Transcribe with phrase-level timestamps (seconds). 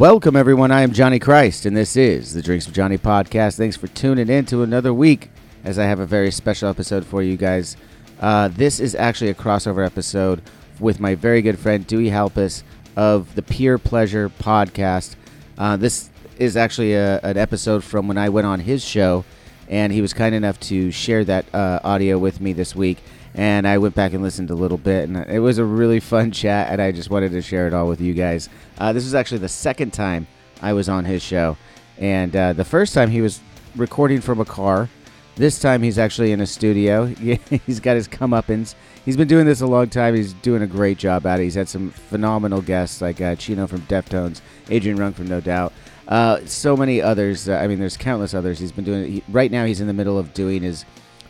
[0.00, 0.70] Welcome, everyone.
[0.70, 3.58] I am Johnny Christ, and this is the Drinks with Johnny podcast.
[3.58, 5.28] Thanks for tuning in to another week
[5.62, 7.76] as I have a very special episode for you guys.
[8.18, 10.40] Uh, this is actually a crossover episode
[10.78, 12.64] with my very good friend Dewey Halpus
[12.96, 15.16] of the Pure Pleasure podcast.
[15.58, 19.26] Uh, this is actually a, an episode from when I went on his show,
[19.68, 23.00] and he was kind enough to share that uh, audio with me this week.
[23.34, 26.30] And I went back and listened a little bit, and it was a really fun
[26.32, 28.48] chat, and I just wanted to share it all with you guys.
[28.78, 30.26] Uh, this was actually the second time
[30.60, 31.56] I was on his show,
[31.98, 33.40] and uh, the first time he was
[33.76, 34.88] recording from a car.
[35.36, 37.06] This time he's actually in a studio.
[37.66, 38.74] he's got his comeuppance.
[39.04, 40.14] He's been doing this a long time.
[40.14, 41.44] He's doing a great job at it.
[41.44, 45.72] He's had some phenomenal guests like uh, Chino from Deftones, Adrian Young from No Doubt,
[46.08, 47.48] uh, so many others.
[47.48, 48.58] Uh, I mean, there's countless others.
[48.58, 49.10] He's been doing.
[49.10, 50.84] He, right now, he's in the middle of doing his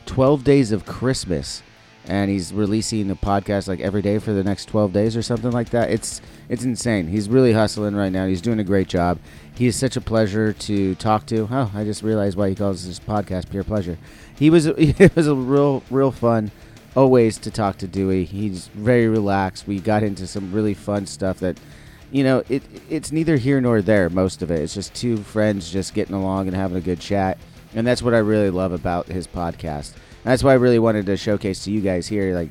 [0.06, 1.62] 12 Days of Christmas,
[2.06, 5.50] and he's releasing a podcast like every day for the next 12 days or something
[5.50, 5.90] like that.
[5.90, 7.06] It's it's insane.
[7.06, 8.26] He's really hustling right now.
[8.26, 9.18] He's doing a great job.
[9.54, 11.48] He is such a pleasure to talk to.
[11.50, 13.98] Oh, I just realized why he calls this podcast Pure Pleasure.
[14.36, 16.50] He was it was a real real fun
[16.96, 18.24] always to talk to Dewey.
[18.24, 19.66] He's very relaxed.
[19.66, 21.58] We got into some really fun stuff that
[22.10, 24.60] you know, it it's neither here nor there most of it.
[24.60, 27.38] It's just two friends just getting along and having a good chat.
[27.75, 29.92] And that's what I really love about his podcast.
[30.25, 32.50] That's why I really wanted to showcase to you guys here like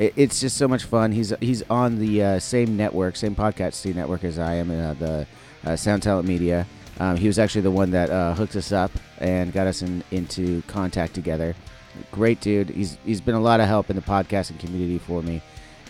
[0.00, 1.12] it, it's just so much fun.
[1.12, 5.26] He's he's on the uh, same network, same podcasting network as I am, uh, the
[5.64, 6.66] uh, Sound Talent Media.
[6.98, 10.02] Um, he was actually the one that uh, hooked us up and got us in,
[10.10, 11.54] into contact together.
[12.10, 12.70] Great dude.
[12.70, 15.42] He's he's been a lot of help in the podcasting community for me,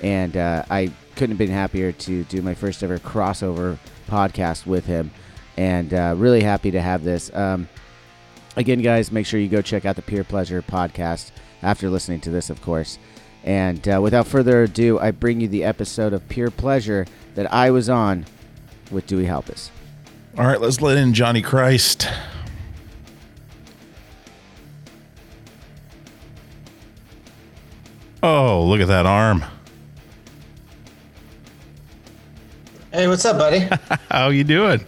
[0.03, 4.87] and uh, I couldn't have been happier to do my first ever crossover podcast with
[4.87, 5.11] him,
[5.57, 7.33] and uh, really happy to have this.
[7.35, 7.69] Um,
[8.57, 11.31] again, guys, make sure you go check out the Pure Pleasure podcast
[11.63, 12.99] after listening to this, of course.
[13.45, 17.71] And uh, without further ado, I bring you the episode of Pure Pleasure that I
[17.71, 18.27] was on
[18.91, 19.71] with Dewey Halpus.
[20.37, 22.07] All right, let's let in Johnny Christ.
[28.23, 29.45] Oh, look at that arm.
[32.93, 33.67] Hey, what's up, buddy?
[34.11, 34.85] How you doing?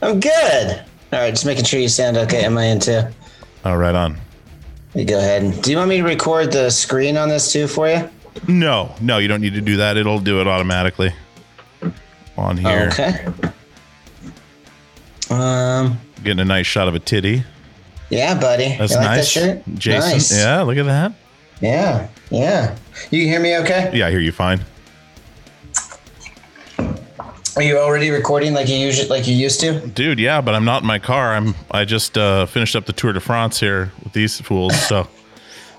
[0.00, 0.84] I'm good.
[1.12, 3.02] All right, just making sure you sound okay on my end too.
[3.64, 4.16] Oh, right on.
[4.94, 5.62] You go ahead.
[5.62, 8.08] Do you want me to record the screen on this too for you?
[8.46, 9.96] No, no, you don't need to do that.
[9.96, 11.12] It'll do it automatically
[12.36, 12.90] on here.
[12.92, 13.26] Okay.
[15.30, 16.00] Um.
[16.22, 17.44] Getting a nice shot of a titty.
[18.10, 18.76] Yeah, buddy.
[18.76, 19.34] That's like nice.
[19.34, 19.62] That shirt?
[19.74, 20.10] Jason.
[20.10, 20.36] Nice.
[20.36, 21.12] Yeah, look at that.
[21.60, 22.08] Yeah.
[22.30, 22.76] Yeah.
[23.10, 23.90] You hear me okay?
[23.94, 24.64] Yeah, I hear you fine.
[27.56, 29.80] Are you already recording like you usually like you used to?
[29.88, 31.34] Dude, yeah, but I'm not in my car.
[31.34, 34.78] I'm I just uh, finished up the Tour de France here with these fools.
[34.86, 35.08] So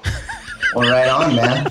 [0.75, 1.69] Well, right on, man.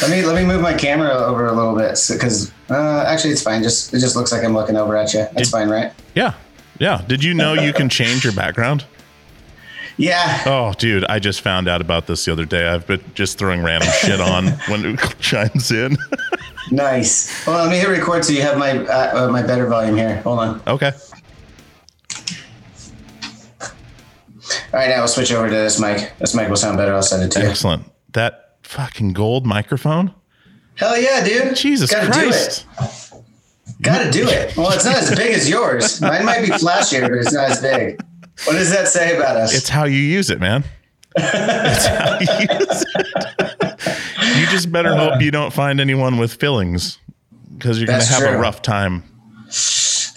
[0.00, 3.42] let me let me move my camera over a little bit because uh, actually it's
[3.42, 3.62] fine.
[3.62, 5.26] Just it just looks like I'm looking over at you.
[5.34, 5.92] That's fine, right?
[6.14, 6.34] yeah.
[6.78, 7.02] Yeah.
[7.06, 8.84] Did you know you can change your background?
[9.98, 10.42] Yeah.
[10.46, 12.66] Oh, dude, I just found out about this the other day.
[12.66, 15.96] I've been just throwing random shit on when it chimes in.
[16.70, 17.46] Nice.
[17.46, 20.16] Well, let me hit record so you have my uh, uh, my better volume here.
[20.22, 20.62] Hold on.
[20.66, 20.92] okay.
[24.72, 26.12] All right, now we'll switch over to this mic.
[26.18, 26.94] This mic will sound better.
[26.94, 27.48] I'll send it to you.
[27.48, 27.84] Excellent.
[28.12, 30.14] That fucking gold microphone.
[30.76, 31.56] Hell yeah, dude.
[31.56, 32.66] Jesus Gotta Christ.
[32.78, 33.22] Do it.
[33.82, 34.56] Gotta do it.
[34.56, 36.00] Well, it's not as big as yours.
[36.00, 38.00] Mine might be flashier, but it's not as big.
[38.44, 39.54] What does that say about us?
[39.54, 40.64] It's how you use it, man.
[41.16, 44.38] It's how you use it.
[44.38, 46.98] You just better hope you don't find anyone with fillings
[47.56, 49.02] because you're going to That's have a rough time.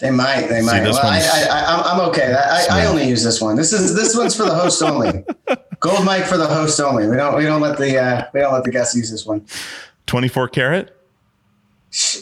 [0.00, 0.46] they might.
[0.48, 0.80] They might.
[0.80, 2.34] this Well, I, one's- I, I, I'm, I'm okay.
[2.34, 3.56] I, I, only use this one.
[3.56, 5.24] This is this one's for the host only.
[5.80, 7.06] Gold mic for the host only.
[7.06, 9.44] We don't we don't let the uh, we don't let the guests use this one.
[10.06, 10.92] 24 carat.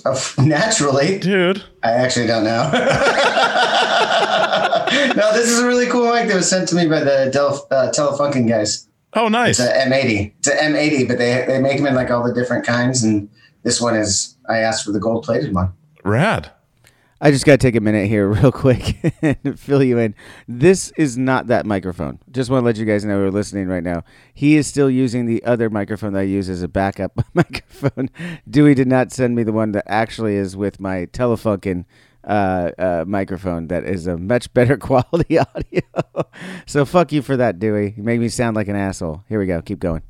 [0.04, 1.62] Uh, naturally, Dude.
[1.82, 2.70] I actually don't know.
[5.16, 7.66] no, this is a really cool mic that was sent to me by the Del,
[7.70, 8.88] uh, Telefunken guys.
[9.14, 9.60] Oh, nice.
[9.60, 10.32] It's an M80.
[10.38, 13.28] It's an M80, but they they make them in like all the different kinds, and
[13.62, 15.72] this one is I asked for the gold plated one.
[16.04, 16.50] Rad.
[17.20, 20.14] I just got to take a minute here, real quick, and fill you in.
[20.46, 22.18] This is not that microphone.
[22.30, 24.04] Just want to let you guys know who are listening right now.
[24.34, 28.10] He is still using the other microphone that I use as a backup microphone.
[28.50, 31.86] Dewey did not send me the one that actually is with my Telefunken
[32.26, 35.82] uh, uh, microphone that is a much better quality audio.
[36.66, 37.94] so fuck you for that, Dewey.
[37.96, 39.24] You made me sound like an asshole.
[39.28, 39.60] Here we go.
[39.62, 40.02] Keep going.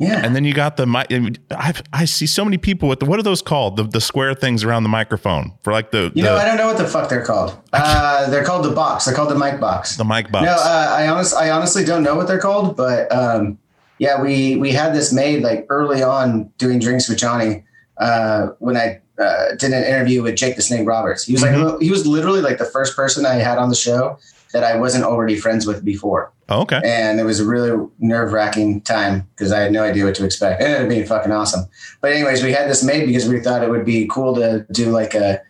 [0.00, 0.24] Yeah.
[0.24, 1.08] And then you got the mic.
[1.50, 3.76] I I see so many people with the what are those called?
[3.76, 6.56] The the square things around the microphone for like the you the, know, I don't
[6.56, 7.58] know what the fuck they're called.
[7.74, 9.04] Uh, they're called the box.
[9.04, 9.98] They're called the mic box.
[9.98, 10.46] the mic box.
[10.46, 13.58] No, uh, I honest, I honestly don't know what they're called, but um,
[13.98, 17.64] yeah, we we had this made like early on doing drinks with Johnny
[17.98, 21.24] uh, when I uh, did an interview with Jake the Snake Roberts.
[21.24, 21.62] He was Mm-hmm.
[21.64, 24.18] like he was literally like the first person I had on the show
[24.52, 26.80] that I wasn't already friends with before, Oh, okay.
[26.84, 30.24] and it was a really nerve wracking time because I had no idea what to
[30.24, 30.60] expect.
[30.60, 31.66] It ended up being fucking awesome.
[32.00, 34.90] But anyways, we had this made because we thought it would be cool to do
[34.90, 35.40] like a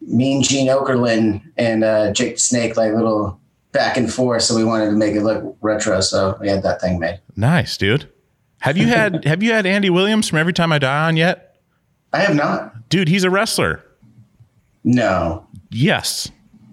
[0.00, 3.40] Mean Gene Okerlund and uh, Jake the Snake like little
[3.72, 4.42] back and forth.
[4.42, 6.00] So we wanted to make it look retro.
[6.00, 7.20] So we had that thing made.
[7.34, 8.08] Nice, dude.
[8.60, 11.43] Have you had have you had Andy Williams from Every Time I Die on yet?
[12.14, 12.88] I have not.
[12.88, 13.82] Dude, he's a wrestler.
[14.84, 15.46] No.
[15.70, 16.30] Yes.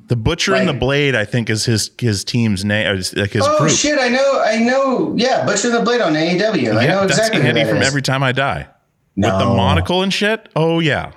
[0.08, 3.60] The Butcher and the Blade, I think, is his his team's name, like his Oh
[3.60, 3.72] group.
[3.72, 3.98] shit!
[3.98, 4.42] I know.
[4.46, 5.14] I know.
[5.16, 6.76] Yeah, Butcher and the Blade on AEW.
[6.78, 7.88] I know exactly Andy that from is.
[7.88, 8.68] Every Time I Die
[9.16, 9.30] no.
[9.30, 10.50] with the monocle and shit.
[10.54, 11.14] Oh yeah,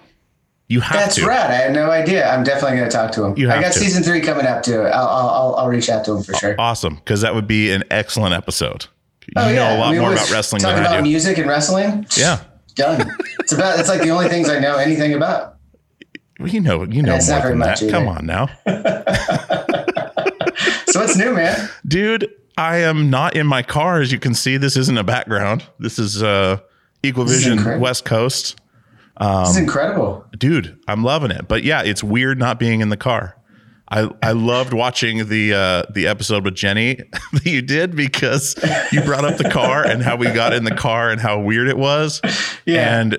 [0.68, 1.26] you have That's to.
[1.26, 1.50] rad.
[1.50, 2.30] I had no idea.
[2.30, 3.36] I'm definitely going to talk to him.
[3.36, 3.78] You I got to.
[3.80, 4.82] season three coming up too.
[4.82, 6.54] I'll, I'll I'll I'll reach out to him for sure.
[6.60, 8.86] Awesome, because that would be an excellent episode.
[9.34, 11.02] Oh, you Oh, know a lot more about wrestling than about I do.
[11.02, 12.06] music and wrestling.
[12.16, 12.38] Yeah,
[12.74, 13.10] Done.
[13.40, 13.78] It's about.
[13.78, 15.56] It's like the only things I know anything about.
[16.44, 17.80] you know, you know more than that.
[17.82, 17.90] either.
[17.92, 18.46] Come on now,
[20.88, 21.68] So what's new, man?
[21.86, 22.30] dude.
[22.56, 24.56] I am not in my car, as you can see.
[24.58, 25.64] This isn't a background.
[25.80, 26.58] This is uh,
[27.02, 27.80] Equal Vision.
[27.80, 28.56] West Coast.
[29.18, 30.24] this Um, is incredible.
[30.38, 33.36] dude i'm loving it but yeah it's weird not being in the car
[33.94, 36.94] i i loved watching the uh the episode with jenny
[37.32, 38.54] that you did because
[38.92, 41.68] you brought up the car and how we got in the car and how weird
[41.68, 42.20] it was
[42.66, 43.00] Yeah.
[43.00, 43.18] and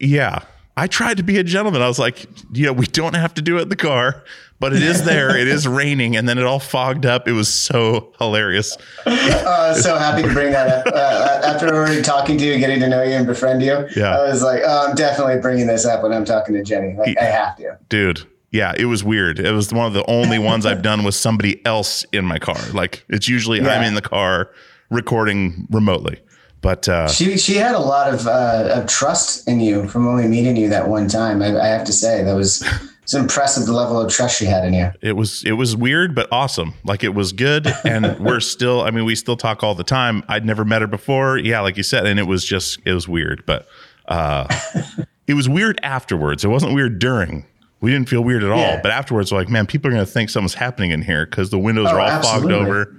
[0.00, 0.40] yeah
[0.76, 3.58] i tried to be a gentleman i was like yeah we don't have to do
[3.58, 4.24] it in the car
[4.58, 7.48] but it is there it is raining and then it all fogged up it was
[7.52, 8.76] so hilarious
[9.06, 10.92] Uh, so happy to bring that up.
[10.92, 14.16] Uh, after already talking to you, getting to know you and befriend you, Yeah.
[14.18, 16.94] I was like, oh, I'm definitely bringing this up when I'm talking to Jenny.
[16.94, 17.78] Like, I have to.
[17.88, 19.38] dude yeah it was weird.
[19.38, 22.58] It was one of the only ones i've done with somebody else in my car.
[22.72, 24.50] Like it's usually i'm in the car
[24.90, 26.20] recording remotely.
[26.62, 30.26] But uh She she had a lot of uh, of trust in you from only
[30.26, 31.42] meeting you that one time.
[31.42, 32.64] I, I have to say that was
[33.02, 34.90] it's impressive the level of trust she had in you.
[35.00, 36.74] it was it was weird but awesome.
[36.84, 40.24] Like it was good and we're still i mean we still talk all the time.
[40.28, 41.38] I'd never met her before.
[41.38, 43.44] Yeah like you said and it was just it was weird.
[43.46, 43.68] But
[44.08, 44.46] uh
[45.26, 46.44] it was weird afterwards.
[46.44, 47.44] It wasn't weird during
[47.86, 48.80] we didn't feel weird at all Yeah.
[48.82, 51.50] but afterwards we're like man people are going to think something's happening in here because
[51.50, 52.52] the windows Oh, are all absolutely.
[52.54, 52.96] fogged over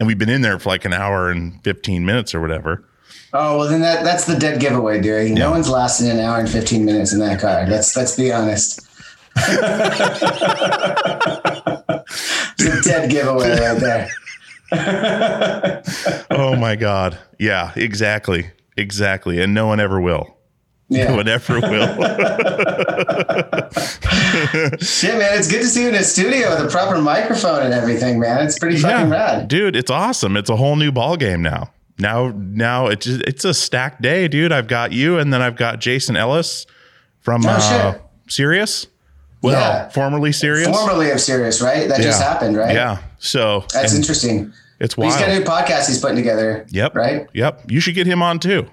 [0.00, 2.84] and we've been in there for like an hour and 15 minutes or whatever
[3.32, 5.32] Oh well, then that that's the dead giveaway, Dewey.
[5.32, 7.66] No one's lasting an hour and fifteen minutes in that car.
[7.66, 8.80] Let's let's be honest.
[12.58, 14.08] it's a dead giveaway right there.
[16.30, 20.35] oh my god yeah exactly exactly and no one ever will
[20.88, 21.12] no Yeah.
[21.16, 21.86] one ever will
[24.78, 27.74] Shit, man, it's good to see you in a studio with a proper microphone and
[27.74, 28.44] everything, man.
[28.46, 29.48] It's pretty fucking rad.
[29.48, 33.44] dude it's awesome it's a whole new ball game now now now it's just, it's
[33.44, 36.66] a stacked day dude i've got you and then i've got jason ellis
[37.20, 38.86] from Oh, uh sirius
[39.42, 39.88] well Yeah.
[39.88, 41.88] formerly sirius Formerly of Sirius, right?
[41.88, 42.74] That just happened, right?
[42.74, 44.52] yeah so That's interesting.
[44.78, 45.12] it's wild.
[45.12, 46.66] He's got a new podcast he's putting together.
[46.70, 47.26] yep Right.
[47.32, 48.66] yep you should get him on too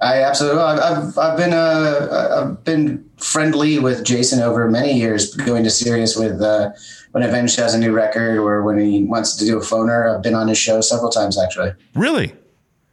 [0.00, 0.60] I absolutely.
[0.60, 5.70] I've I've, I've been uh I've been friendly with Jason over many years, going to
[5.70, 6.70] Sirius with uh,
[7.12, 10.14] when Avenged has a new record or when he wants to do a phoner.
[10.14, 11.72] I've been on his show several times actually.
[11.94, 12.32] really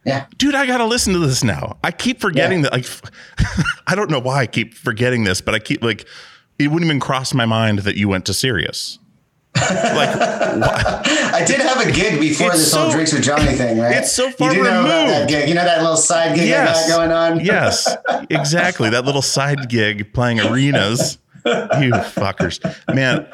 [0.03, 0.25] Yeah.
[0.37, 2.69] dude i gotta listen to this now i keep forgetting Yeah.
[2.69, 2.87] that like
[3.87, 6.07] i don't know why i keep forgetting this but i keep like
[6.59, 8.99] it wouldn't even cross my mind that you went to sirius
[9.55, 10.09] like
[11.33, 13.95] I did have a gig before It's this so- whole drinks with Johnny thing, right?
[13.97, 15.29] it's so far you do know about that removed.
[15.29, 15.49] gig.
[15.49, 16.85] You know that little side gig yes.
[16.85, 17.39] I got going on.
[17.45, 17.95] yes,
[18.29, 18.89] exactly.
[18.89, 21.17] That little side gig playing arenas.
[21.45, 22.59] You fuckers,
[22.93, 23.27] man.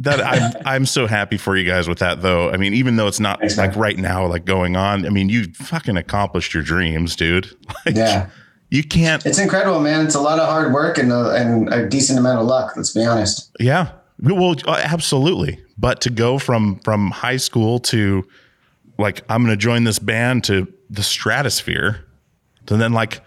[0.00, 2.50] That I'm I'm so happy for you guys with that though.
[2.50, 3.68] I mean, even though it's not Thanks, man.
[3.68, 5.06] like right now, like going on.
[5.06, 7.48] I mean, you fucking accomplished your dreams, dude.
[7.86, 8.28] Like, Yeah.
[8.70, 9.24] You can't.
[9.24, 10.04] It's incredible, man.
[10.04, 12.72] It's a lot of hard work and a, and a decent amount of luck.
[12.76, 13.50] Let's be honest.
[13.60, 13.92] Yeah.
[14.20, 15.62] Well, uh, absolutely.
[15.76, 18.26] But to go from from high school to
[18.98, 22.04] like I'm going to join this band to the stratosphere,
[22.68, 23.20] and then like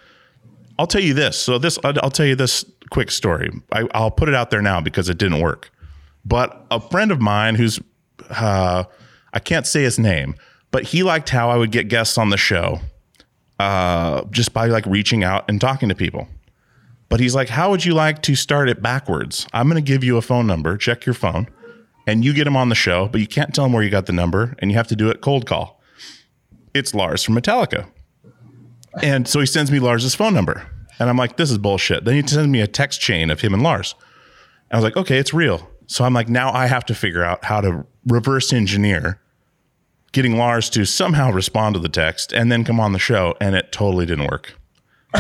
[0.80, 1.38] I'll tell you this.
[1.38, 3.50] So this, I'll, tell you this quick story.
[3.72, 5.72] I, I'll put it out there now because it didn't work.
[6.24, 7.80] But a friend of mine who's,
[8.30, 8.84] uh,
[9.34, 10.36] I can't say his name,
[10.72, 12.80] but he liked how I would get guests on the show,
[13.60, 16.28] uh, just by like reaching out and talking to people.
[17.10, 19.48] But he's like, how would you like to start it backwards?
[19.54, 20.76] I'm going to give you a phone number.
[20.78, 21.48] Check your phone,
[22.06, 24.06] and you get him on the show, but you can't tell him where you got
[24.06, 25.82] the number, and you have to do it cold call.
[26.74, 27.90] It's Lars from Metallica.
[29.02, 30.68] And so he sends me Lars's phone number.
[31.00, 32.06] And I'm like, this is bullshit.
[32.06, 33.96] Then he sends me a text chain of him and Lars.
[34.70, 35.70] And I was like, okay, it's real.
[35.86, 39.22] So I'm like, now I have to figure out how to reverse engineer
[40.12, 43.36] getting Lars to somehow respond to the text and then come on the show.
[43.40, 44.56] And it totally didn't work.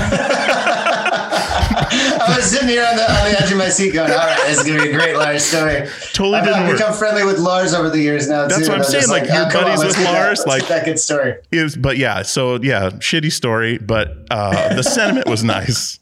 [2.28, 4.38] I was sitting here on the, on the edge of my seat going, all right,
[4.48, 5.88] this is going to be a great Lars story.
[6.14, 8.70] Totally I've, didn't I've become friendly with Lars over the years now, That's too.
[8.72, 10.86] what I'm saying, just like, you're come buddies let's with get that- Lars, like- that
[10.86, 11.36] good story.
[11.52, 16.00] It was, but yeah, so yeah, shitty story, but uh, the sentiment was nice.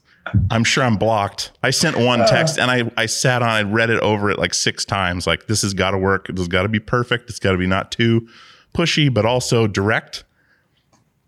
[0.50, 1.52] I'm sure I'm blocked.
[1.62, 4.54] I sent one text and I, I sat on, I read it over it like
[4.54, 5.24] six times.
[5.26, 6.26] Like, this has got to work.
[6.26, 7.30] This has got to be perfect.
[7.30, 8.26] It's got to be not too
[8.74, 10.24] pushy, but also direct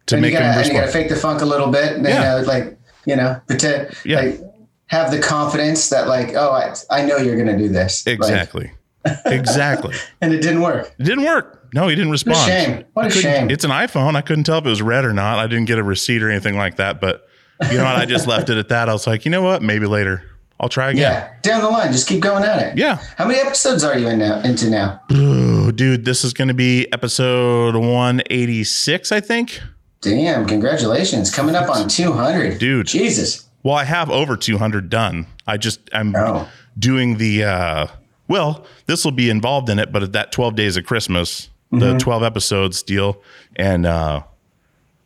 [0.07, 1.93] to and make you gotta, him and you gotta fake the funk a little bit,
[1.99, 2.37] and Yeah.
[2.39, 4.21] you know, like you know, pretend, Yeah.
[4.21, 4.41] like
[4.89, 8.07] have the confidence that like, oh, I, I know you're gonna do this.
[8.07, 8.73] Like, Exactly.
[9.27, 9.95] exactly.
[10.21, 10.93] and it didn't work.
[10.99, 11.69] It didn't work.
[11.73, 12.37] No, he didn't respond.
[12.39, 12.85] What a shame.
[12.95, 13.51] What a shame.
[13.51, 14.17] It's an iPhone.
[14.17, 15.39] I couldn't tell if it was red or not.
[15.39, 17.01] I didn't get a receipt or anything like that.
[17.01, 17.27] But
[17.71, 17.97] you know what?
[17.97, 18.89] I just left it at that.
[18.89, 19.63] I was like, you know what?
[19.63, 20.23] Maybe later.
[20.61, 21.03] I'll try again.
[21.03, 22.77] Yeah, down the line, just keep going at it.
[22.77, 22.97] Yeah.
[23.17, 24.41] How many episodes are you in now?
[24.41, 25.01] Into now?
[25.13, 29.61] Oh, dude, this is going to be episode 186, I think.
[30.01, 30.47] Damn!
[30.47, 32.59] Congratulations, coming up on 200.
[32.59, 32.87] Dude.
[32.89, 33.48] Jesus.
[33.63, 35.27] Well, I have over 200 done.
[35.47, 36.49] I just, I'm Oh.
[36.79, 37.87] doing the, uh,
[38.29, 41.99] well, this will be involved in it, but at that 12 days of Christmas, the
[41.99, 43.21] 12 episodes deal.
[43.57, 44.23] And, uh,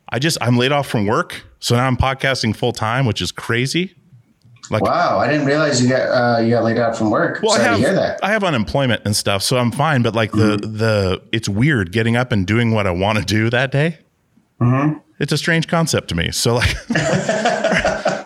[0.09, 1.43] I just, I'm laid off from work.
[1.59, 3.95] So now I'm podcasting full time, which is crazy.
[4.69, 7.39] Like, Wow, I didn't realize you got uh, you got laid out from work.
[7.43, 8.19] well, Sorry I have, hear that.
[8.23, 10.03] I have unemployment and stuff, so I'm fine.
[10.03, 13.49] But like the, the, it's weird getting up and doing what I want to do
[13.49, 13.97] that day.
[15.19, 16.31] It's a strange concept to me.
[16.31, 16.69] So like,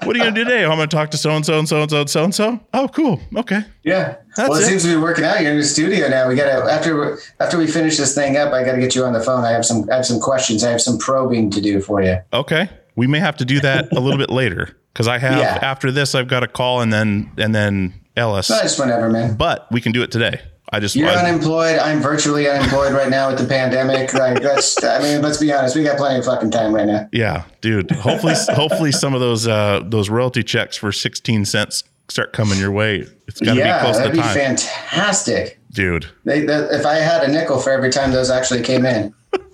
[0.07, 0.63] what are you gonna do today?
[0.65, 2.33] Oh, I'm gonna talk to so and so and so and so and so and
[2.35, 2.59] so.
[2.73, 3.19] Oh, cool.
[3.35, 3.61] Okay.
[3.83, 4.15] yeah.
[4.35, 4.67] That's well, it, it.
[4.67, 5.41] seems to be working out.
[5.41, 6.27] You're in the studio now.
[6.27, 8.53] We got to after after we finish this thing up.
[8.53, 9.43] I got to get you on the phone.
[9.43, 10.63] I have some I have some questions.
[10.63, 12.17] I have some probing to do for you.
[12.33, 12.69] Okay.
[12.95, 15.59] We may have to do that a little bit later because I have Yeah.
[15.61, 18.49] after this I've got a call and then and then Ellis.
[18.49, 19.35] No, just whenever, man.
[19.35, 20.41] But we can do it today.
[20.71, 21.79] I just You're I- unemployed.
[21.79, 24.13] I'm virtually unemployed right now with the pandemic.
[24.13, 24.83] Like that's.
[24.83, 25.75] I mean, let's be honest.
[25.75, 27.07] We got plenty of fucking time right now.
[27.13, 27.89] yeah, dude.
[27.91, 32.71] Hopefully hopefully some of those uh those royalty checks for 16 cents start coming your
[32.71, 33.05] way.
[33.27, 34.15] It's got to yeah, be close to time.
[34.15, 34.57] that'd to be time.
[34.57, 35.59] fantastic.
[35.71, 36.07] dude.
[36.25, 39.13] They, that, if I had a nickel for every time those actually came in,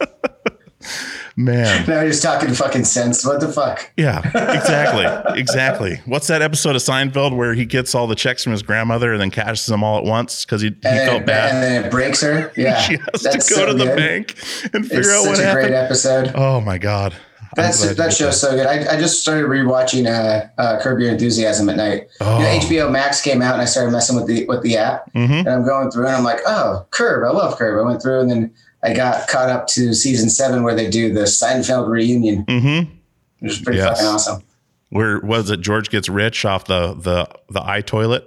[1.36, 1.88] Man.
[1.88, 3.26] now just talking fucking cents.
[3.26, 3.92] What the fuck?
[3.98, 5.40] Yeah, exactly.
[5.40, 6.02] exactly.
[6.06, 9.22] What's that episode of Seinfeld where he gets all the checks from his grandmother and
[9.22, 11.54] then cashes them all at once because he, he And felt it, bad?
[11.56, 12.52] and then it breaks her.
[12.58, 13.98] Yeah, she has to go so to the good.
[13.98, 14.36] bank
[14.74, 15.68] and figure It's out such what a happened.
[15.70, 16.32] great episode.
[16.36, 17.16] Oh my god.
[17.56, 18.66] That's that show's so good.
[18.66, 22.08] I, I just started rewatching uh, uh, Curb Your Enthusiasm at night.
[22.20, 22.60] You know, Oh.
[22.64, 25.14] HBO Max came out, and I started messing with the with the app.
[25.14, 25.42] Mhm.
[25.42, 27.24] And I'm going through, and I'm like, oh, Curb.
[27.24, 27.80] I love Curb.
[27.80, 28.52] I went through, and then
[28.84, 32.92] I got caught up to season seven where they do the Seinfeld reunion, Mm-hmm.
[33.40, 33.98] which is pretty Yes.
[34.00, 34.44] fucking awesome.
[34.90, 35.62] Where was it?
[35.62, 38.24] George gets rich off the the the iToilet.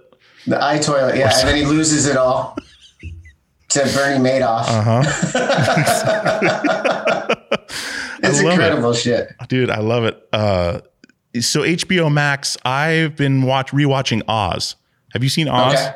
[0.46, 2.56] The iToilet, yeah, and then he loses it all
[3.70, 4.64] to Bernie Madoff.
[4.68, 5.02] Uh huh.
[8.22, 8.50] it's love it.
[8.52, 9.32] incredible shit.
[9.48, 10.26] Dude, I love it.
[10.32, 10.80] Uh,
[11.40, 12.56] so HBO Max.
[12.64, 14.76] I've been watch rewatching Oz.
[15.12, 15.74] Have you seen Oz?
[15.74, 15.94] Okay.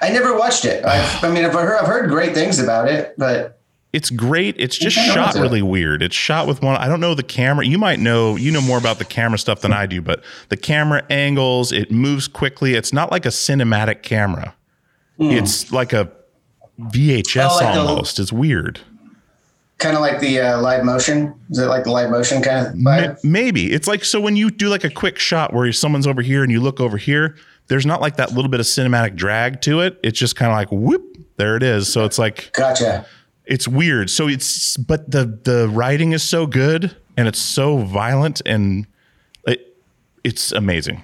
[0.00, 0.84] I never watched it.
[0.84, 3.60] I've, I mean, I've heard, I've heard great things about it, but
[3.94, 4.56] It's great.
[4.58, 6.02] It's just shot really weird.
[6.02, 6.76] It's shot with one.
[6.76, 7.64] I don't know the camera.
[7.64, 8.34] You might know.
[8.36, 10.02] You know more about the camera stuff than I do.
[10.02, 12.74] But the camera angles, it moves quickly.
[12.74, 14.54] It's not like a cinematic camera.
[15.18, 16.10] It's like a
[16.80, 17.38] VHS Hmm.
[17.40, 18.18] Oh, like the- almost.
[18.18, 18.80] it's weird.
[19.78, 21.34] kind of like the uh, live motion.
[21.50, 23.22] Is it like the live motion kind of vibe?
[23.22, 26.42] Maybe it's like so when you do like a quick shot where someone's over here
[26.42, 27.36] and you look over here.
[27.68, 29.98] There's not like that little bit of cinematic drag to it.
[30.02, 31.90] It's just kind of like whoop, there it is.
[31.92, 33.06] So it's like Gotcha.
[33.46, 34.10] It's weird.
[34.10, 38.86] So it's but the the writing is so good and it's so violent and
[39.46, 39.76] it
[40.24, 41.02] it's amazing.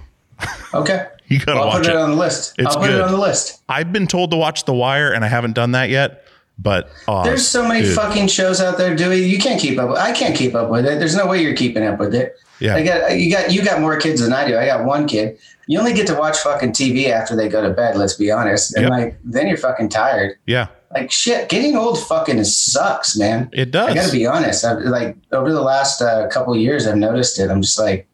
[0.75, 1.07] Okay.
[1.31, 1.97] You gotta I'll watch put it, it.
[1.97, 2.55] on the list.
[2.59, 2.97] It's I'll put good.
[2.97, 3.63] it on the list.
[3.69, 6.25] I've been told to watch The Wire and I haven't done that yet.
[6.59, 9.25] But uh, There's so many dude, fucking shows out there, Dewey.
[9.29, 9.97] You can't keep up.
[9.97, 10.99] I can't keep up with it.
[10.99, 12.35] There's no way you're keeping up with it.
[12.59, 12.75] Yeah.
[12.75, 14.59] I got you got you got more kids than I do.
[14.59, 15.39] I got one kid.
[15.69, 17.97] You only get to watch fucking TV after they go to bed.
[17.97, 18.75] Let's be honest.
[18.75, 18.91] And Yep.
[18.91, 20.37] like then you're fucking tired.
[20.47, 21.49] yeah, Like shit.
[21.49, 23.49] Getting old fucking sucks, man.
[23.53, 23.91] it does.
[23.91, 24.65] I got to be honest.
[24.65, 27.51] I've, like over the last uh, couple years, I've noticed it.
[27.51, 28.09] I'm just like,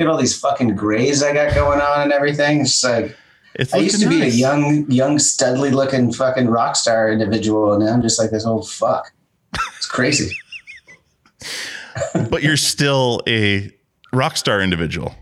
[0.00, 2.62] Look at all these fucking grays I got going on and everything.
[2.62, 3.16] It's just like
[3.74, 7.84] I used to looking be a young, young, studly looking fucking rock star individual, and
[7.84, 9.12] now I'm just like this old fuck.
[9.76, 10.34] It's crazy.
[12.30, 13.70] but you're still a
[14.10, 15.14] rock star individual.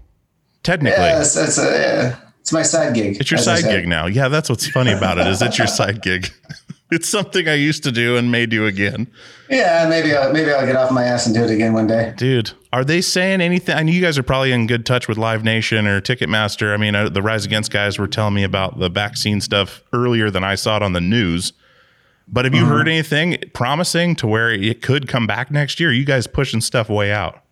[0.63, 1.03] Technically.
[1.03, 3.17] yeah, it's, it's, a, yeah, it's my side gig.
[3.21, 4.07] It's your side gig now.
[4.07, 6.31] Yeah, that's what's funny about it is it's your side gig.
[6.91, 9.09] It's something I used to do and may do again.
[9.51, 12.15] Yeah, maybe I'll, maybe I'll get off my ass and do it again one day.
[12.17, 13.75] Dude, are they saying anything?
[13.77, 16.73] I know you guys are probably in good touch with Live Nation or Ticketmaster.
[16.73, 20.31] I mean, uh, the Rise Against guys were telling me about the vaccine stuff earlier
[20.31, 21.53] than I saw it on the news.
[22.27, 22.71] But have you Mm-hmm.
[22.71, 25.93] heard anything promising to where it could come back next year?
[25.93, 27.43] You guys pushing stuff way out.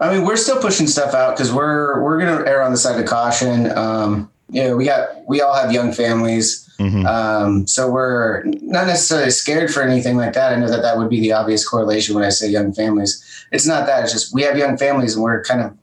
[0.00, 2.98] I mean, we're still pushing stuff out because we're we're gonna err on the side
[3.00, 3.70] of caution.
[3.76, 6.68] Um, you know, we got we all have young families,
[7.06, 10.52] um, so we're not necessarily scared for anything like that.
[10.52, 13.22] I know that that would be the obvious correlation when I say young families.
[13.52, 14.04] It's not that.
[14.04, 15.76] It's just we have young families, and we're kind of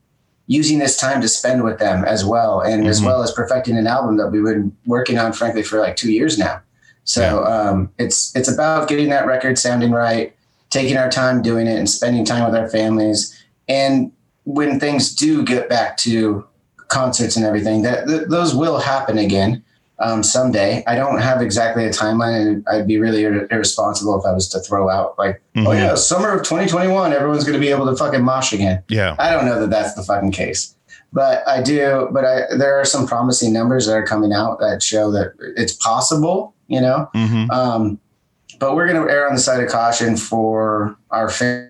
[0.47, 3.85] using this time to spend with them as well, and as well as perfecting an
[3.85, 6.61] album that we've been working on, frankly, for like two years now.
[7.03, 10.35] So um, it's it's about getting that record sounding right,
[10.69, 13.35] taking our time doing it, and spending time with our families.
[13.67, 14.11] And
[14.43, 16.45] when things do get back to
[16.87, 19.63] concerts and everything, that th- those will happen again
[20.01, 20.83] um, someday.
[20.87, 24.47] I don't have exactly a timeline, and I'd be really ir- irresponsible if I was
[24.49, 25.75] to throw out like, oh Mhm.
[25.75, 28.81] yeah, summer of 2021, everyone's going to be able to fucking mosh again.
[28.87, 29.15] Yeah.
[29.19, 30.75] I don't know that that's the fucking case,
[31.11, 32.07] but I do.
[32.11, 35.73] But I, there are some promising numbers that are coming out that show that it's
[35.73, 36.53] possible.
[36.67, 37.99] You know, hmm um,
[38.59, 41.68] but we're going to err on the side of caution for our fa-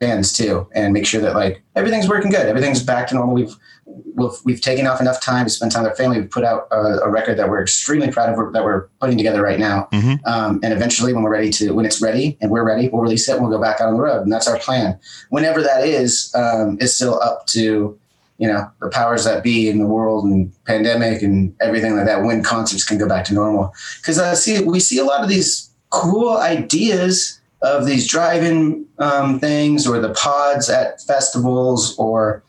[0.00, 3.34] fans too, and make sure that like everything's working good, everything's back to normal.
[3.34, 3.54] We've
[3.86, 6.20] we've, we've taken off enough time to spend time with our family.
[6.20, 9.42] We've put out a, a record that we're extremely proud of that we're putting together
[9.42, 9.88] right now.
[9.92, 10.26] Mhm.
[10.26, 13.28] Um, and eventually, when we're ready to, when it's ready and we're ready, we'll release
[13.28, 14.22] it and we'll go back out on the road.
[14.22, 14.98] And that's our plan.
[15.28, 17.98] Whenever that is, um, is still up to
[18.38, 22.22] you know the powers that be in the world and pandemic and everything like that.
[22.22, 25.28] When concerts can go back to normal, because uh, see, we see a lot of
[25.28, 32.42] these cool ideas of these drive-in um, things or the pods at festivals or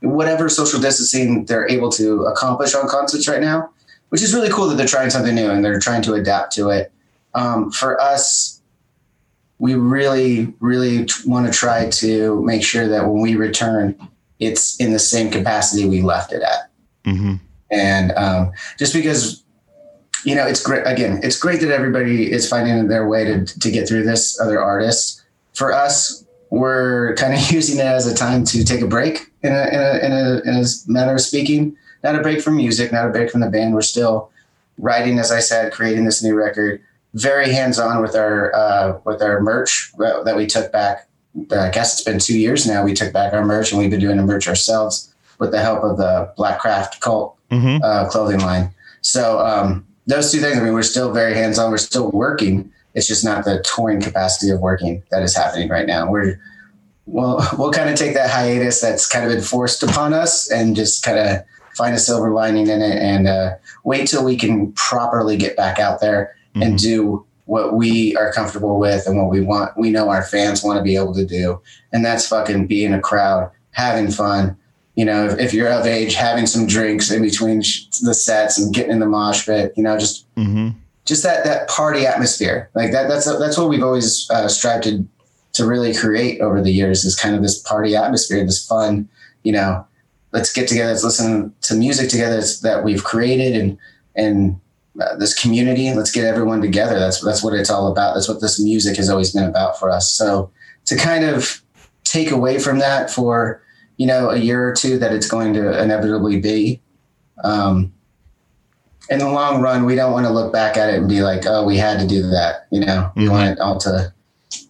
[0.00, 3.70] whatever social distancing they're able to accomplish on concerts right now,
[4.08, 6.70] which is really cool that they're trying something new and they're trying to adapt to
[6.70, 6.92] it.
[7.34, 8.62] Um, for us,
[9.58, 13.96] we really, really t- want to try to make sure that when we return,
[14.38, 16.70] it's in the same capacity we left it at.
[17.04, 17.34] hmm
[17.70, 19.43] And um, just because,
[20.24, 20.82] you know, it's great.
[20.86, 24.40] Again, it's great that everybody is finding their way to to get through this.
[24.40, 28.86] Other artists, for us, we're kind of using it as a time to take a
[28.86, 31.76] break in a in a in a, in a manner of speaking.
[32.02, 33.74] Not a break from music, not a break from the band.
[33.74, 34.30] We're still
[34.78, 36.82] writing, as I said, creating this new record.
[37.14, 41.08] Very hands on with our uh, with our merch that we took back.
[41.50, 42.84] I guess it's been two years now.
[42.84, 45.82] We took back our merch, and we've been doing the merch ourselves with the help
[45.82, 48.70] of the Black Craft Cult hmm uh, clothing line.
[49.00, 50.58] So um, those two things.
[50.58, 51.70] I mean, we're still very hands on.
[51.70, 52.70] We're still working.
[52.94, 56.10] It's just not the touring capacity of working that is happening right now.
[56.10, 56.40] We're
[57.06, 60.74] well, we'll kind of take that hiatus that's kind of been forced upon us and
[60.74, 61.44] just kind of
[61.76, 65.78] find a silver lining in it and uh, wait till we can properly get back
[65.78, 69.76] out there and do what we are comfortable with and what we want.
[69.76, 71.60] We know our fans want to be able to do,
[71.92, 74.56] and that's fucking being a crowd, having fun,
[74.94, 78.58] you know, if, if you're of age, having some drinks in between sh- the sets
[78.58, 80.70] and getting in the mosh pit, you know, just hmm
[81.04, 83.08] just that that party atmosphere, like that.
[83.08, 85.06] That's that's what we've always uh, strived to
[85.54, 89.08] to really create over the years is kind of this party atmosphere, this fun,
[89.42, 89.86] you know.
[90.32, 90.90] Let's get together.
[90.90, 93.78] Let's listen to music together that we've created and
[94.16, 94.60] and
[95.00, 95.92] uh, this community.
[95.92, 96.98] Let's get everyone together.
[96.98, 98.14] That's that's what it's all about.
[98.14, 100.12] That's what this music has always been about for us.
[100.12, 100.50] So
[100.86, 101.62] to kind of
[102.04, 103.62] take away from that for
[103.96, 106.80] you know a year or two that it's going to inevitably be
[107.42, 107.92] um,
[109.10, 111.42] in the long run we don't want to look back at it and be like
[111.46, 113.30] oh we had to do that you know we Mhm.
[113.30, 114.12] want it all to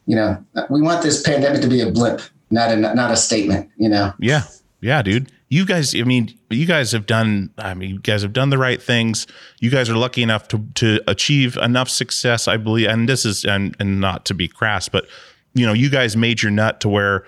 [0.06, 3.68] you know we want this pandemic to be a blip not a not a statement
[3.76, 4.42] you know Yeah.
[4.80, 5.32] Yeah, dude.
[5.48, 8.58] You guys, I mean, you guys have done, I mean, you guys have done the
[8.58, 9.26] right things.
[9.58, 12.88] You guys are lucky enough to, to achieve enough success, I believe.
[12.88, 15.06] And this is, and, and not to be crass, but,
[15.54, 17.24] you know, you guys made your nut to where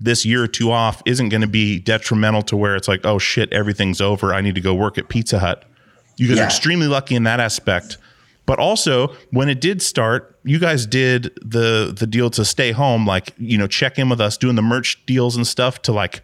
[0.00, 3.18] this year or two off isn't going to be detrimental to where it's like, oh
[3.18, 4.32] shit, everything's over.
[4.32, 5.64] I need to go work at Pizza Hut.
[6.16, 6.42] You guys Yeah.
[6.44, 7.98] are extremely lucky in that aspect.
[8.46, 13.06] But also, when it did start, you guys did the the deal to stay home,
[13.06, 16.22] like you know, check in with us, doing the merch deals and stuff to like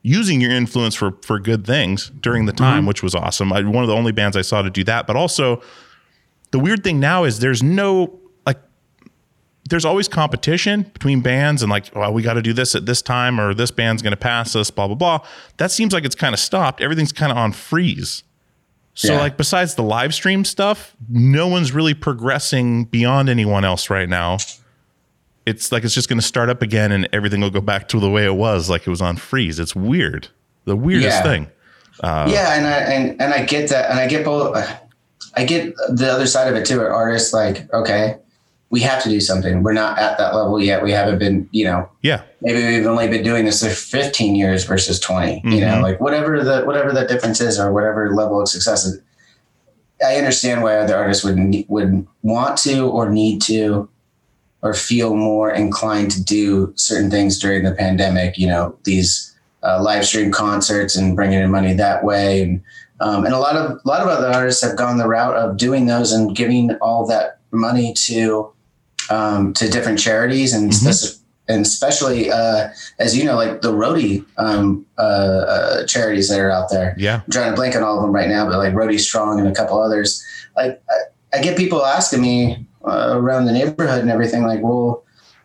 [0.00, 2.86] using your influence for for good things during the time, mm-hmm.
[2.88, 3.52] which was awesome.
[3.52, 5.06] I, one of the only bands I saw to do that.
[5.06, 5.62] But also,
[6.50, 8.18] the weird thing now is there's no
[9.70, 13.00] there's always competition between bands and like, well, we got to do this at this
[13.02, 15.20] time or this band's going to pass us, blah, blah, blah.
[15.58, 16.80] That seems like it's kind of stopped.
[16.80, 18.24] Everything's kind of on freeze.
[18.94, 19.20] So, Yeah.
[19.20, 24.38] like, besides the live stream stuff, no one's really progressing beyond anyone else right now.
[25.46, 28.00] It's like it's just going to start up again and everything will go back to
[28.00, 29.58] the way it was, like it was on freeze.
[29.58, 30.28] It's weird.
[30.66, 31.22] The weirdest Yeah.
[31.22, 31.46] thing.
[32.00, 34.56] Uh, yeah, and I and, and I get that, and I get both.
[35.36, 36.78] I get the other side of it too.
[36.78, 38.16] Where artists like, okay,
[38.72, 39.62] we have to do something.
[39.62, 40.82] We're not at that level yet.
[40.82, 42.22] We haven't been, you know, Yeah.
[42.40, 45.42] maybe we've only been doing this for 15 years versus 20.
[45.44, 45.82] You know, Mhm.
[45.82, 48.98] like whatever the whatever that difference is, or whatever level of success is.
[50.04, 53.88] I understand why other artists would would want to or need to
[54.62, 58.38] or feel more inclined to do certain things during the pandemic.
[58.38, 62.62] You know, these uh, live stream concerts and bringing in money that way, and
[63.00, 65.58] um, and a lot of a lot of other artists have gone the route of
[65.58, 68.51] doing those and giving all that money to
[69.10, 74.24] um, to different charities and speci- and especially uh, as you know, like the roadie
[74.38, 76.94] um, uh, uh, charities that are out there.
[76.96, 77.22] Yeah.
[77.24, 79.48] I'm trying to blank on all of them right now, but like Roadie Strong and
[79.48, 80.24] a couple others.
[80.56, 85.04] Like I, I get people asking me uh, around the neighborhood and everything, like, well,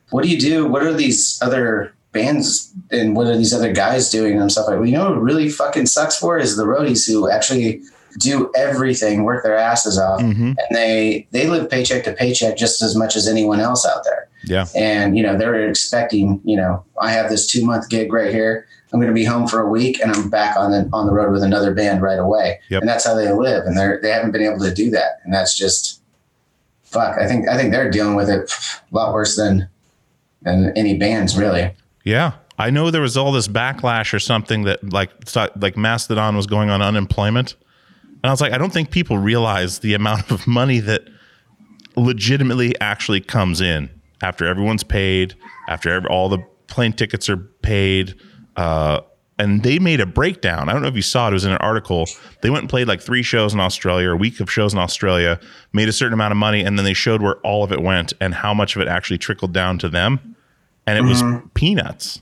[0.10, 0.67] what do you do?
[0.67, 4.78] What are these other bands and what are these other guys doing and stuff like?
[4.78, 7.82] Well, you know, what really fucking sucks for is the roadies who actually
[8.17, 12.82] do everything, work their asses off, hmm and they they live paycheck to paycheck just
[12.82, 14.65] as much as anyone else out there Yeah.
[14.75, 18.65] and you know they're expecting you know i have this two month gig right here
[18.93, 21.13] i'm going to be home for a week and i'm back on the on the
[21.13, 22.82] road with another band right away Yep.
[22.82, 25.34] and that's how they live and they're they haven't been able to do that and
[25.34, 26.01] that's just
[26.84, 28.51] fuck i think i think they're dealing with it
[28.91, 29.67] a lot worse than
[30.41, 31.71] than any bands really
[32.03, 32.32] Yeah.
[32.60, 35.12] I know there was all this backlash or something that like
[35.62, 37.53] like Mastodon was going on unemployment.
[38.23, 41.08] And I was like, I don't think people realize the amount of money that
[41.95, 43.89] legitimately actually comes in
[44.21, 45.36] after everyone's paid,
[45.67, 48.15] after every, all the plane tickets are paid.
[48.56, 49.01] Uh,
[49.39, 50.67] and they made a breakdown.
[50.67, 51.32] I don't know if you saw it.
[51.32, 52.08] It was in an article.
[52.41, 55.39] They went and played like three shows in Australia, a week of shows in Australia,
[55.73, 58.13] made a certain amount of money, and then they showed where all of it went
[58.19, 60.36] and how much of it actually trickled down to them.
[60.88, 61.21] And it was
[61.53, 62.21] peanuts.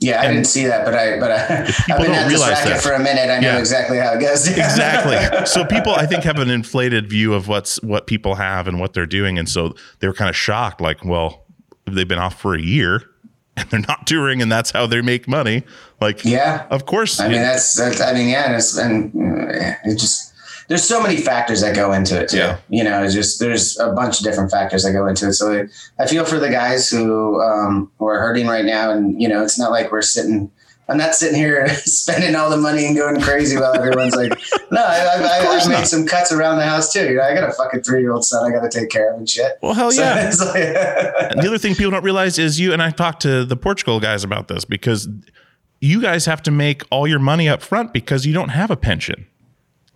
[0.00, 2.40] Yeah i didn't see that but i but i i've People been don't at this
[2.46, 2.82] racket that.
[2.82, 3.58] for a minute i know Yeah.
[3.58, 5.46] exactly how it goes exactly.
[5.46, 8.92] So people, I think, have an inflated view of what's what people have and what
[8.92, 10.80] they're doing, and so they were kind of shocked.
[10.80, 11.44] Like, well,
[11.86, 13.02] they've been off for a year
[13.56, 15.62] and they're not touring, and that's how they make money.
[16.00, 16.66] Like, Yeah.
[16.70, 17.20] of course.
[17.20, 20.25] I mean, that's, that's I mean, yeah, and it's, and uh, it just,
[20.68, 22.38] there's so many factors that go into it too.
[22.38, 22.58] Yeah.
[22.68, 25.34] You know, it's just, there's a bunch of different factors that go into it.
[25.34, 25.66] So
[25.98, 28.90] I, feel for the guys who, um, who are hurting right now.
[28.90, 30.50] And, you know, it's not like we're sitting,
[30.88, 34.30] I'm not sitting here spending all the money and going crazy while everyone's like,
[34.70, 35.86] no, I, I, made not.
[35.88, 37.08] some cuts around the house too.
[37.08, 39.12] You know, I got a fucking three year old son I got to take care
[39.12, 39.58] of and shit.
[39.62, 40.30] well, hell So yeah.
[40.40, 44.00] like- the other thing people don't realize is you and I talked to the Portugal
[44.00, 45.08] guys about this because
[45.80, 48.76] you guys have to make all your money up front because you don't have a
[48.76, 49.26] pension.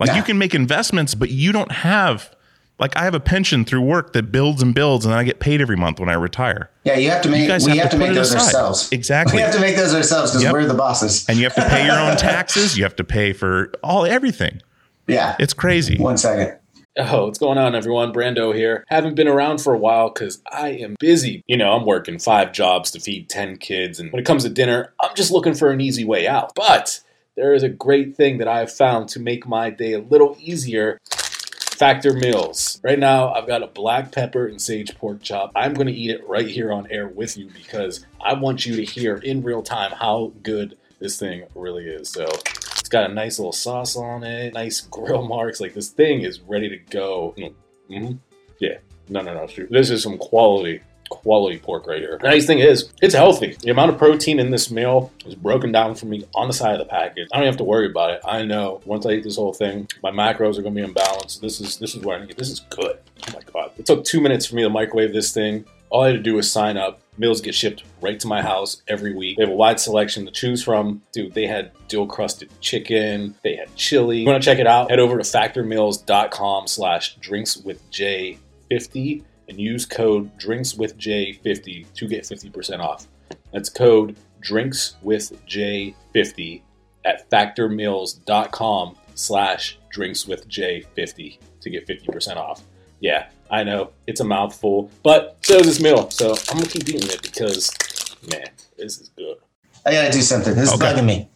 [0.00, 0.16] Like Yeah.
[0.16, 2.34] you can make investments, but you don't have
[2.78, 5.38] like I have a pension through work that builds and builds, and then I get
[5.38, 6.70] paid every month when I retire.
[6.84, 8.46] yeah, you have to make, guys we have have to to make those aside.
[8.46, 8.88] ourselves.
[8.92, 9.36] Exactly.
[9.36, 10.52] We have to make those ourselves because Yep.
[10.54, 11.26] we're the bosses.
[11.28, 12.78] and you have to pay your own taxes.
[12.78, 14.62] You have to pay for all everything.
[15.06, 15.36] yeah.
[15.38, 15.98] It's crazy.
[15.98, 16.56] One second.
[16.98, 18.12] Oh, what's going on, everyone?
[18.12, 18.84] Brando here.
[18.88, 21.44] Haven't been around for a while because I am busy.
[21.46, 24.48] You know, I'm working five jobs to feed 10 kids, and when it comes to
[24.48, 26.52] dinner, I'm just looking for an easy way out.
[26.56, 27.00] But
[27.40, 30.36] there is a great thing that I have found to make my day a little
[30.38, 30.98] easier.
[31.10, 32.78] Factor Meals.
[32.84, 35.50] Right now, I've got a black pepper and sage pork chop.
[35.56, 38.76] I'm going to eat it right here on air with you because I want you
[38.76, 42.10] to hear in real time how good this thing really is.
[42.10, 45.62] So, it's got a nice little sauce on it, nice grill marks.
[45.62, 47.34] Like this thing is ready to go.
[47.88, 48.12] hmm
[48.58, 48.76] Yeah,
[49.08, 49.46] no, no, no.
[49.46, 49.70] shoot.
[49.70, 52.18] This is some quality, quality pork right here.
[52.22, 53.56] Nice thing is, it's healthy.
[53.60, 56.72] The amount of protein in this meal is broken down for me on the side
[56.72, 57.28] of the package.
[57.32, 58.20] I don't have to worry about it.
[58.24, 60.94] I know once I eat this whole thing, my macros are going to be in
[60.94, 61.36] balance.
[61.36, 62.36] This is this is what I need.
[62.36, 62.98] This is good.
[63.28, 63.72] Oh my god!
[63.76, 65.66] It took two minutes for me to microwave this thing.
[65.90, 67.00] All I had to do was sign up.
[67.18, 69.36] Meals get shipped right to my house every week.
[69.36, 71.02] They have a wide selection to choose from.
[71.12, 73.34] Dude, they had dual crusted chicken.
[73.42, 74.18] They had chili.
[74.18, 74.88] You want to check it out?
[74.88, 82.08] Head over to factormeals.com slash drinks with J50 and use code drinks with J50 to
[82.08, 83.06] get 50% off.
[83.52, 86.62] That's code drinks with J50
[87.04, 92.62] at factormeals.com slash drinks with J50 to get 50% off.
[93.00, 96.08] Yeah, I know it's a mouthful, but so is this meal.
[96.10, 97.70] So I'm gonna keep eating it because,
[98.30, 98.46] man,
[98.78, 99.38] this is good.
[99.84, 100.54] I gotta do something.
[100.54, 100.86] This Okay.
[100.86, 101.28] is bugging me.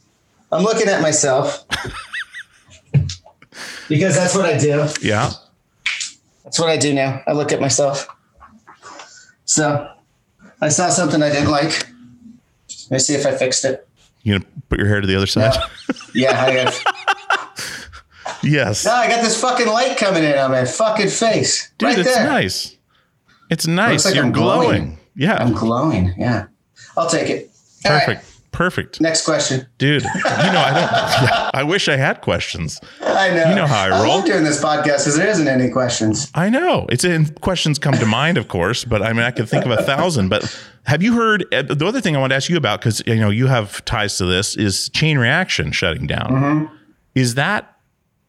[0.52, 1.64] I'm looking at myself
[3.88, 4.86] because that's what I do.
[5.02, 5.32] Yeah.
[6.54, 7.20] That's what I do now.
[7.26, 8.06] I look at myself.
[9.44, 9.90] So
[10.60, 11.88] I saw something I didn't like.
[12.84, 13.88] Let me see if I fixed it.
[14.22, 15.52] You gonna put your hair to the other side?
[16.14, 16.84] Yeah, I got.
[18.44, 18.84] yes.
[18.84, 21.72] No, I got this fucking light coming in on my fucking face.
[21.78, 22.24] Dude, right it's there.
[22.24, 22.76] nice.
[23.50, 24.04] It's nice.
[24.04, 24.68] like You're I'm glowing.
[24.68, 24.98] glowing.
[25.16, 25.38] Yeah.
[25.42, 26.14] I'm glowing.
[26.16, 26.46] Yeah.
[26.96, 27.50] I'll take it.
[27.84, 28.33] All right, Perfect.
[28.54, 29.00] Perfect.
[29.00, 29.66] next question.
[29.78, 32.80] Dude, you know, I don't I wish I had questions.
[33.02, 33.48] I know.
[33.50, 34.16] You know how I I roll.
[34.18, 36.30] love doing this podcast because there isn't any questions.
[36.34, 36.86] I know.
[36.88, 39.72] It's in questions come to mind, of course, but I mean I could think of
[39.72, 40.28] a thousand.
[40.28, 40.42] But
[40.86, 43.16] have you heard uh, the other thing I want to ask you about because you
[43.16, 46.30] know you have ties to this is chain reaction shutting down.
[46.30, 46.74] Mm-hmm.
[47.14, 47.73] Is that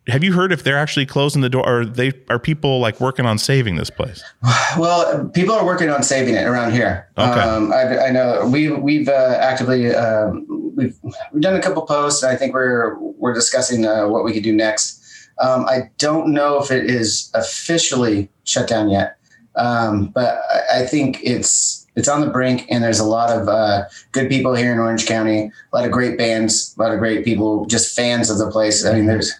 [0.07, 3.25] have you heard if they're actually closing the door or they are people like working
[3.25, 4.23] on saving this place?
[4.77, 7.07] Well, people are working on saving it around here.
[7.17, 7.39] Okay.
[7.39, 10.97] Um, I, I know we we've uh, actively um, we've
[11.31, 12.23] we've done a couple posts.
[12.23, 15.01] And I think we're we're discussing uh, what we could do next.
[15.39, 19.17] Um, I don't know if it is officially shut down yet,
[19.55, 22.65] um, but I, I think it's it's on the brink.
[22.69, 25.51] And there's a lot of uh, good people here in Orange County.
[25.71, 26.75] A lot of great bands.
[26.77, 27.65] A lot of great people.
[27.65, 28.85] Just fans of the place.
[28.85, 29.33] I mean, there's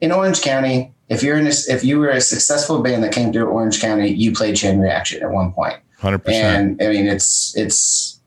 [0.00, 3.32] in Orange County, if you're in a, if you were a successful band that came
[3.32, 5.76] to Orange County, you played Chain Reaction at one point.
[5.98, 6.80] Hundred percent.
[6.80, 8.20] And I mean, it's it's.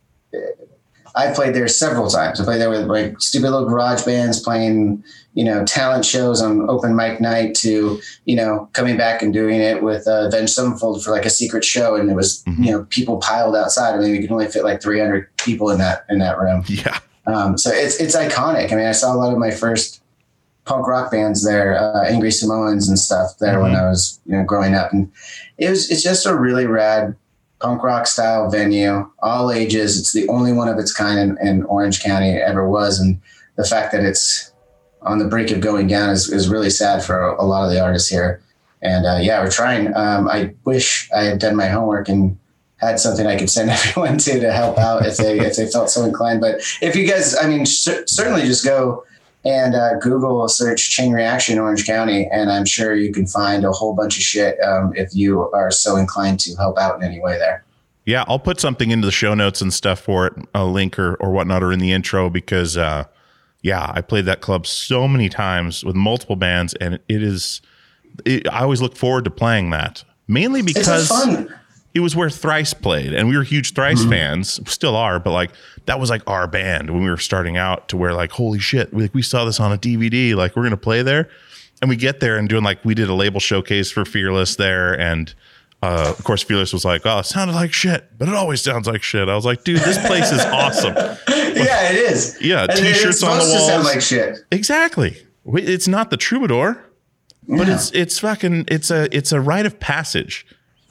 [1.15, 2.39] I played there several times.
[2.39, 5.03] I played there with like stupid little garage bands playing,
[5.33, 9.59] you know, talent shows on open mic night to, you know, coming back and doing
[9.59, 12.65] it with uh, Avenged Sevenfold for like a secret show, and it was, Mhm.
[12.65, 13.95] you know, people piled outside.
[13.95, 16.63] I mean, you can only fit like 300 people in that in that room.
[16.67, 16.99] Yeah.
[17.25, 18.71] Um, so it's it's iconic.
[18.71, 20.01] I mean, I saw a lot of my first
[20.69, 23.81] punk rock bands there, uh, Angry Samoans and stuff there when Mhm.
[23.81, 25.09] I was you know growing up, and
[25.57, 27.15] it was it's just a really rad
[27.59, 29.99] punk rock style venue, all ages.
[29.99, 33.19] It's the only one of its kind in, in Orange County ever was, and
[33.55, 34.51] the fact that it's
[35.01, 37.71] on the brink of going down is, is really sad for a, a lot of
[37.71, 38.39] the artists here.
[38.81, 39.93] And uh, yeah, we're trying.
[39.95, 42.37] Um, I wish I had done my homework and
[42.77, 45.89] had something I could send everyone to to help out if they if they felt
[45.89, 46.41] so inclined.
[46.41, 49.03] But if you guys, I mean, cer- certainly just go
[49.45, 53.71] and uh, Google search chain reaction Orange County, and I'm sure you can find a
[53.71, 57.19] whole bunch of shit um, if you are so inclined to help out in any
[57.19, 57.63] way there.
[58.05, 61.15] Yeah, I'll put something into the show notes and stuff for it, a link or,
[61.15, 63.05] or whatnot, or in the intro because, uh,
[63.61, 67.61] yeah, I played that club so many times with multiple bands, and it is.
[68.25, 71.53] It, I always look forward to playing that, mainly It's because fun.
[71.93, 75.51] It was where Thrice played, and we were huge Thrice fans, still are, but like
[75.85, 77.89] that was like our band when we were starting out.
[77.89, 80.63] To where like, holy shit, we, like, we saw this on a DVD, like we're
[80.63, 81.29] gonna play there,
[81.81, 84.99] and we get there and doing like we did a label showcase for Fearless there,
[84.99, 85.33] and
[85.81, 88.85] uh, of course Fearless was like, oh, it sounded like shit, but it always sounds
[88.85, 89.27] like shit.
[89.29, 90.93] I was like, dude, this place is awesome.
[91.27, 92.37] yeah, it is.
[92.41, 93.85] Yeah, And t-shirts on the to sound walls.
[93.85, 94.37] like shit.
[94.51, 95.17] Exactly.
[95.53, 96.83] It's not the troubadour,
[97.47, 97.73] but Yeah.
[97.75, 100.45] it's it's fucking it's a it's a rite of passage.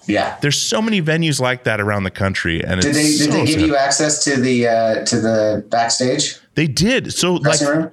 [0.09, 0.37] Yeah.
[0.41, 3.45] There's so many venues like that around the country, and Did they did so they
[3.47, 3.67] give sad.
[3.69, 7.13] you access to the uh, to the backstage They did.
[7.13, 7.91] So like room?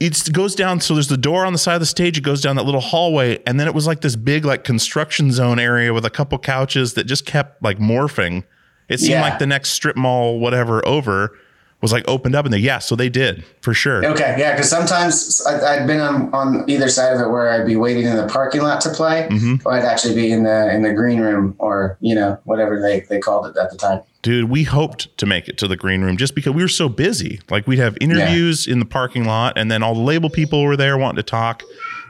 [0.00, 0.80] it goes down.
[0.80, 2.16] So there's the door on the side of the stage.
[2.18, 5.30] It goes down that little hallway, and then it was like this big like construction
[5.30, 8.44] zone area with a couple couches that just kept like morphing.
[8.88, 9.22] It seemed Yeah.
[9.22, 11.36] like the next strip mall, whatever, over
[11.80, 12.58] was like opened up in there.
[12.60, 14.04] Yeah, so they did for sure.
[14.04, 17.66] Okay, yeah, because sometimes I, I'd been on, on either side of it where I'd
[17.66, 19.62] be waiting in the parking lot to play, Mhm.
[19.64, 23.00] or I'd actually be in the in the green room, or you know whatever they,
[23.08, 24.00] they called it at the time.
[24.22, 26.88] Dude, we hoped to make it to the green room just because we were so
[26.88, 27.40] busy.
[27.48, 30.76] Like we'd have interviews in the parking lot, and then all the label people were
[30.76, 31.62] there wanting to talk.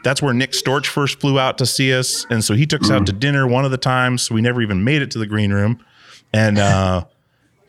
[0.05, 2.91] That's where Nick Storch first flew out to see us, and so he took us
[2.91, 4.23] out to dinner one of the times.
[4.23, 5.85] So we never even made it to the green room.
[6.33, 7.05] And uh,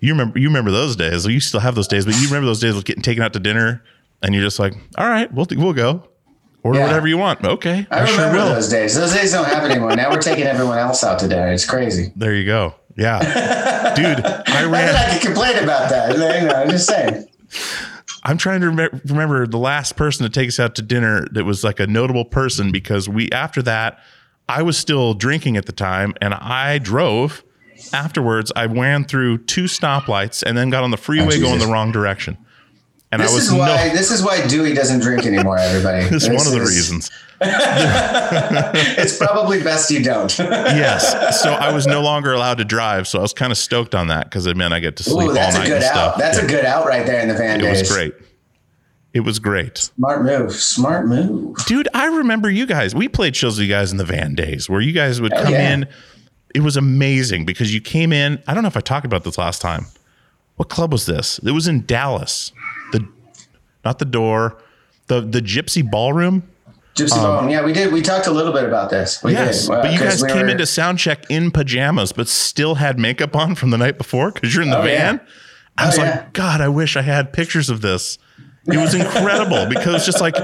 [0.01, 1.25] you remember, you remember those days.
[1.25, 3.39] You still have those days, but you remember those days of getting taken out to
[3.39, 3.83] dinner,
[4.21, 6.03] and you're just like, "All right, we'll we'll go,
[6.63, 6.85] order Yeah.
[6.87, 8.53] whatever you want." Okay, I, I, sure remember will.
[8.55, 8.95] those days.
[8.95, 9.95] Those days don't happen anymore.
[9.95, 11.51] now we're taking everyone else out to dinner.
[11.51, 12.11] It's crazy.
[12.15, 12.75] There you go.
[12.97, 13.19] Yeah,
[13.95, 14.95] dude, I ran.
[14.95, 16.13] I can complain about that.
[16.13, 17.27] You know, I'm just saying.
[18.23, 21.45] I'm trying to rem- remember the last person to take us out to dinner that
[21.45, 23.99] was like a notable person because we after that
[24.49, 27.43] I was still drinking at the time and I drove.
[27.93, 31.67] Afterwards, I ran through two stoplights and then got on the freeway Oh, going the
[31.67, 32.37] wrong direction.
[33.11, 33.93] And This I was is why no.
[33.93, 35.57] this is why Dewey doesn't drink anymore.
[35.57, 36.05] Everybody.
[36.09, 37.09] This is one of the reasons.
[37.41, 40.37] it's probably best you don't.
[40.39, 41.41] Yes.
[41.41, 43.07] So I was no longer allowed to drive.
[43.07, 45.27] So I was kind of stoked on that because it meant I get to sleep
[45.27, 45.91] Ooh, all that's a night good and out.
[45.91, 46.17] stuff.
[46.19, 46.43] That's Yeah.
[46.45, 47.79] a good out right there in the van It days.
[47.81, 48.13] was great.
[49.13, 49.77] It was great.
[49.79, 50.53] Smart move.
[50.53, 51.57] Smart move.
[51.65, 52.93] Dude, I remember you guys.
[52.93, 55.53] We played shows with you guys in the van days where you guys would come
[55.53, 55.73] yeah.
[55.73, 55.87] in.
[56.55, 58.41] It was amazing because you came in.
[58.47, 59.85] I don't know if I talked about this last time.
[60.55, 61.39] What club was this?
[61.39, 62.51] It was in Dallas.
[62.91, 63.07] The
[63.85, 64.57] not the door,
[65.07, 66.43] the the Gypsy Ballroom.
[66.95, 67.49] Gypsy Um, Bone.
[67.51, 67.93] Yeah, we did.
[67.93, 69.23] We talked a little bit about this.
[69.23, 69.75] We yes, did.
[69.75, 72.99] uh, but you guys we came were- into sound check in pajamas, but still had
[72.99, 74.97] makeup on from the night before because you're in the Oh, yeah.
[75.11, 75.21] van.
[75.77, 76.25] I was Oh, like, yeah.
[76.33, 78.17] God, I wish I had pictures of this.
[78.65, 80.35] It was incredible because just like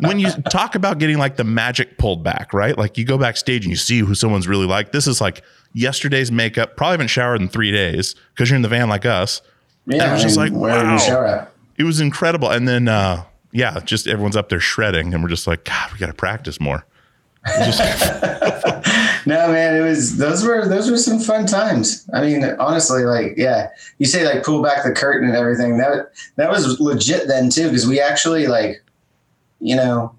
[0.00, 2.76] when you talk about getting like the magic pulled back, right?
[2.76, 4.92] Like you go backstage and you see who someone's really like.
[4.92, 6.76] This is like yesterday's makeup.
[6.76, 9.42] Probably haven't showered in three days because you're in the van like us.
[9.86, 10.96] Yeah, I was just like, wow.
[10.96, 11.46] you?
[11.76, 12.50] It was incredible.
[12.50, 15.98] And then, uh, yeah, just everyone's up there shredding, and we're just like, God, we
[15.98, 16.84] got to practice more.
[19.26, 22.08] No, man, it was those were those were some fun times.
[22.12, 25.78] I mean, honestly, like, yeah, you say like pull back the curtain and everything.
[25.78, 28.82] That that was legit then too, because we actually like,
[29.60, 30.14] you know,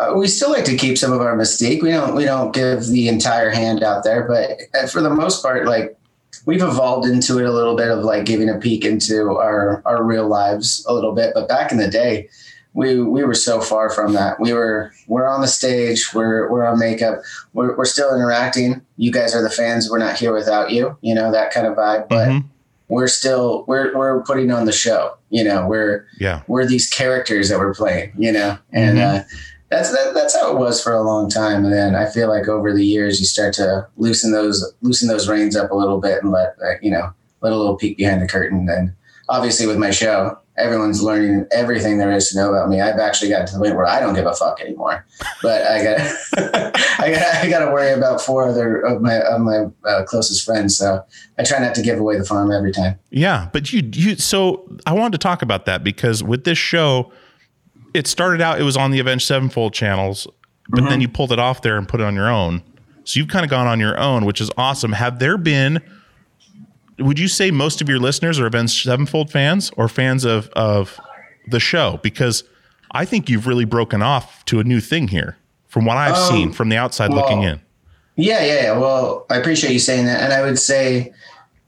[0.00, 1.82] uh, we still like to keep some of our mystique.
[1.82, 5.42] We don't we don't give the entire hand out there, but uh, for the most
[5.42, 5.98] part, like
[6.46, 10.02] we've evolved into it a little bit of like giving a peek into our our
[10.02, 11.32] real lives a little bit.
[11.34, 12.30] But back in the day,
[12.78, 14.38] we we were so far from that.
[14.38, 17.18] We were we're on the stage, we're we're on makeup,
[17.52, 18.80] we're we're still interacting.
[18.96, 19.90] You guys are the fans.
[19.90, 20.96] We're not here without you.
[21.00, 22.08] You know that kind of vibe.
[22.08, 22.44] But Mhm.
[22.88, 25.16] we're still we're we're putting on the show.
[25.30, 26.42] You know we're yeah.
[26.46, 28.12] we're these characters that we're playing.
[28.16, 29.20] You know, and Mhm.
[29.20, 29.24] uh,
[29.70, 31.64] that's that, that's how it was for a long time.
[31.64, 35.28] And then I feel like over the years you start to loosen those loosen those
[35.28, 38.22] reins up a little bit and let uh, you know let a little peek behind
[38.22, 38.68] the curtain.
[38.70, 38.92] And
[39.28, 42.80] obviously with my show, everyone's learning everything there is to know about me.
[42.80, 45.06] I've actually gotten to the point where I don't give a fuck anymore.
[45.42, 46.00] But I got
[47.00, 50.44] I got I got to worry about four other of my of my uh, closest
[50.44, 50.76] friends.
[50.76, 51.04] So
[51.38, 52.98] I try not to give away the farm every time.
[53.10, 57.12] Yeah, but you you so I wanted to talk about that because with this show,
[57.94, 60.26] it started out it was on the Avenged Sevenfold channels,
[60.68, 62.62] but then you pulled it off there and put it on your own.
[63.04, 64.92] So you've kind of gone on your own, which is awesome.
[64.92, 65.80] Have there been
[66.98, 70.98] would you say most of your listeners are Avenged Sevenfold fans or fans of of
[71.46, 71.98] the show?
[72.02, 72.44] Because
[72.92, 75.36] I think you've really broken off to a new thing here
[75.68, 77.60] from what I've Um, seen from the outside looking in.
[78.16, 78.78] Yeah, yeah, yeah.
[78.78, 81.12] Well, I appreciate you saying that, and I would say,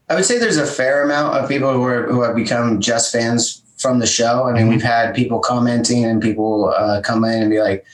[0.09, 3.11] I would say there's a fair amount of people who are who have become just
[3.11, 4.43] fans from the show.
[4.47, 7.85] I mean, we've had people commenting and people uh, come in and be like,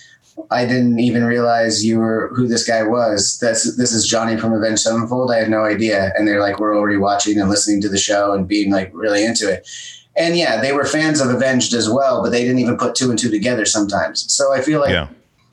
[0.52, 3.38] "I didn't even realize you were who this guy was.
[3.42, 5.32] That's this is Johnny from Avenged Sevenfold.
[5.32, 8.34] I had no idea." And they're like, "We're already watching and listening to the show
[8.34, 9.68] and being like really into it."
[10.16, 13.10] And yeah, they were fans of Avenged as well, but they didn't even put two
[13.10, 14.26] and two together sometimes.
[14.34, 15.08] So I feel like Yeah.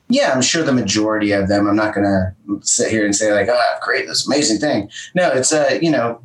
[0.09, 1.67] yeah, I'm sure the majority of them.
[1.67, 5.51] I'm not to sit here and say like, "Oh, great, this amazing thing." No, it's
[5.51, 6.19] a you know,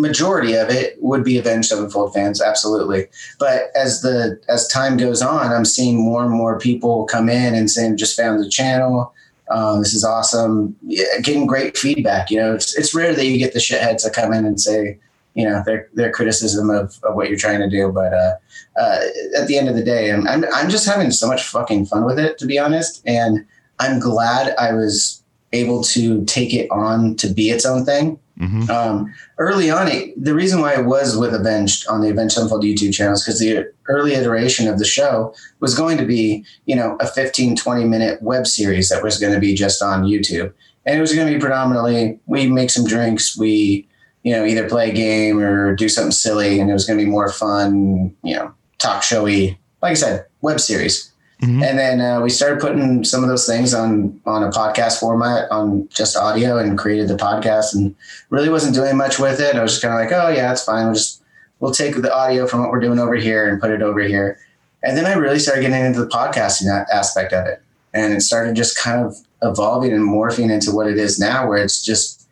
[0.00, 3.06] majority of it would be Avenged Sevenfold fans, absolutely.
[3.38, 7.54] But as the as time goes on, I'm seeing more and more people come in
[7.54, 9.12] and saying, "Just found the channel.
[9.50, 12.30] Um, this is awesome." Yeah, getting great feedback.
[12.30, 14.98] You know, it's it's rare that you get the shitheads that come in and say,
[15.34, 18.12] you know, their their criticism of, of what you're trying to do, but.
[18.12, 18.34] uh
[18.76, 19.00] uh,
[19.38, 22.04] at the end of the day, I'm, I'm I'm just having so much fucking fun
[22.04, 23.02] with it, to be honest.
[23.06, 23.46] And
[23.78, 28.18] I'm glad I was able to take it on to be its own thing.
[28.38, 32.34] Hmm Um, early on, it, the reason why it was with Avenged on the Avenged
[32.34, 36.44] Sevenfold YouTube channel is because the early iteration of the show was going to be,
[36.66, 40.04] you know, a 15, 20 minute web series that was going to be just on
[40.04, 40.52] YouTube.
[40.86, 43.88] And it was going to be predominantly, we make some drinks, we,
[44.22, 46.58] you know, either play a game or do something silly.
[46.58, 50.26] And it was going to be more fun, you know, talk showy, like I said,
[50.40, 51.12] web series.
[51.44, 51.62] Mhm.
[51.62, 55.50] And then uh, we started putting some of those things on on a podcast format
[55.50, 57.94] on just audio and created the podcast and
[58.30, 59.54] really wasn't doing much with it.
[59.56, 60.86] I was just kind of like, oh yeah, it's fine.
[60.86, 61.22] We'll just
[61.60, 64.38] we'll take the audio from what we're doing over here and put it over here.
[64.82, 68.54] And then I really started getting into the podcasting aspect of it, and it started
[68.56, 72.26] just kind of evolving and morphing into what it is now, where it's just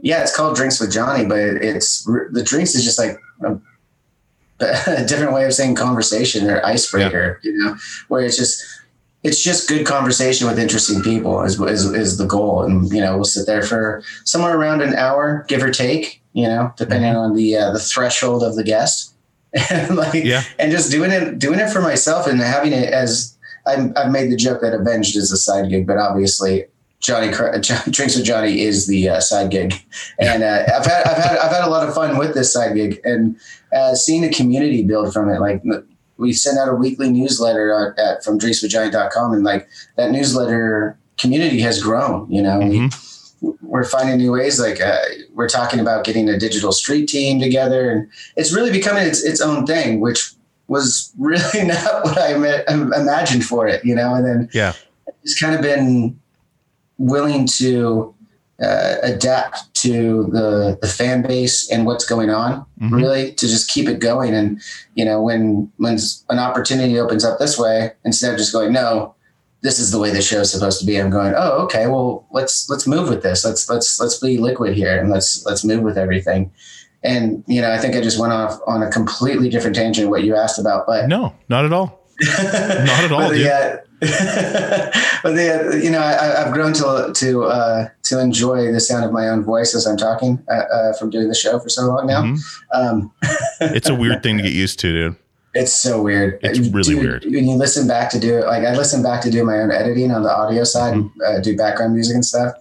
[0.00, 3.58] yeah, it's called Drinks with Johnny, but it's the drinks is just like a,
[4.60, 7.76] a different way of saying conversation or icebreaker, you know,
[8.08, 8.64] where it's just
[9.24, 13.14] it's just good conversation with interesting people is, is is the goal, and you know
[13.16, 17.34] we'll sit there for somewhere around an hour, give or take, you know, depending on
[17.34, 19.14] the uh, the threshold of the guest,
[19.70, 20.42] and like Yeah.
[20.58, 24.30] and just doing it doing it for myself and having it as I'm, I've made
[24.30, 26.64] the joke that Avenged is a side gig, but obviously
[27.00, 29.72] Johnny Drinks with Johnny is the uh, side gig,
[30.18, 32.74] and uh, I've had I've had I've had a lot of fun with this side
[32.74, 33.36] gig and
[33.72, 35.40] uh, seeing the community build from it.
[35.40, 35.62] Like
[36.16, 41.60] we send out a weekly newsletter at, at from drinkswithjohnny.com, and like that newsletter community
[41.60, 42.28] has grown.
[42.30, 42.90] You know, we,
[43.62, 44.58] we're finding new ways.
[44.58, 44.98] Like uh,
[45.34, 49.40] we're talking about getting a digital street team together, and it's really becoming its its
[49.40, 50.32] own thing, which
[50.66, 53.84] was really not what I imagined for it.
[53.84, 54.72] You know, and then Yeah.
[55.22, 56.18] it's kind of been
[56.98, 58.14] willing to
[58.62, 62.92] uh, adapt to the the fan base and what's going on Mhm.
[62.92, 64.60] really to just keep it going and
[64.96, 65.96] you know when when
[66.28, 69.14] an opportunity opens up this way instead of just going no
[69.60, 70.96] this is the way the show is supposed to be.
[70.96, 73.44] I'm going, oh, okay, well, let's let's move with this.
[73.44, 76.52] Let's let's let's be liquid here and let's let's move with everything.
[77.02, 80.22] And you know, I think I just went off on a completely different tangent what
[80.22, 82.06] you asked about, but No, not at all.
[82.22, 83.40] not at all, but dude.
[85.22, 89.04] but the, uh, you know, I, I've grown to to uh, to enjoy the sound
[89.04, 91.82] of my own voice as I'm talking uh, uh, from doing the show for so
[91.86, 92.22] long now.
[92.22, 92.38] Mhm.
[92.72, 93.12] Um,
[93.60, 95.16] It's a weird thing to get used to, dude.
[95.54, 96.38] it's so weird.
[96.42, 97.24] It's really Dude, weird.
[97.24, 99.72] When you listen back to do it, like I listen back to do my own
[99.72, 101.20] editing on the audio side, Mm-hmm.
[101.22, 102.52] and uh, do background music and stuff.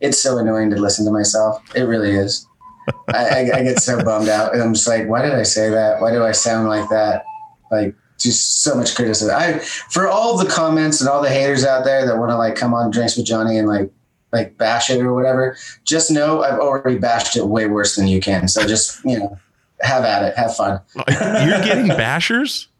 [0.00, 1.62] It's so annoying to listen to myself.
[1.74, 2.46] It really is.
[3.14, 5.70] I, I, I get so bummed out, and I'm just like, why did I say
[5.70, 6.00] that?
[6.02, 7.24] Why do I sound like that?
[7.70, 9.34] Like just so much criticism.
[9.36, 12.54] I for all the comments and all the haters out there that want to like
[12.56, 13.90] come on drinks with Johnny and like
[14.32, 15.56] like bash it or whatever.
[15.84, 18.48] Just know I've already bashed it way worse than you can.
[18.48, 19.38] So just you know,
[19.80, 20.80] have at it, have fun.
[20.96, 22.66] You're getting bashers?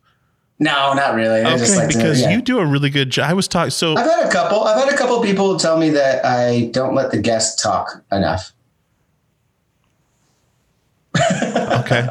[0.59, 1.41] No, not really.
[1.41, 2.31] I just Okay, like to- because yeah.
[2.31, 3.29] you do a really good job.
[3.29, 3.71] I was talking.
[3.71, 4.63] So I've had a couple.
[4.63, 8.53] I've had a couple people tell me that I don't let the guests talk enough.
[11.17, 12.09] okay,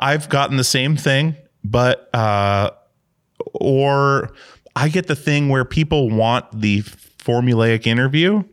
[0.00, 2.70] I've gotten the same thing, but uh,
[3.54, 4.32] or
[4.76, 8.44] I get the thing where people want the formulaic interview.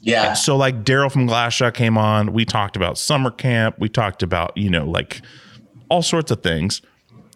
[0.00, 0.32] Yeah.
[0.32, 2.32] So like Daryl from Glassjaw came on.
[2.32, 3.78] We talked about summer camp.
[3.78, 5.22] We talked about you know like
[5.88, 6.82] all sorts of things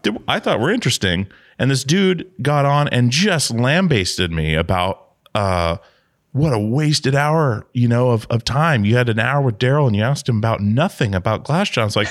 [0.02, 1.26] that I thought were interesting.
[1.58, 5.76] And this dude got on and just lambasted me about uh,
[6.32, 8.84] what a wasted hour, you know, of, of time.
[8.84, 11.82] You had an hour with Daryl and you asked him about nothing about Glassjaw.
[11.82, 12.08] I was like,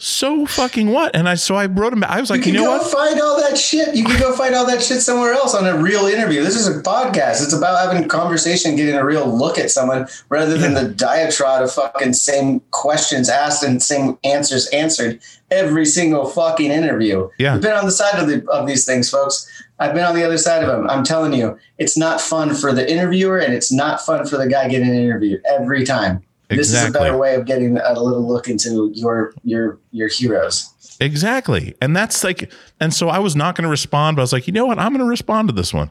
[0.00, 1.14] so fucking what?
[1.16, 2.00] And I so I wrote him.
[2.00, 2.10] Back.
[2.10, 2.90] I was like, You you, can know go what?
[2.92, 3.96] find all that shit.
[3.96, 6.42] You can go find all that shit somewhere else on a real interview.
[6.42, 7.42] This is a podcast.
[7.42, 11.62] It's about having a conversation, getting a real look at someone rather than the diatribe
[11.62, 15.20] of fucking same questions asked and same answers answered
[15.50, 17.28] every single fucking interview.
[17.38, 17.54] Yeah.
[17.56, 19.46] I've been on the side of, the, of these things, folks.
[19.80, 20.88] I've been on the other side of them.
[20.90, 24.48] I'm telling you, it's not fun for the interviewer and it's not fun for the
[24.48, 26.22] guy getting interviewed every time.
[26.48, 30.72] This is a better way of getting a little look into your your your heroes.
[31.00, 31.76] Exactly.
[31.80, 34.46] And that's like, and so I was not going to respond, but I was like,
[34.46, 34.78] you know what?
[34.78, 35.90] I'm going to respond to this one.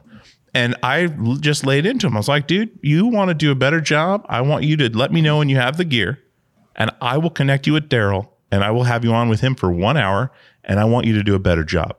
[0.54, 1.06] And I
[1.40, 2.14] just laid into him.
[2.14, 4.26] I was like, dude, you want to do a better job?
[4.28, 6.18] I want you to let me know when you have the gear,
[6.74, 9.54] and I will connect you with Daryl, and I will have you on with him
[9.54, 10.32] for one hour,
[10.64, 11.96] and I want you to do a better job.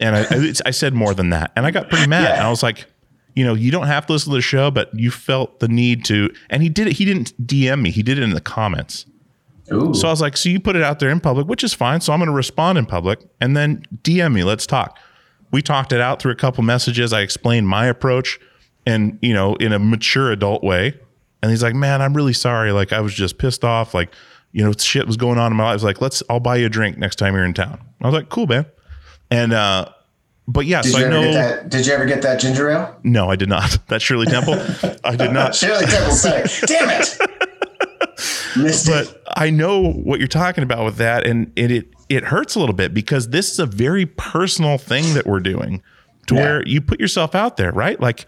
[0.00, 2.24] And I, I, I said more than that, and I got pretty mad.
[2.24, 2.34] Yeah.
[2.36, 2.86] And I was like,
[3.34, 6.04] you know, you don't have to listen to the show, but you felt the need
[6.06, 6.30] to.
[6.50, 6.94] And he did it.
[6.94, 7.90] He didn't DM me.
[7.90, 9.06] He did it in the comments.
[9.72, 9.94] Ooh.
[9.94, 12.00] So I was like, so you put it out there in public, which is fine.
[12.00, 14.44] So I'm going to respond in public and then DM me.
[14.44, 14.98] Let's talk.
[15.50, 17.12] We talked it out through a couple messages.
[17.12, 18.38] I explained my approach
[18.86, 20.98] and, you know, in a mature adult way.
[21.42, 22.72] And he's like, man, I'm really sorry.
[22.72, 23.94] Like, I was just pissed off.
[23.94, 24.14] Like,
[24.52, 25.70] you know, shit was going on in my life.
[25.70, 27.80] I was like, let's, I'll buy you a drink next time you're in town.
[28.02, 28.66] I was like, cool, man.
[29.30, 29.88] And, uh,
[30.46, 31.68] but yeah, Did so you I ever know, get that?
[31.70, 32.96] Did you ever get that ginger ale?
[33.02, 33.78] no, I did not.
[33.88, 34.54] That Shirley Temple,
[35.04, 35.54] I did not.
[35.60, 36.16] Shirley Temple.
[36.66, 37.18] Damn it.
[38.56, 39.08] Missed it.
[39.08, 42.60] but I know what you're talking about with that, and it it, it hurts a
[42.60, 45.82] little bit because this is a very personal thing that we're doing,
[46.28, 46.40] to Yeah.
[46.42, 47.98] where you put yourself out there, right?
[47.98, 48.26] Like,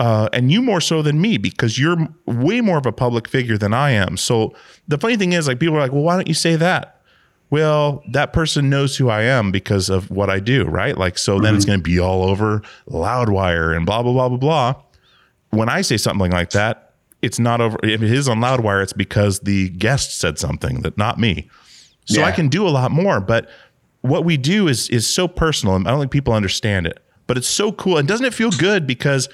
[0.00, 1.96] uh, and you more so than me because you're
[2.26, 4.16] way more of a public figure than I am.
[4.16, 4.54] So
[4.88, 7.00] the funny thing is, like, people are like, "Well, why don't you say that?"
[7.50, 10.96] Well, that person knows who I am because of what I do, right?
[10.96, 11.72] Like, so then it's mm-hmm.
[11.72, 14.82] going to be all over Loudwire and blah blah blah blah blah
[15.54, 16.92] when I say something like that,
[17.22, 17.78] it's not over.
[17.82, 21.48] If it is on Loudwire, it's because the guest said something that not me.
[22.04, 22.26] So Yeah.
[22.26, 23.20] I can do a lot more.
[23.20, 23.48] But
[24.02, 27.02] what we do is is so personal, and I don't think people understand it.
[27.26, 29.28] But it's so cool, and doesn't it feel good because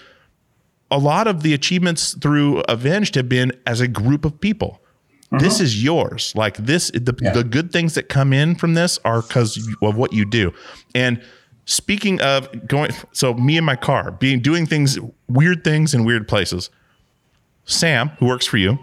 [0.93, 4.81] a lot of the achievements through Avenged have been as a group of people.
[5.39, 5.65] This uh-huh.
[5.65, 6.33] is yours.
[6.35, 7.33] Like this, the, Yeah.
[7.33, 10.53] the good things that come in from this are because of what you do.
[10.95, 11.23] And
[11.67, 16.27] speaking of going, so me and my car being doing things, weird things in weird
[16.27, 16.69] places.
[17.65, 18.79] Sam, who works for you,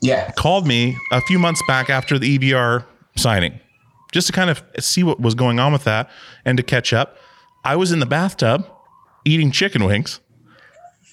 [0.00, 0.30] Yeah.
[0.32, 2.86] called me a few months back after the EVR
[3.16, 3.60] signing,
[4.12, 6.08] just to kind of see what was going on with that
[6.46, 7.18] and to catch up.
[7.64, 8.66] I was in the bathtub
[9.26, 10.20] eating chicken wings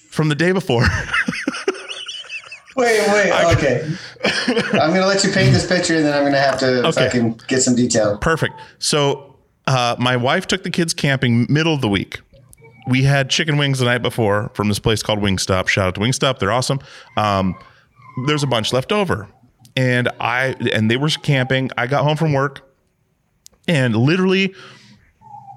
[0.08, 0.86] from the day before.
[2.76, 3.32] Wait, wait.
[3.56, 3.88] Okay.
[4.24, 6.86] I'm going to let you paint this picture and then I'm going to have to
[6.88, 7.04] Okay.
[7.06, 8.16] fucking get some detail.
[8.18, 8.54] Perfect.
[8.78, 12.20] So uh, my wife took the kids camping middle of the week.
[12.88, 15.68] We had chicken wings the night before from this place called Wingstop.
[15.68, 16.80] Shout out to Wingstop; they're awesome.
[17.16, 17.54] Um,
[18.26, 19.28] there's a bunch left over,
[19.76, 21.70] and I and they were camping.
[21.76, 22.62] I got home from work,
[23.68, 24.54] and literally,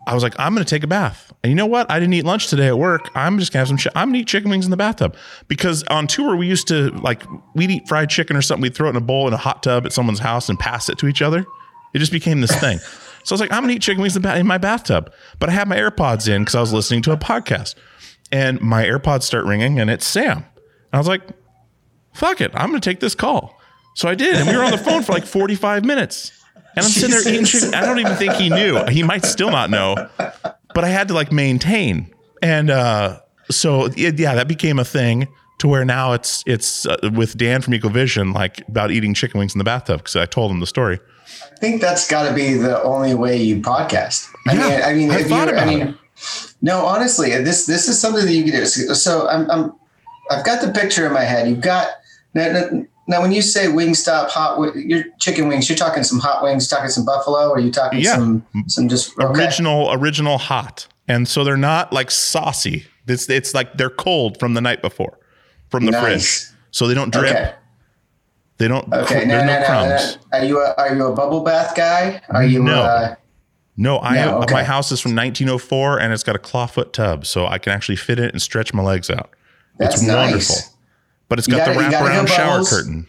[0.06, 1.32] I was like, I'm going to take a bath.
[1.44, 1.90] And you know what?
[1.90, 3.10] I didn't eat lunch today at work.
[3.16, 3.78] I'm just gonna have some.
[3.78, 5.16] Chi- I'm gonna eat chicken wings in the bathtub
[5.48, 7.24] because on tour we used to like
[7.54, 8.62] we'd eat fried chicken or something.
[8.62, 10.88] We'd throw it in a bowl in a hot tub at someone's house and pass
[10.90, 11.46] it to each other.
[11.94, 12.80] It just became this thing.
[13.26, 15.14] So I was like, I'm gonna eat chicken wings in, my bathtub.
[15.40, 17.76] But I had my AirPods in because I was listening to a podcast.
[18.32, 20.38] and my AirPods start ringing, and it's Sam.
[20.38, 20.46] And
[20.94, 21.22] I was like,
[22.14, 23.60] "Fuck it, I'm gonna take this call."
[23.96, 26.32] So I did, and we were on the phone for like 45 minutes.
[26.76, 27.74] And I'm sitting there eating.
[27.74, 28.84] I don't even think he knew.
[28.86, 32.14] He might still not know, but I had to like maintain.
[32.42, 33.20] And uh,
[33.52, 35.28] so it, yeah, that became a thing
[35.60, 39.54] to where now it's it's uh, with Dan from Ecovision, like about eating chicken wings
[39.54, 41.00] in the bathtub because I told him the story.
[41.52, 44.28] I think that's got to be the only way you podcast.
[44.48, 45.98] I Yeah, mean, I mean, I if thought you're, I about mean,
[46.62, 48.66] no, honestly, this this is something that you can do.
[48.66, 49.74] So I'm, I'm
[50.30, 51.48] I've got the picture in my head.
[51.48, 51.88] You've got
[53.08, 56.90] now, when you say Wingstop hot, your chicken wings, you're talking some hot wings, talking
[56.90, 58.16] some buffalo, or are you talking Yeah.
[58.16, 59.42] some some just okay.
[59.44, 62.86] Original, original hot, and so they're not like saucy.
[63.08, 65.20] It's it's like they're cold from the night before,
[65.70, 66.02] from the Nice.
[66.46, 67.36] fridge, so they don't drip.
[67.36, 67.54] Okay.
[68.60, 68.92] They don't.
[68.94, 69.26] Okay.
[69.26, 70.18] No crumbs.
[70.32, 72.22] are you a, are you a bubble bath guy?
[72.30, 72.82] Are you No.
[72.84, 73.16] Uh,
[73.76, 74.54] No, I No, okay.
[74.54, 77.96] my house is from 1904 and it's got a clawfoot tub, so I can actually
[77.96, 79.32] fit it and stretch my legs out.
[79.80, 80.70] That's it's nice.
[81.34, 82.70] But it's got gotta- the wraparound shower bubbles.
[82.70, 83.08] curtain.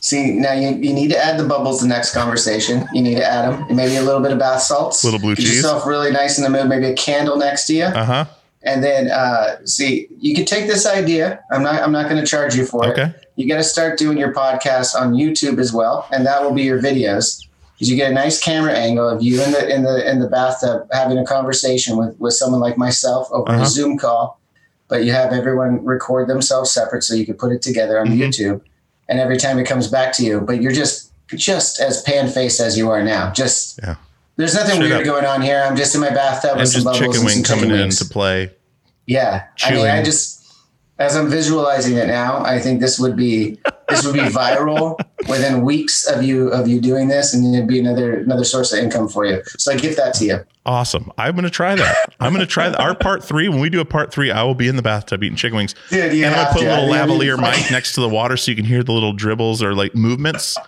[0.00, 2.88] see now you, you need to add the bubbles the next conversation.
[2.94, 3.76] You need to add them.
[3.76, 5.04] Maybe a little bit of bath salts.
[5.04, 5.56] Little blue Get cheese.
[5.56, 6.68] yourself really nice in the mood.
[6.68, 7.84] Maybe a candle next to you.
[7.84, 8.24] Uh huh.
[8.62, 11.40] And then uh, see, you can take this idea.
[11.52, 11.82] I'm not.
[11.82, 13.02] I'm not going to charge you for Okay.
[13.04, 13.32] it.
[13.36, 16.62] You got to start doing your podcast on YouTube as well, and that will be
[16.62, 17.44] your videos.
[17.74, 20.28] Because you get a nice camera angle of you in the in the in the
[20.28, 23.62] bathtub having a conversation with with someone like myself over Uh-huh.
[23.62, 24.40] a Zoom call,
[24.88, 28.18] but you have everyone record themselves separate so you can put it together on Mhm.
[28.18, 28.60] YouTube,
[29.08, 32.58] and every time it comes back to you, but you're just just as pan faced
[32.58, 33.30] as you are now.
[33.30, 33.96] Just Yeah.
[34.38, 35.04] there's nothing Straight weird up.
[35.14, 35.62] going on here.
[35.62, 37.74] I'm just in my bathtub And with some bubbles chicken and wing some coming chicken
[37.74, 37.98] in wings.
[37.98, 38.50] to play.
[39.06, 39.86] Yeah, I mean.
[39.86, 40.40] I just
[40.98, 45.62] as I'm visualizing it now, I think this would be this would be viral within
[45.62, 49.08] weeks of you of you doing this, and it'd be another another source of income
[49.08, 49.42] for you.
[49.58, 50.44] So I give that to you.
[50.66, 51.10] Awesome.
[51.16, 52.14] I'm going to try that.
[52.20, 52.78] I'm going to try that.
[52.78, 55.24] Our part three, when we do a part three, I will be in the bathtub
[55.24, 55.74] eating chicken wings.
[55.88, 56.66] Dude, and I'm going to put to.
[56.66, 59.62] a little lavalier mic next to the water so you can hear the little dribbles
[59.62, 60.58] or like movements.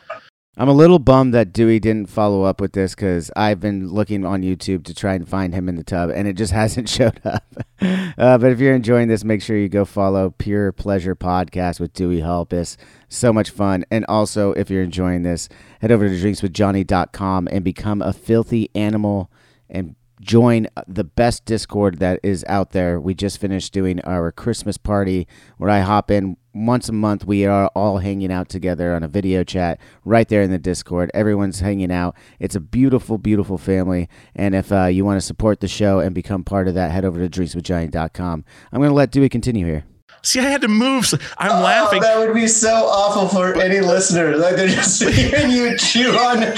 [0.61, 4.27] I'm a little bummed that Dewey didn't follow up with this because I've been looking
[4.27, 7.19] on YouTube to try and find him in the tub, and it just hasn't showed
[7.25, 7.47] up.
[7.81, 11.95] uh, but if you're enjoying this, make sure you go follow Pure Pleasure Podcast with
[11.95, 12.77] Dewey Halpus.
[13.09, 13.87] So much fun.
[13.91, 15.49] And also, if you're enjoying this,
[15.81, 19.31] head over to drinkswithjohnny.com and become a filthy animal
[19.71, 23.01] and join the best Discord that is out there.
[23.01, 27.25] We just finished doing our Christmas party where I hop in once a month.
[27.25, 31.11] We are all hanging out together on a video chat right there in the Discord.
[31.15, 32.17] Everyone's hanging out.
[32.39, 34.09] It's a beautiful, beautiful family.
[34.35, 37.05] And if uh, you want to support the show and become part of that, head
[37.05, 38.45] over to drinkswithjohnny.com.
[38.73, 39.85] I'm going to let Dewey continue here.
[40.23, 41.07] See, I had to move.
[41.07, 42.03] so- I'm Oh, laughing.
[42.03, 44.37] that would be so awful for any listener.
[44.37, 46.55] Like they're just hearing you chew on a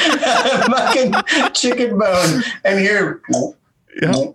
[0.69, 1.15] fucking
[1.53, 3.23] chicken bone and hear.
[4.01, 4.13] Yeah.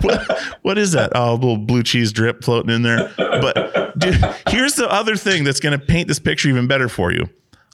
[0.00, 1.12] what, what is that?
[1.14, 3.12] Oh, a little blue cheese drip floating in there.
[3.16, 7.12] But dude, here's the other thing that's going to paint this picture even better for
[7.12, 7.28] you.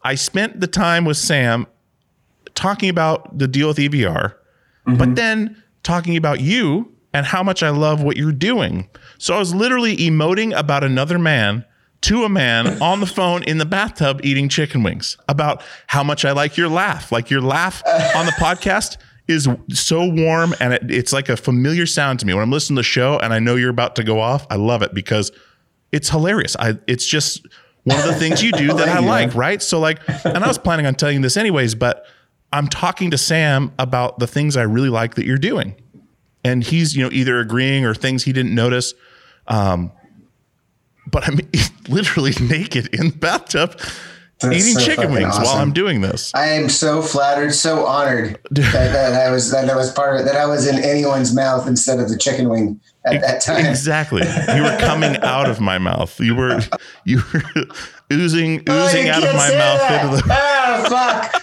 [0.04, 1.66] I spent the time with Sam
[2.54, 4.34] talking about the deal with EVR,
[4.84, 5.14] but mm-hmm.
[5.14, 8.88] then talking about you and how much I love what you're doing.
[9.18, 11.64] So I was literally emoting about another man
[12.02, 16.24] to a man on the phone in the bathtub eating chicken wings about how much
[16.24, 17.12] I like your laugh.
[17.12, 17.82] Like your laugh
[18.16, 18.96] on the podcast
[19.28, 22.34] is so warm and it, it's like a familiar sound to me.
[22.34, 24.56] When I'm listening to the show and I know you're about to go off, I
[24.56, 25.30] love it because
[25.92, 26.56] it's hilarious.
[26.58, 27.46] I it's just
[27.84, 29.62] one of the things you do that I like, right?
[29.62, 32.06] So like, and I was planning on telling you this anyways, but
[32.52, 35.74] I'm talking to Sam about the things I really like that you're doing,
[36.44, 38.94] and he's you know either agreeing or things he didn't notice.
[39.46, 39.92] Um,
[41.06, 41.40] but I'm
[41.88, 43.78] literally naked in the bathtub
[44.42, 45.56] That's eating so chicken fucking wings while.
[45.56, 46.32] I'm doing this.
[46.34, 50.20] I am so flattered, so honored that, that I was that I was part of
[50.20, 53.64] it, that I was in anyone's mouth instead of the chicken wing at that time.
[53.66, 54.22] Exactly.
[54.54, 56.18] You were coming out of my mouth.
[56.20, 56.60] You were
[57.04, 57.42] you were
[58.12, 60.04] oozing Oh, oozing you out of my mouth that.
[60.04, 61.42] into the Ah, fuck.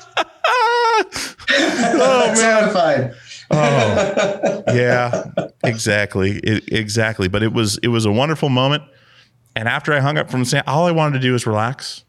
[1.51, 2.61] Oh That's man.
[2.63, 3.13] horrifying.
[3.51, 5.23] Oh, yeah,
[5.63, 7.27] exactly, it, exactly.
[7.27, 8.83] But it was it was a wonderful moment.
[9.55, 12.03] And after I hung up from Sam, all I wanted to do was relax.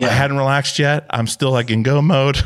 [0.00, 1.06] I hadn't relaxed yet.
[1.10, 2.38] I'm still like in go mode.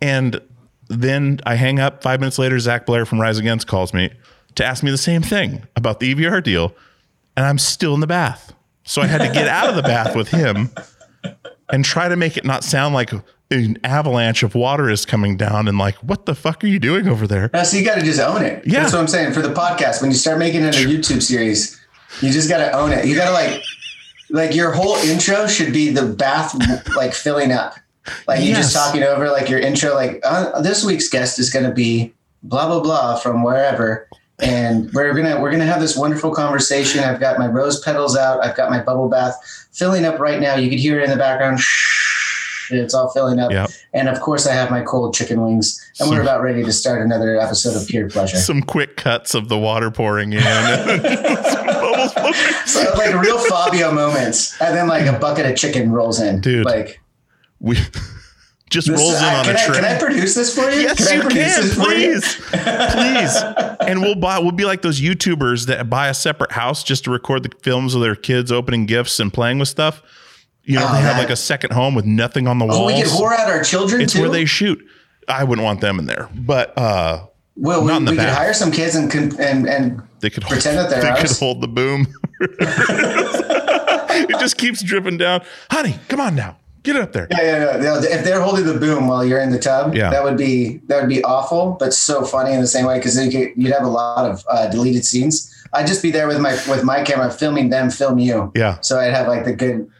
[0.00, 0.40] And
[0.88, 2.02] then I hang up.
[2.02, 4.10] Five minutes later, Zach Blair from Rise Against calls me
[4.56, 6.74] to ask me the same thing about the EVR deal,
[7.36, 8.52] and I'm still in the bath.
[8.84, 10.70] So I had to get out of the bath with him
[11.70, 13.12] and try to make it not sound like
[13.50, 17.06] an avalanche of water is coming down and like, what the fuck are you doing
[17.06, 17.48] over there?
[17.52, 18.66] Now, so you got to just own it.
[18.66, 18.80] Yeah.
[18.80, 19.32] That's what I'm saying.
[19.34, 21.80] For the podcast, when you start making it a YouTube series,
[22.20, 23.06] you just got to own it.
[23.06, 23.62] You got to like,
[24.32, 26.56] like your whole intro should be the bath
[26.96, 27.76] like filling up.
[28.26, 29.94] Like you just talking over like your intro.
[29.94, 32.12] Like uh, this week's guest is going to be
[32.42, 34.08] blah blah blah from wherever,
[34.40, 37.04] and we're gonna we're gonna have this wonderful conversation.
[37.04, 38.44] I've got my rose petals out.
[38.44, 39.36] I've got my bubble bath
[39.70, 40.56] filling up right now.
[40.56, 41.60] You could hear it in the background.
[42.70, 43.52] It's all filling up.
[43.52, 43.70] Yep.
[43.92, 47.02] And of course, I have my cold chicken wings, and we're about ready to start
[47.02, 48.38] another episode of Pure Pleasure.
[48.38, 50.40] Some quick cuts of the water pouring in.
[52.08, 52.66] Some bubbles floating.
[52.66, 56.64] So like real Fabio moments, and then like a bucket of chicken rolls in, Dude.
[56.64, 57.00] Like
[57.60, 57.76] We
[58.70, 59.74] just this, rolls in I- on can, a I, tray.
[59.76, 60.80] can I produce this for you?
[60.80, 61.62] Yes, can you can.
[61.64, 61.70] you?
[61.72, 63.42] Please, please.
[63.88, 64.38] And we'll buy.
[64.38, 67.94] We'll be like those YouTubers that buy a separate house just to record the films
[67.94, 70.02] of their kids opening gifts and playing with stuff.
[70.64, 72.78] You know, Oh, they have like a second home with nothing on the walls.
[72.78, 74.20] Oh, we could whore out our children it's too.
[74.20, 74.80] where they shoot.
[75.28, 77.26] I wouldn't want them in there, but uh,
[77.56, 81.02] well, we, we could hire some kids and and and they could Pretend hold, that
[81.02, 82.06] they could hold the boom.
[84.24, 85.42] it just keeps dripping down.
[85.70, 87.28] Honey, come on now, get it up there.
[87.30, 88.00] yeah, yeah, yeah.
[88.02, 90.10] If they're holding the boom while you're in the tub, Yeah.
[90.10, 93.22] that would be that would be awful, but so funny in the same way because
[93.22, 95.48] you could, you'd have a lot of uh, deleted scenes.
[95.74, 98.52] I'd just be there with my with my camera filming them film you.
[98.54, 98.78] Yeah.
[98.80, 99.90] So I'd have like the good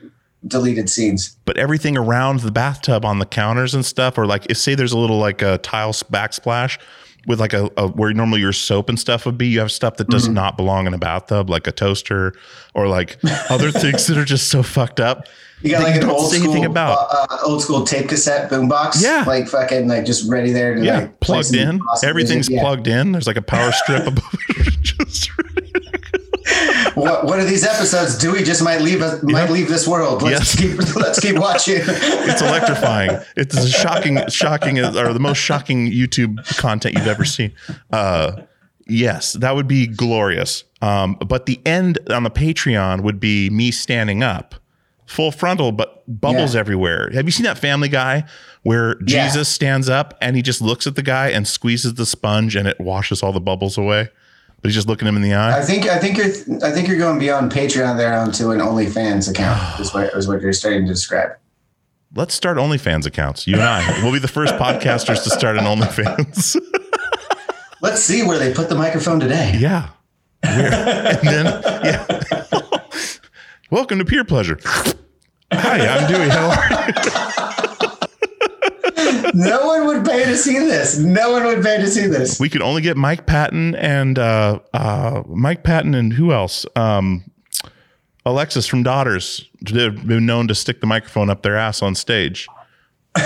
[0.46, 1.36] deleted scenes.
[1.44, 4.92] but everything around the bathtub on the counters and stuff, or like if say there's
[4.92, 6.78] a little like a tile backsplash
[7.26, 9.96] with like a, a where normally your soap and stuff would be, you have stuff
[9.96, 10.12] that Mm-hmm.
[10.12, 12.34] does not belong in a bathtub, like a toaster
[12.74, 13.18] or like
[13.50, 15.26] other things that are just so fucked up.
[15.62, 16.98] You got like you an old school, about.
[17.12, 19.00] uh, uh, old school tape cassette boombox.
[19.00, 19.22] Yeah.
[19.28, 21.80] like fucking like just ready there to yeah, like plugged in.
[22.02, 22.48] Everything's.
[22.50, 22.60] Yeah.
[22.62, 23.12] plugged in.
[23.12, 24.80] There's like a power strip above it.
[24.82, 25.30] just
[27.02, 28.16] What, what are these episodes?
[28.18, 30.22] Dewey just might leave us, might leave this world.
[30.22, 30.60] Let's Yes.
[30.60, 31.76] keep let's keep watching.
[31.78, 33.18] it's electrifying.
[33.36, 37.52] It's a shocking, shocking, or the most shocking YouTube content you've ever seen.
[37.92, 38.42] Uh,
[38.86, 40.64] yes, that would be glorious.
[40.80, 44.54] Um, but the end on the Patreon would be me standing up,
[45.06, 46.60] full frontal, but bubbles Yeah.
[46.60, 47.10] everywhere.
[47.14, 48.24] Have you seen that Family Guy
[48.62, 49.26] where Yeah.
[49.26, 52.66] Jesus stands up and he just looks at the guy and squeezes the sponge and
[52.68, 54.08] it washes all the bubbles away?
[54.62, 55.58] But he's just looking him in the eye.
[55.58, 56.28] I think I think you're
[56.64, 59.58] I think you're going beyond Patreon there onto an OnlyFans account.
[59.80, 61.32] Is what is what you're starting to describe.
[62.14, 63.46] Let's start OnlyFans accounts.
[63.46, 64.00] You and I.
[64.02, 66.56] We'll be the first podcasters to start an OnlyFans.
[67.82, 69.56] Let's see where they put the microphone today.
[69.58, 69.88] Yeah.
[70.44, 70.72] Weird.
[70.74, 71.46] and then,
[71.84, 72.06] yeah.
[73.70, 74.58] Welcome to Pure Pleasure.
[75.52, 76.28] Hi, I'm Dewey.
[76.28, 77.61] How are you?
[79.34, 80.98] No one would pay to see this.
[80.98, 82.38] No one would pay to see this.
[82.40, 86.64] We could only get Mike Patton and uh, uh, Mike Patton and who else?
[86.76, 87.24] Um,
[88.24, 89.48] Alexis from Daughters.
[89.62, 92.46] They've been known to stick the microphone up their ass on stage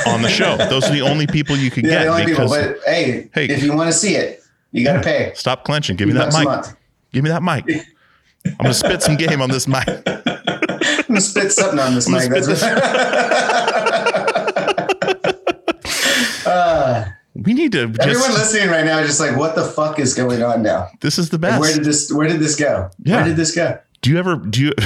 [0.07, 0.57] on the show.
[0.71, 2.49] Those are the only people you could Yeah, get the only people.
[2.49, 3.47] But hey, Hey.
[3.47, 5.33] if you want to see it, you got to pay.
[5.35, 5.97] stop clenching.
[5.97, 6.75] Give me that mic.
[7.13, 7.65] Give me that mic.
[8.47, 9.87] I'm gonna spit some game on this mic.
[10.07, 12.29] I'm gonna spit something on this mic.
[12.31, 12.47] That's
[17.47, 18.01] We need to just.
[18.01, 20.89] everyone listening right now is just like, what the fuck is going on now?
[21.01, 21.61] this is the Like, best.
[21.61, 22.13] where did this?
[22.13, 22.91] Where did this go?
[23.03, 23.17] Yeah.
[23.17, 23.79] Where did this go?
[24.03, 24.73] Do you ever do you?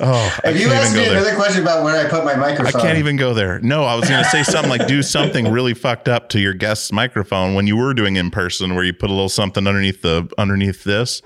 [0.00, 1.20] oh, I If you ask me go there.
[1.20, 3.58] another question about where I put my microphone, I can't even go there.
[3.60, 6.54] No, I was going to say something like do something really fucked up to your
[6.54, 10.02] guest's microphone when you were doing in person, where you put a little something underneath
[10.02, 11.20] the underneath this.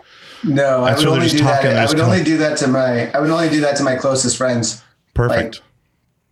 [0.44, 1.76] No, I would only do talking, that.
[1.76, 3.10] I would only do that to my.
[3.12, 4.82] I would only do that to my closest friends.
[5.14, 5.60] Perfect.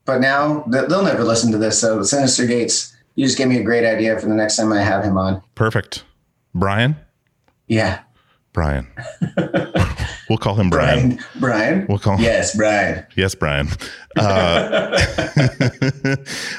[0.06, 1.78] But now they'll never listen to this.
[1.78, 4.82] So Synyster Gates, you just gave me a great idea for the next time I
[4.82, 5.42] have him on.
[5.54, 6.04] Perfect.
[6.54, 6.96] Brian.
[7.66, 8.00] Yeah,
[8.54, 8.88] Brian.
[10.30, 11.16] we'll call him Brian.
[11.16, 11.24] Brian.
[11.38, 11.86] Brian.
[11.86, 12.24] We'll call him.
[12.24, 13.04] Yes, Brian.
[13.16, 13.68] Yes, Brian.
[14.16, 14.22] Uh,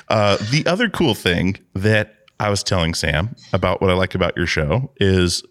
[0.10, 4.38] uh, the other cool thing that I was telling Sam about what I like about
[4.38, 5.42] your show is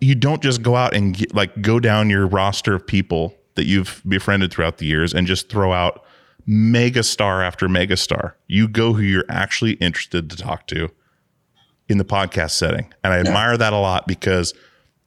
[0.00, 3.66] you don't just go out and get, like go down your roster of people that
[3.66, 6.06] you've befriended throughout the years and just throw out
[6.46, 8.36] mega star after mega star.
[8.46, 10.90] You go who you're actually interested to talk to
[11.88, 12.92] in the podcast setting.
[13.02, 14.54] And I admire that a lot because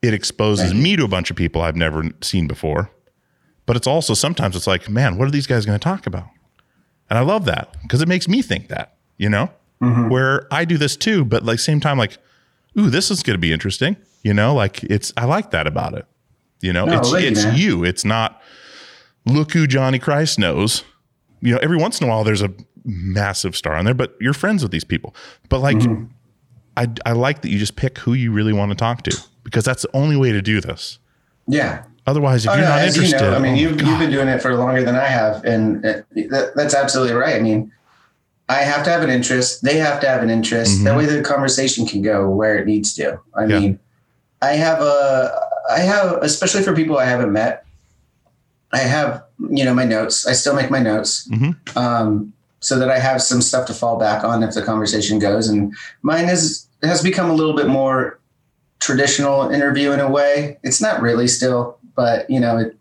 [0.02, 2.92] it exposes me to a bunch of people I've never seen before
[3.68, 6.30] but it's also sometimes it's like, man, what are these guys going to talk about?
[7.10, 10.10] And I love that because it makes me think that, you know, mm-hmm.
[10.10, 12.18] where I do this too, but like same time, like,
[12.80, 13.98] ooh, this is going to be interesting.
[14.24, 16.06] You know, like it's, I like that about it.
[16.62, 17.58] You know, No, it's, you, it's man.
[17.58, 17.84] you.
[17.84, 18.42] It's not,
[19.26, 20.84] look who Johnny Christ knows.
[21.42, 22.52] You know, every once in a while there's a
[22.86, 25.16] massive star on there, but you're friends with these people.
[25.50, 26.06] But like, Mm-hmm.
[26.76, 29.66] I, I like that you just pick who you really want to talk to because
[29.66, 31.00] that's the only way to do this.
[31.48, 31.84] Yeah.
[32.06, 34.12] Otherwise, if Oh, you're no, not interested, you know, I mean, oh, you've, you've been
[34.12, 35.94] doing it for longer than I have, and uh,
[36.30, 37.36] that, that's absolutely right.
[37.36, 37.72] I mean,
[38.48, 39.64] I have to have an interest.
[39.64, 40.84] They have to have an interest.
[40.84, 43.20] That way, the conversation can go where it needs to.
[43.36, 43.50] I Mm-hmm.
[43.52, 43.60] Yeah.
[43.60, 43.80] mean,
[44.44, 47.66] I have a, I have, especially for people I haven't met.
[48.72, 50.26] I have, you know, my notes.
[50.28, 51.56] I still make my notes, Mhm.
[51.78, 55.48] um, so that I have some stuff to fall back on if the conversation goes.
[55.48, 58.20] And mine is has become a little bit more
[58.80, 60.58] traditional interview in a way.
[60.64, 62.76] It's not really still, but you know, it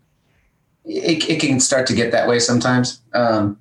[0.85, 3.01] it, it can start to get that way sometimes.
[3.13, 3.59] Um,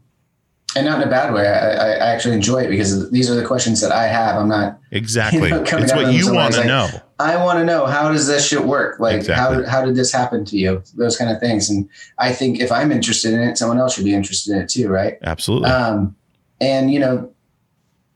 [0.75, 1.47] and not in a bad way.
[1.47, 4.35] I, I actually enjoy it because these are the questions that I have.
[4.35, 5.43] I'm not exactly.
[5.49, 6.89] You know, it's what you want to like, know.
[7.19, 8.99] I want to know how does this shit work?
[8.99, 9.63] Like Exactly.
[9.63, 10.83] how how did this happen to you?
[10.95, 11.69] Those kind of things.
[11.69, 14.69] And I think if I'm interested in it, someone else should be interested in it
[14.69, 15.17] too, right?
[15.23, 15.69] Absolutely.
[15.69, 16.15] Um,
[16.59, 17.31] and you know,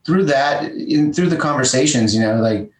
[0.04, 2.70] through that, in, through the conversations, you know, like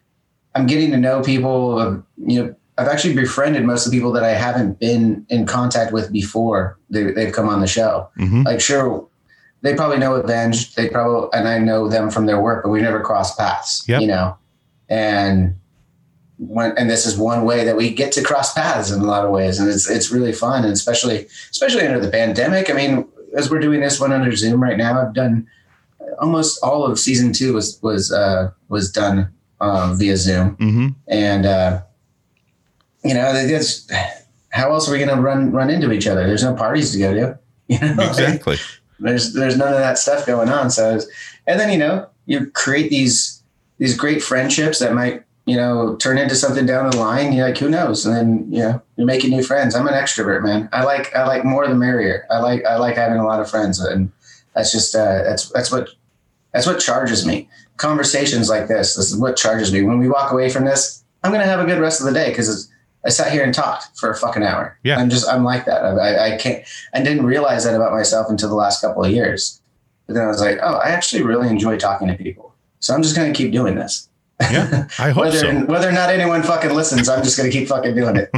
[0.53, 1.79] I'm getting to know people.
[1.79, 5.45] Of, you know, I've actually befriended most of the people that I haven't been in
[5.45, 8.09] contact with before they, they've come on the show.
[8.19, 8.45] Mhm.
[8.45, 9.07] Like, sure,
[9.61, 10.75] they probably know Avenged.
[10.75, 13.83] They probably and I know them from their work, but we never crossed paths.
[13.87, 14.01] Yep.
[14.01, 14.37] You know,
[14.89, 15.55] and
[16.47, 19.23] when, and this is one way that we get to cross paths in a lot
[19.23, 22.69] of ways, and it's it's really fun, and especially especially under the pandemic.
[22.69, 25.47] I mean, as we're doing this one under Zoom right now, I've done
[26.19, 29.29] almost all of season two was was uh, was done
[29.59, 31.81] um, via Zoom, hmm and uh,
[33.03, 33.87] you know, it's
[34.49, 36.25] how else are we going to run run into each other?
[36.27, 37.39] There's no parties to go to.
[37.71, 38.57] You know, Like, Exactly.
[38.99, 40.69] there's there's none of that stuff going on.
[40.69, 41.07] So, it's,
[41.47, 43.41] and then you know you create these
[43.77, 47.33] these great friendships that might you know turn into something down the line.
[47.33, 48.05] You're like, who knows?
[48.05, 49.75] And then you know you're making new friends.
[49.75, 50.69] I'm an extrovert, man.
[50.71, 52.25] I like I like more the merrier.
[52.29, 54.11] I like I like having a lot of friends, and
[54.55, 55.89] that's just uh, that's that's what
[56.53, 57.49] that's what charges me.
[57.77, 59.81] Conversations like this, this is what charges me.
[59.81, 62.29] When we walk away from this, I'm gonna have a good rest of the day
[62.29, 62.69] because
[63.05, 64.77] I sat here and talked for a fucking hour.
[64.83, 64.99] Yeah.
[64.99, 65.83] I'm just I'm like that.
[65.83, 66.63] I, I, I can't.
[66.93, 69.61] I didn't realize that about myself until the last couple of years.
[70.05, 72.53] But then I was like, oh, I actually really enjoy talking to people.
[72.79, 74.09] So I'm just gonna keep doing this.
[74.51, 75.65] Yeah, I hope whether so.
[75.65, 78.29] whether or not anyone fucking listens, I'm just gonna keep fucking doing it.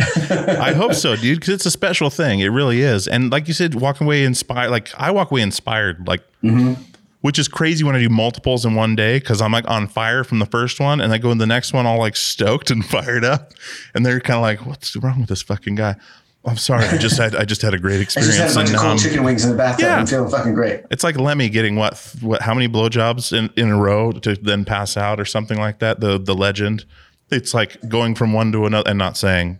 [0.58, 2.40] I hope so, dude, because it's a special thing.
[2.40, 3.06] It really is.
[3.08, 4.70] And like you said, walking away inspired.
[4.70, 6.06] Like I walk away inspired.
[6.08, 6.74] Like, Mm-hmm.
[7.20, 10.24] which is crazy when I do multiples in one day because I'm like on fire
[10.24, 12.84] from the first one, and I go in the next one all like stoked and
[12.84, 13.52] fired up,
[13.94, 15.94] and they're kind of like, "What's wrong with this fucking guy?"
[16.44, 16.84] I'm sorry.
[16.86, 18.34] I just had I just had a great experience.
[18.40, 19.84] I just had a bunch and, of cold um, chicken wings in the bathtub.
[19.84, 19.96] yeah.
[19.96, 20.84] I'm feeling fucking great.
[20.90, 24.64] It's like Lemmy getting what what how many blowjobs in, in a row to then
[24.64, 26.00] pass out or something like that.
[26.00, 26.84] The the legend.
[27.30, 29.58] It's like going from one to another and not saying,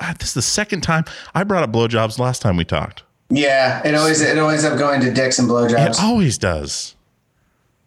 [0.00, 3.84] "Ah, "This is the second time I brought up blowjobs last time we talked." Yeah,
[3.84, 5.90] it always it always up going to dicks and blowjobs.
[5.90, 6.95] It always does.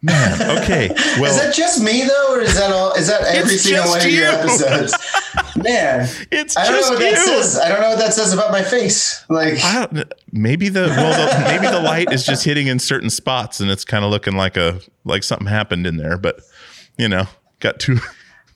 [0.01, 0.89] Man, okay.
[1.19, 2.93] Well, is that just me though, or is that all?
[2.93, 4.95] Is that every single one of your episodes?
[5.57, 7.11] Man, it's I don't know what you.
[7.11, 7.59] that says.
[7.59, 9.25] I don't know what that says about my face.
[9.29, 13.09] Like, I don't, maybe the well, the, maybe the light is just hitting in certain
[13.09, 16.17] spots, and it's kind of looking like a like something happened in there.
[16.17, 16.39] But
[16.97, 17.25] you know,
[17.59, 17.97] got two.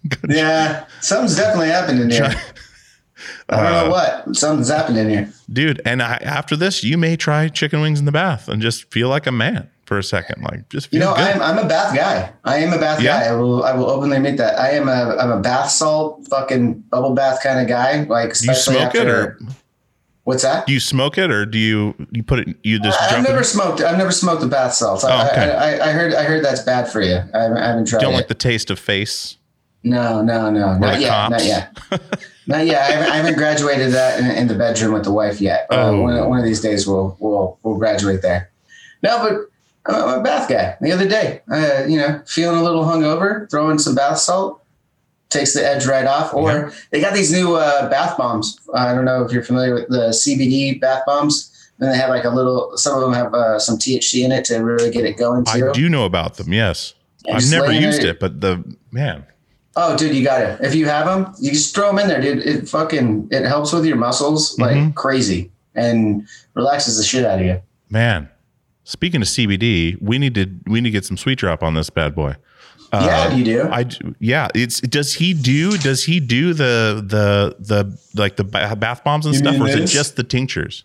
[0.07, 2.33] got yeah, something's definitely happened in here.
[3.49, 4.35] I don't Uh, know what.
[4.35, 5.29] Something's happened in here.
[5.51, 8.89] dude and I, after this you may try chicken wings in the bath and just
[8.91, 11.21] feel like a man for a second like just You know, good.
[11.35, 12.31] I'm I'm a bath guy.
[12.45, 13.19] I am a bath Yeah.
[13.23, 13.29] guy.
[13.29, 14.57] I will I will openly admit that.
[14.59, 18.03] I am a I'm a bath salt fucking bubble bath kind of guy.
[18.03, 19.39] Like do you especially smoke it or
[20.23, 20.65] what's that?
[20.67, 23.43] do you smoke it or do you you put it you just I've never in?
[23.43, 23.81] smoked.
[23.81, 25.03] I've never smoked the bath salts.
[25.03, 25.51] I, Oh, okay.
[25.53, 26.13] I, I, I heard.
[26.13, 27.15] I heard that's bad for you.
[27.33, 28.17] I haven't, I haven't tried don't it.
[28.17, 29.37] like the taste of face
[29.85, 31.77] no, no, no, not yet, not yet,
[32.47, 32.81] not yet.
[32.83, 35.67] I haven't, I haven't graduated that in, in the bedroom with the wife yet.
[35.69, 36.01] Uh, Oh.
[36.03, 38.49] one, one of these days we'll we'll we'll graduate there.
[39.03, 39.49] No, but
[39.85, 40.77] I'm a bath guy.
[40.81, 44.61] The other day, uh, you know, feeling a little hungover, throwing some bath salt
[45.29, 46.33] takes the edge right off.
[46.33, 46.69] Or Yeah.
[46.91, 48.59] they got these new uh, bath bombs.
[48.73, 51.49] I don't know if you're familiar with the CBD bath bombs.
[51.79, 52.71] And they have like a little.
[52.77, 55.69] Some of them have uh, some THC in it to really get it going too.
[55.69, 56.93] i do know about them yes
[57.25, 59.25] And i've never used there- it but the man
[59.75, 60.61] Oh, dude, you got it.
[60.61, 62.45] If you have them, you just throw them in there, dude.
[62.45, 64.93] It fucking it helps with your muscles like Mhm.
[64.93, 67.59] crazy and relaxes the shit out of you.
[67.89, 68.29] man
[68.83, 71.89] speaking of cbd we need to we need to get some sweet drop on this
[71.89, 72.35] bad boy
[72.91, 73.63] Uh, yeah, you do.
[73.71, 73.85] I
[74.19, 74.49] yeah.
[74.53, 79.33] It's does he do does he do the the the like the bath bombs and
[79.33, 80.83] You stuff, or is it just the tinctures?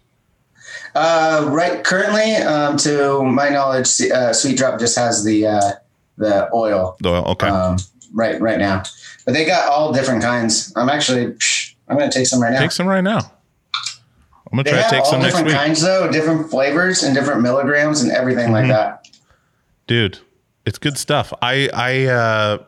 [0.95, 5.73] Uh, right, currently, um, to my knowledge, uh, Sweet Drop just has the uh,
[6.17, 6.97] the oil.
[7.01, 7.25] The oil?
[7.33, 7.77] Okay, Um,
[8.15, 8.85] right, right now,
[9.27, 10.73] but they got all different kinds.
[10.77, 11.25] I'm actually,
[11.89, 12.61] I'm gonna take some right now.
[12.61, 13.21] take some right now.
[14.51, 17.03] I'm gonna they try to have take all some next different kinds though, different flavors
[17.03, 18.69] and different milligrams and everything like Mhm.
[18.69, 19.09] that.
[19.87, 20.19] dude.
[20.67, 21.33] It's good stuff.
[21.41, 22.59] I I uh,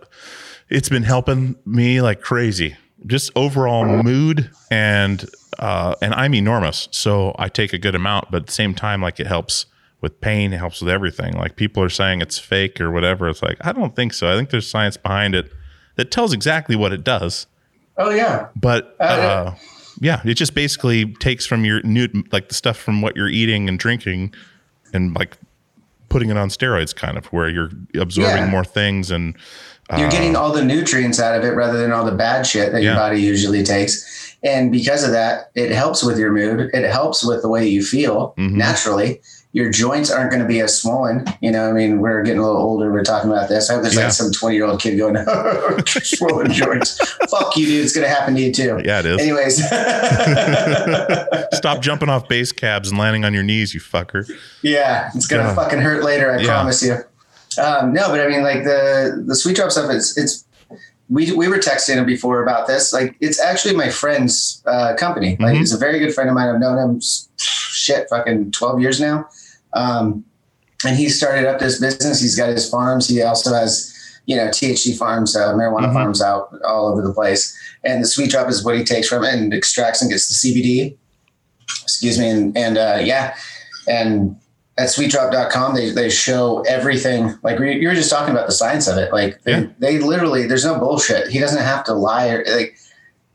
[0.71, 2.77] it's been helping me like crazy.
[3.07, 5.29] Just overall mood and
[5.59, 9.03] uh, and I'm enormous, so I take a good amount, but at the same time,
[9.03, 9.67] like it helps
[10.01, 11.35] with pain, it helps with everything.
[11.35, 13.29] Like people are saying it's fake or whatever.
[13.29, 14.33] It's like I don't think so.
[14.33, 15.53] I think there's science behind it
[15.97, 17.47] that tells exactly what it does.
[17.99, 19.55] Oh yeah, but Uh, uh,
[20.01, 23.69] yeah, it just basically takes from your new like the stuff from what you're eating
[23.69, 24.35] and drinking,
[24.93, 25.37] and like
[26.09, 28.51] putting it on steroids, kind of where you're absorbing Yeah.
[28.51, 29.37] more things and
[29.99, 32.81] You're getting all the nutrients out of it rather than all the bad shit that
[32.83, 34.37] your body usually takes.
[34.45, 36.71] And because of that, it helps with your mood.
[36.73, 38.53] It helps with the way you feel Mhm.
[38.53, 39.21] naturally.
[39.53, 41.25] Your joints aren't going to be as swollen.
[41.41, 42.93] You know, I mean, we're getting a little older.
[42.93, 43.69] We're talking about this.
[43.69, 44.05] I hope there's Yeah.
[44.05, 45.17] like some 20 year old kid going,
[45.87, 46.99] swollen joints.
[47.29, 47.85] Fuck you, dude.
[47.85, 48.81] It's going to happen to you too.
[48.85, 49.21] yeah, it is.
[49.21, 49.57] Anyways,
[51.57, 54.31] Stop jumping off bass cabs and landing on your knees, you fucker.
[54.63, 55.65] yeah, it's going to God.
[55.65, 56.31] fucking hurt later.
[56.33, 56.47] I Yeah.
[56.47, 56.97] promise you.
[57.61, 59.91] Um, no, but I mean, like the the sweet drop stuff.
[59.91, 60.45] It's it's
[61.09, 62.93] we we were texting before about this.
[62.93, 65.37] Like, it's actually my friend's uh, company.
[65.41, 65.59] Like, Mhm.
[65.59, 66.49] he's a very good friend of mine.
[66.49, 67.01] I've known him
[67.37, 69.29] shit fucking twelve years now.
[69.73, 70.25] Um,
[70.85, 72.21] and he started up this business.
[72.21, 73.09] He's got his farms.
[73.09, 73.95] He also has
[74.27, 75.93] you know THC farms, uh, marijuana Mhm.
[75.93, 77.57] farms out all over the place.
[77.85, 80.35] And the sweet drop is what he takes from it and extracts and gets the
[80.35, 80.97] CBD.
[81.83, 83.35] Excuse me, and and uh, yeah,
[83.89, 84.37] and
[84.79, 88.97] at sweetdrop.com they, they show everything like you were just talking about the science of
[88.97, 92.79] it like they, they literally there's no bullshit he doesn't have to lie or like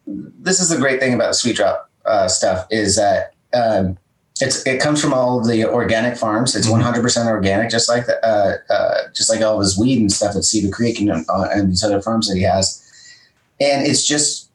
[0.08, 3.96] this is the great thing about the sweet drop uh, stuff is that um,
[4.42, 6.72] it's it comes from all of the organic farms it's Mhm.
[6.82, 10.36] 100% organic just like the, uh, uh, just like all of his weed and stuff
[10.36, 12.82] at cedar creek and, uh, and these other farms that he has
[13.62, 14.50] and it's just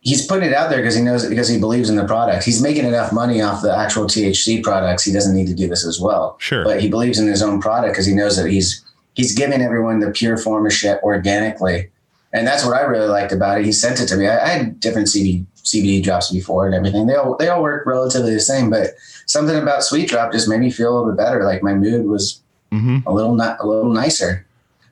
[0.00, 2.44] he's putting it out there because he knows it because he believes in the product.
[2.44, 5.02] He's making enough money off the actual THC products.
[5.02, 6.36] He doesn't need to do this as well.
[6.38, 6.62] Sure.
[6.64, 8.82] But he believes in his own product because he knows that he's
[9.14, 11.90] he's giving everyone the pure form of shit organically.
[12.32, 13.64] And that's what I really liked about it.
[13.66, 14.28] He sent it to me.
[14.28, 17.06] I, I had different CBD CBD drops before and everything.
[17.06, 18.90] They all they all work relatively the same, but
[19.26, 21.44] something about Sweet Drop just made me feel a little bit better.
[21.44, 22.40] Like my mood was
[22.72, 24.44] hmm a little not a little nicer.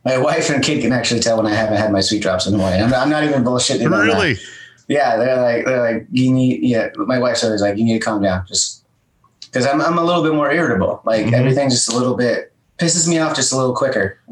[0.05, 2.53] My wife and kid can actually tell when I haven't had my sweet drops in
[2.53, 2.81] the morning.
[2.81, 3.91] I'm not, I'm not even bullshitting.
[3.91, 4.37] Really?
[4.89, 6.62] Yeah, they're like they're like you need.
[6.62, 8.85] Yeah, my wife's always like you need to calm down, just
[9.43, 11.01] because I'm I'm a little bit more irritable.
[11.05, 11.33] Like Mhm.
[11.33, 14.18] everything just a little bit pisses me off just a little quicker.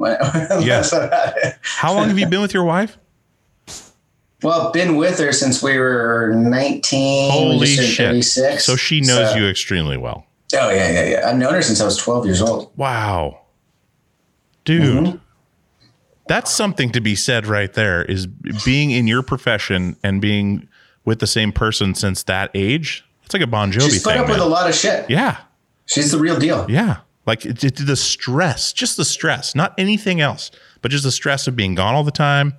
[0.60, 0.92] Yes.
[1.62, 2.98] How long have you been with your wife?
[4.44, 7.30] Well, been with her since we were 19.
[7.30, 7.96] Holy shit.
[7.96, 8.64] 36.
[8.64, 10.26] So she knows So- you extremely well.
[10.54, 11.28] Oh yeah, yeah, yeah.
[11.28, 12.70] I've known her since I was 12 years old.
[12.76, 13.40] Wow.
[14.64, 15.04] Dude.
[15.06, 15.20] Mhm.
[16.28, 18.26] That's something to be said right there is
[18.64, 20.68] being in your profession and being
[21.04, 23.04] with the same person since that age.
[23.24, 24.22] It's like a Bon Jovi She's put thing.
[24.22, 25.08] up with a lot of shit.
[25.10, 25.38] Yeah.
[25.86, 26.66] She's the real deal.
[26.68, 26.98] Yeah.
[27.26, 30.50] Like it, it- the stress, just the stress, not anything else,
[30.82, 32.54] but just the stress of being gone all the time,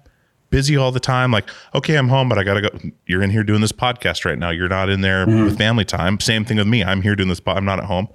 [0.55, 1.31] busy all the time.
[1.31, 2.69] Like, okay, I'm home, but I got to go.
[3.05, 4.51] You're in here doing this podcast right now.
[4.51, 5.43] You're not in there Mm-hmm.
[5.43, 6.19] with family time.
[6.21, 6.81] Same thing with me.
[6.83, 7.41] I'm here doing this.
[7.45, 8.07] I'm not at home.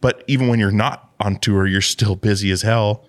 [0.00, 3.06] But even when you're not on tour, you're still busy as hell.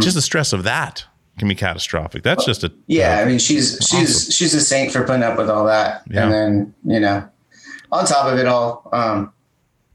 [0.00, 1.04] Just the stress of that
[1.38, 2.22] can be catastrophic.
[2.22, 2.72] That's just a.
[2.86, 6.02] Yeah, I mean she's she's she's a saint for putting up with all that.
[6.08, 6.22] Yeah.
[6.24, 7.28] And then, you know,
[7.90, 9.32] on top of it all, um,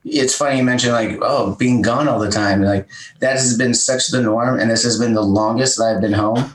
[0.03, 2.61] it's funny you mentioned like, oh, being gone all the time.
[2.61, 6.01] Like that has been such the norm and this has been the longest that I've
[6.01, 6.53] been home.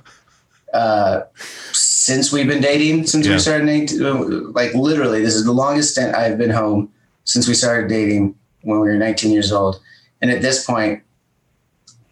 [0.75, 1.23] Uh
[1.73, 3.35] since we've been dating, since Yeah.
[3.35, 6.91] we started dating, like literally, this is the longest stint I've been home
[7.25, 9.81] since we started dating when we were 19 years old.
[10.21, 11.01] And at this point,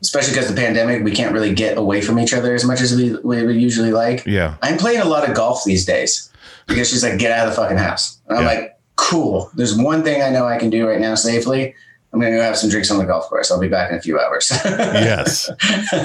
[0.00, 2.80] especially because of the pandemic, we can't really get away from each other as much
[2.80, 4.24] as we, we would usually like.
[4.26, 4.56] yeah.
[4.62, 6.30] I'm playing a lot of golf these days
[6.66, 8.18] because she's like, get out of the fucking house.
[8.28, 8.50] And I'm Yeah.
[8.52, 9.50] like, cool.
[9.54, 11.74] There's one thing I know I can do right now safely.
[12.12, 13.50] I'm going to go have some drinks on the golf course.
[13.50, 14.50] I'll be back in a few hours.
[14.64, 15.50] Yes.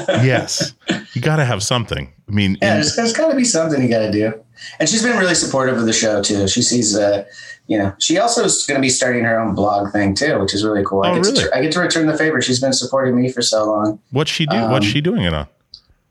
[0.08, 0.74] yes.
[1.14, 2.12] You got to have something.
[2.28, 4.34] I mean, Yeah, in- there's, there's got to be something you got to do.
[4.80, 6.48] And she's been really supportive of the show too.
[6.48, 7.26] She sees, uh,
[7.68, 10.54] you know, she also is going to be starting her own blog thing too, which
[10.54, 11.04] is really cool.
[11.04, 11.44] I, Oh, get really?
[11.44, 12.42] to, I get to return the favor.
[12.42, 14.00] She's been supporting me for so long.
[14.12, 14.56] what's she do?
[14.70, 15.48] what's um, she doing it on?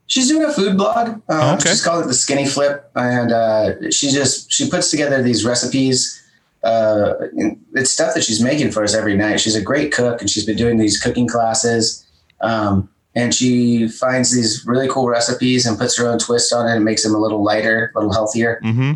[0.09, 1.09] She's doing a food blog.
[1.09, 1.71] Um, Oh, okay.
[1.71, 6.23] She's called it the Skinny Flip, and uh, she just she puts together these recipes.
[6.67, 7.15] Uh,
[7.75, 9.39] it's stuff that she's making for us every night.
[9.41, 12.05] She's a great cook, and she's been doing these cooking classes.
[12.41, 16.75] Um, and she finds these really cool recipes and puts her own twist on it
[16.77, 18.61] and makes them a little lighter, a little healthier.
[18.65, 18.93] Mm-hmm.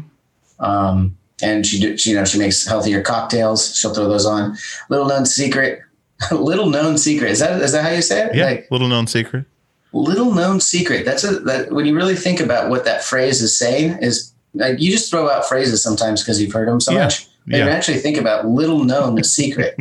[0.64, 3.74] Um, and she, do, she, you know, she makes healthier cocktails.
[3.76, 4.56] She'll throw those on.
[4.90, 5.80] Little known secret.
[6.32, 7.30] little known secret.
[7.30, 8.34] Is that is that how you say it?
[8.34, 8.44] Yeah.
[8.44, 9.46] Like, little known secret.
[9.94, 11.04] little known secret.
[11.06, 14.78] That's a that when you really think about what that phrase is saying is like
[14.80, 17.04] you just throw out phrases sometimes because you've heard them so Yeah.
[17.04, 17.26] much.
[17.47, 17.66] Yeah.
[17.68, 19.76] actually think about little known secret.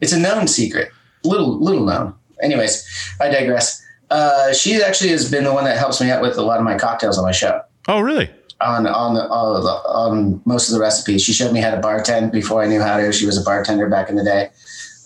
[0.00, 0.90] it's a known secret.
[1.24, 2.14] Little little known.
[2.42, 2.84] Anyways,
[3.20, 3.80] I digress.
[4.10, 6.64] Uh, she actually has been the one that helps me out with a lot of
[6.64, 7.62] my cocktails on my show.
[7.88, 8.30] Oh, really?
[8.60, 11.80] On on the, all the, on most of the recipes, she showed me how to
[11.80, 13.12] bartend before I knew how to.
[13.12, 14.50] She was a bartender back in the day,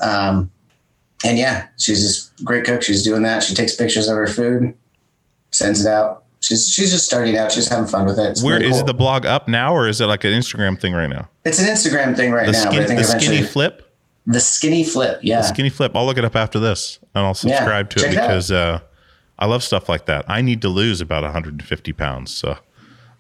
[0.02, 0.50] um,
[1.24, 2.82] and yeah, she's just a great cook.
[2.82, 3.42] She's doing that.
[3.42, 4.74] She takes pictures of her food,
[5.52, 6.24] sends it out.
[6.46, 7.50] She's she's just starting out.
[7.52, 8.30] She's having fun with it.
[8.30, 8.84] It's Where really is cool.
[8.86, 11.28] the blog up now, or is it like an Instagram thing right now?
[11.44, 12.70] It's an Instagram thing right The, now.
[12.70, 13.82] skin, the skinny flip.
[14.28, 15.20] The Skinny Flip.
[15.22, 15.36] Yeah.
[15.42, 15.92] The skinny Flip.
[15.94, 18.50] I'll look it up after this and I'll Yeah, subscribe to it check it because
[18.50, 18.80] uh,
[19.38, 20.24] I love stuff like that.
[20.28, 22.34] I need to lose about 150 pounds.
[22.34, 22.58] So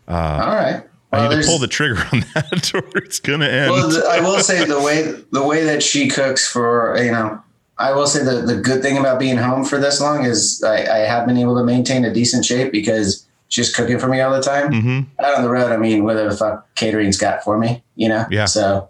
[0.08, 0.82] All right.
[1.12, 3.70] I need to pull the trigger on that or it's going to end.
[3.70, 7.40] Well, the, I will say the way the way that she cooks for you know,
[7.78, 10.76] I will say the the good thing about being home for this long is I,
[10.76, 14.32] I have been able to maintain a decent shape because she's cooking for me all
[14.32, 14.72] the time.
[14.72, 18.08] hmm Out on the road, I mean, whether the fuck catering's got for me, you
[18.08, 18.24] know.
[18.30, 18.46] Yeah.
[18.46, 18.88] So,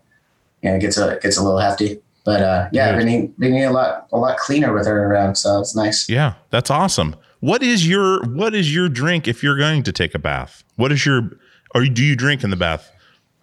[0.63, 3.35] yeah, it gets a it gets a little hefty, but uh, yeah, I've been eating,
[3.39, 6.09] been eating a lot a lot cleaner with her around, so it's nice.
[6.09, 7.17] Yeah, that's awesome.
[7.41, 10.65] What is your what is your drink if you're going to take a bath?
[10.77, 11.39] What is your
[11.75, 12.91] or do you drink in the bath?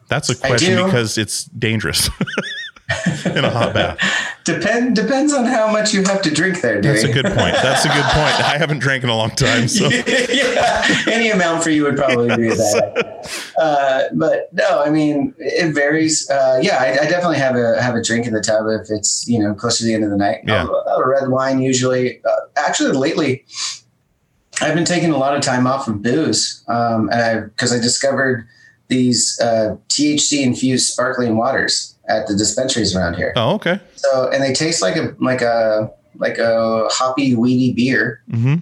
[0.10, 2.10] That's a question because it's dangerous
[3.26, 3.98] in a hot bath.
[4.44, 6.96] Depend depends on how much you have to drink there, dude.
[6.96, 7.56] That's a good point.
[7.62, 8.44] That's a good point.
[8.44, 12.36] I haven't drank in a long time, so yeah, any amount for you would probably
[12.36, 13.10] be that.
[13.58, 16.30] Uh, but no, I mean it varies.
[16.30, 19.26] Uh, yeah, I, I definitely have a have a drink in the tub if it's
[19.28, 20.39] you know close to the end of the night.
[20.46, 20.64] Yeah.
[20.64, 22.22] I'll- I'll a red wine usually.
[22.26, 23.46] Uh, actually, lately
[24.62, 27.78] I've been taking a lot of time off of booze, um, and I because I
[27.80, 28.46] discovered
[28.89, 33.34] these uh, THC infused sparkling waters at the dispensaries around here.
[33.36, 33.80] Oh, okay.
[33.95, 38.56] So and they taste like a like a like a hoppy weedy beer hmm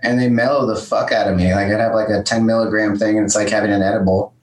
[0.00, 1.52] and they mellow the fuck out of me.
[1.54, 4.34] Like I'd have like a 10 milligram thing and it's like having an edible,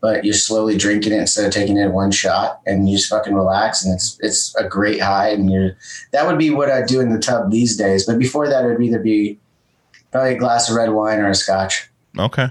[0.00, 3.10] but you're slowly drinking it instead of taking it in one shot and you just
[3.10, 5.76] fucking relax and it's it's a great high and you're
[6.12, 8.06] that would be what I'd do in the tub these days.
[8.06, 9.38] But before that it would either be
[10.10, 11.88] probably a glass of red wine or a scotch.
[12.18, 12.48] Okay.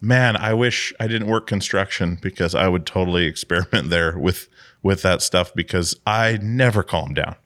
[0.00, 4.48] Man, I wish I didn't work construction because I would totally experiment there with
[4.82, 7.36] with that stuff because I never calm down.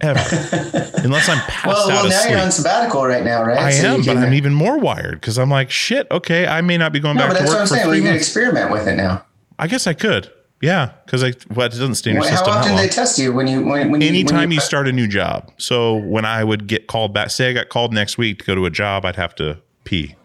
[0.00, 0.18] Ever.
[1.04, 3.58] Unless I'm passed Well, out well now you're on sabbatical right now, right?
[3.58, 6.76] I So am, but I'm even more wired because I'm like, shit, okay, I may
[6.76, 7.86] not be going No, back but to that's work what I'm saying.
[7.86, 9.24] Well, you can experiment with it now.
[9.58, 10.30] I guess I could.
[10.60, 12.88] Yeah, because I well, it doesn't stay in your How system that often do they
[12.88, 15.52] test you when you when, when you- when Anytime you you start a new job.
[15.58, 18.54] So when I would get called back, say I got called next week to go
[18.56, 20.16] to a job, I'd have to pee.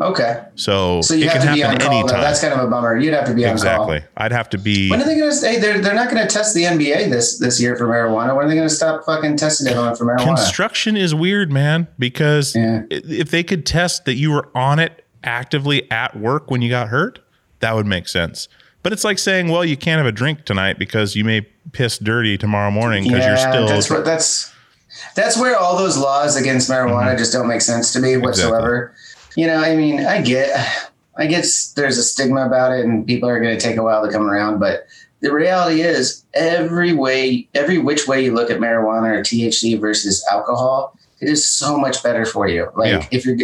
[0.00, 0.44] Okay.
[0.56, 2.06] So, So you it have can to be on call.
[2.06, 2.14] though.
[2.14, 2.96] That's kind of a bummer.
[2.98, 3.52] You'd have to be on call.
[3.52, 4.02] exactly.
[4.16, 4.90] I'd have to be.
[4.90, 7.38] When are they going to say they're, they're not going to test the NBA this
[7.38, 8.34] this year for marijuana?
[8.36, 10.24] When are they going to stop fucking testing everyone for marijuana?
[10.36, 12.82] Construction is weird, man, because Yeah.
[12.90, 16.88] if they could test that you were on it actively at work when you got
[16.88, 17.20] hurt,
[17.60, 18.48] that would make sense.
[18.82, 21.42] But it's like saying, well, you can't have a drink tonight because you may
[21.72, 23.66] piss dirty tomorrow morning because you're still.
[23.66, 24.52] that's what that's
[25.16, 27.18] that's where all those laws against marijuana Mm-hmm.
[27.18, 28.94] just don't make sense to me whatsoever.
[29.36, 30.56] You know, I mean, I get,
[31.16, 34.04] I guess there's a stigma about it, and people are going to take a while
[34.06, 34.60] to come around.
[34.60, 34.86] But
[35.20, 40.24] the reality is, every way, every which way you look at marijuana or THC versus
[40.30, 42.68] alcohol, it is so much better for you.
[42.76, 43.06] Like Yeah.
[43.10, 43.36] if you're,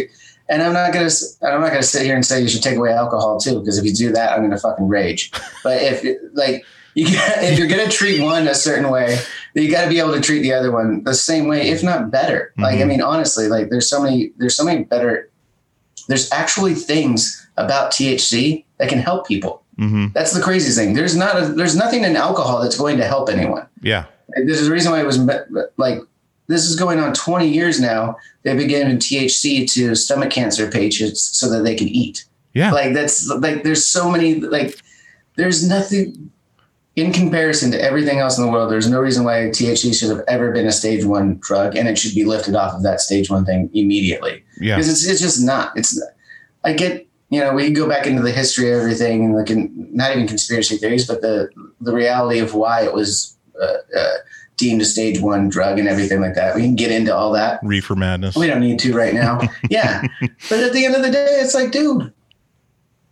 [0.49, 1.09] and I'm not gonna,
[1.43, 3.85] I'm not gonna sit here and say you should take away alcohol too, because if
[3.85, 5.31] you do that, I'm gonna fucking rage.
[5.63, 6.63] But if like
[6.93, 9.17] you, if you're gonna treat one a certain way,
[9.55, 12.11] you got to be able to treat the other one the same way, if not
[12.11, 12.53] better.
[12.57, 12.87] Like I Mhm.
[12.87, 15.29] mean, honestly, like there's so many, there's so many better.
[16.11, 19.63] There's actually things about THC that can help people.
[19.77, 20.93] hmm That's the craziest thing.
[20.93, 23.65] There's not a, there's nothing in alcohol that's going to help anyone.
[23.81, 24.05] Yeah.
[24.45, 25.17] This is the reason why it was
[25.77, 25.99] like
[26.47, 28.17] this is going on 20 years now.
[28.43, 32.25] They've been giving THC to stomach cancer patients so that they can eat.
[32.53, 32.71] Yeah.
[32.71, 34.77] Like that's like there's so many like
[35.37, 36.31] there's nothing
[36.95, 38.71] in comparison to everything else in the world.
[38.71, 41.97] There's no reason why THC should have ever been a stage one drug, and it
[41.97, 44.75] should be lifted off of that stage one thing immediately yeah.
[44.75, 45.75] because it's, it's just not.
[45.77, 46.01] It's
[46.63, 49.49] I get you know we can go back into the history of everything and like
[49.49, 54.13] in, not even conspiracy theories, but the the reality of why it was uh, uh,
[54.57, 56.55] deemed a stage one drug and everything like that.
[56.55, 57.59] We can get into all that.
[57.63, 58.35] Reefer madness.
[58.35, 59.41] We don't need to right now.
[59.69, 60.05] yeah,
[60.49, 62.13] but at the end of the day, it's like, dude.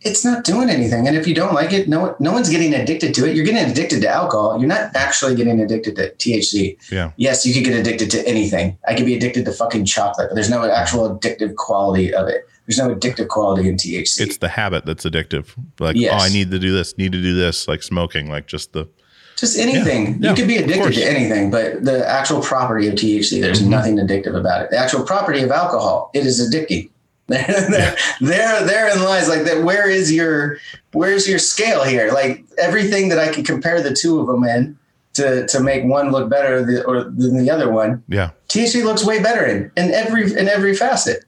[0.02, 3.14] It's not doing anything, and if you don't like it, no, no one's getting addicted
[3.16, 3.36] to it.
[3.36, 4.58] You're getting addicted to alcohol.
[4.58, 6.78] You're not actually getting addicted to THC.
[6.90, 7.12] Yeah.
[7.18, 8.78] Yes, you could get addicted to anything.
[8.88, 12.48] I could be addicted to fucking chocolate, but there's no actual addictive quality of it.
[12.66, 14.22] There's no addictive quality in THC.
[14.22, 15.48] It's the habit that's addictive.
[15.80, 16.14] Like, Yes.
[16.14, 18.88] oh, I need to do this, need to do this, like smoking, like just the.
[19.36, 20.22] just anything.
[20.22, 23.68] Yeah, you could be addicted to anything, but the actual property of THC, there's Mhm.
[23.68, 24.70] nothing addictive about it.
[24.70, 26.90] The actual property of alcohol, it is addicting.
[27.30, 29.64] There, there, therein lies like that.
[29.64, 30.58] Where is your,
[30.92, 32.12] where's your scale here?
[32.12, 34.78] Like everything that I can compare the two of them in
[35.14, 38.04] to to make one look better the, or than the other one.
[38.08, 38.32] Yeah.
[38.48, 41.26] THC looks way better in in every in every facet.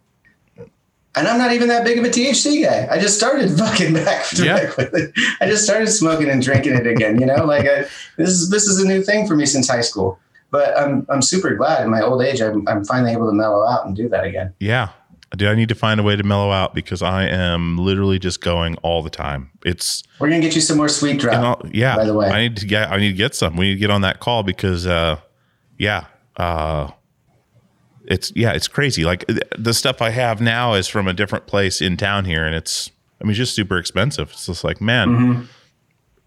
[1.13, 2.87] And I'm not even that big of a THC guy.
[2.89, 4.65] I just started fucking back to Yeah.
[4.65, 5.11] back with it.
[5.41, 7.19] I just started smoking and drinking it again.
[7.19, 7.81] You know, like I,
[8.17, 10.19] this is this is a new thing for me since high school.
[10.51, 13.67] But I'm I'm super glad in my old age I'm I'm finally able to mellow
[13.67, 14.53] out and do that again.
[14.59, 14.89] Yeah.
[15.35, 18.41] Dude, I need to find a way to mellow out because I am literally just
[18.41, 19.49] going all the time.
[19.65, 21.65] It's We're gonna get you some more sweet drop.
[21.71, 21.95] Yeah.
[21.95, 23.55] By the way, I need to get I need to get some.
[23.55, 25.21] We need to get on that call because uh
[25.77, 26.05] yeah,
[26.35, 26.91] uh
[28.05, 29.05] it's yeah, it's crazy.
[29.05, 32.45] Like th- the stuff I have now is from a different place in town here
[32.45, 34.31] and it's I mean it's just super expensive.
[34.31, 35.41] It's just like, man, Mm-hmm.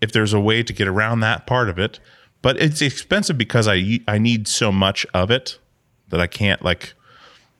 [0.01, 2.01] if there's a way to get around that part of it,
[2.41, 5.59] but it's expensive because I I need so much of it
[6.09, 6.95] that I can't like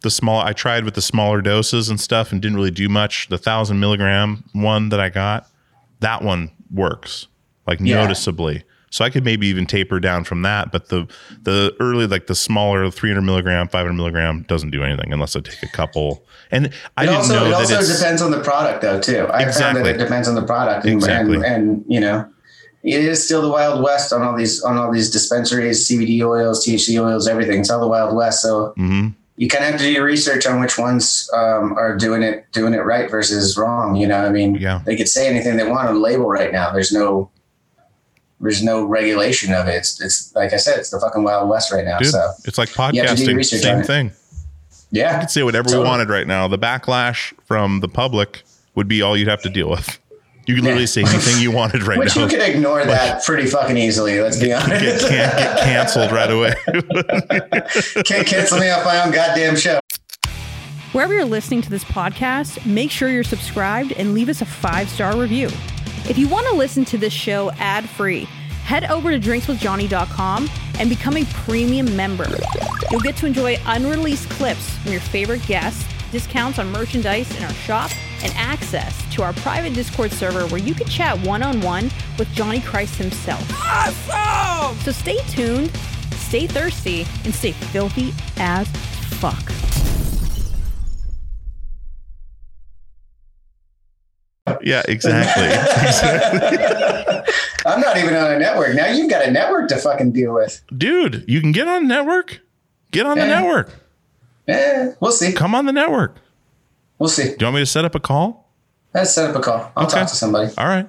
[0.05, 3.29] the small I tried with the smaller doses and stuff and didn't really do much.
[3.29, 5.49] The thousand milligram one that I got,
[6.01, 7.27] that one works
[7.67, 7.97] like Yeah.
[7.97, 8.63] noticeably.
[8.91, 11.09] So I could maybe even taper down from that, but the
[11.43, 15.65] the early like the smaller 300 milligram, 500 milligram doesn't do anything unless I take
[15.65, 16.25] a couple.
[16.53, 19.27] And I it didn't also know it that also depends on the product though too.
[19.33, 19.83] I found Exactly.
[19.83, 21.37] that it depends on the product and, Exactly.
[21.39, 22.29] and, and you know
[22.85, 26.65] it is still the wild west on all these on all these dispensaries, CBD oils,
[26.65, 27.61] THC oils, everything.
[27.61, 28.43] It's all the wild west.
[28.43, 29.15] So Mhm.
[29.37, 32.47] You kind of have to do your research on which ones um, are doing it
[32.53, 33.97] doing it right versus wrong.
[33.97, 34.81] You know, I mean, Yeah.
[34.85, 36.71] they could say anything they want on the label right now.
[36.73, 37.31] There's no
[38.41, 39.75] there's no regulation of it.
[39.77, 41.99] It's, it's like I said, it's the fucking wild west right now.
[41.99, 42.09] dude.
[42.09, 44.13] So It's like you have to do your podcasting, same thing.
[44.91, 46.47] yeah, I could say whatever we wanted right now.
[46.49, 48.43] The backlash from the public
[48.75, 49.99] would be all you'd have to deal with.
[50.47, 50.87] You could literally Yeah.
[50.87, 52.23] say anything you wanted right Which now.
[52.23, 54.21] you can ignore that pretty fucking easily.
[54.21, 55.09] Let's be get, honest.
[55.09, 56.55] can't get canceled right away.
[58.05, 59.79] Can't cancel me off my own goddamn show.
[60.93, 64.89] Wherever you're listening to this podcast, make sure you're subscribed and leave us a five
[64.89, 65.49] star review.
[66.09, 68.25] If you want to listen to this show ad free,
[68.65, 72.27] head over to drinkswithjohnny.com and become a premium member.
[72.91, 77.53] You'll get to enjoy unreleased clips from your favorite guests, discounts on merchandise in our
[77.55, 77.91] shop,
[78.25, 81.85] and access to our private Discord server where you can chat one on one
[82.19, 83.49] with Johnny Christ himself.
[83.63, 84.77] Awesome!
[84.81, 85.71] So stay tuned,
[86.17, 88.67] stay thirsty, and stay filthy as
[89.21, 89.53] fuck.
[94.65, 95.45] yeah, exactly.
[97.67, 98.75] I'm not even on a network.
[98.75, 100.63] Now you've got a network to fucking deal with.
[100.77, 102.41] Dude, you can get on the network.
[102.91, 103.71] Get on the network.
[104.47, 105.33] Yeah, we'll see.
[105.33, 106.17] Come on the network.
[106.99, 107.25] We'll see.
[107.25, 108.49] Do you want me to set up a call?
[108.95, 109.73] Let's set up a call.
[109.77, 109.99] I'll Okay.
[109.99, 110.53] talk to somebody.
[110.57, 110.87] All right.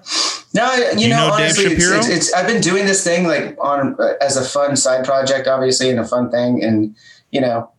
[0.53, 3.58] No, you, you know, know honestly, it's, it's, it's I've been doing this thing like
[3.60, 6.95] on uh, as a fun side project, obviously, and a fun thing, and
[7.32, 7.70] you know,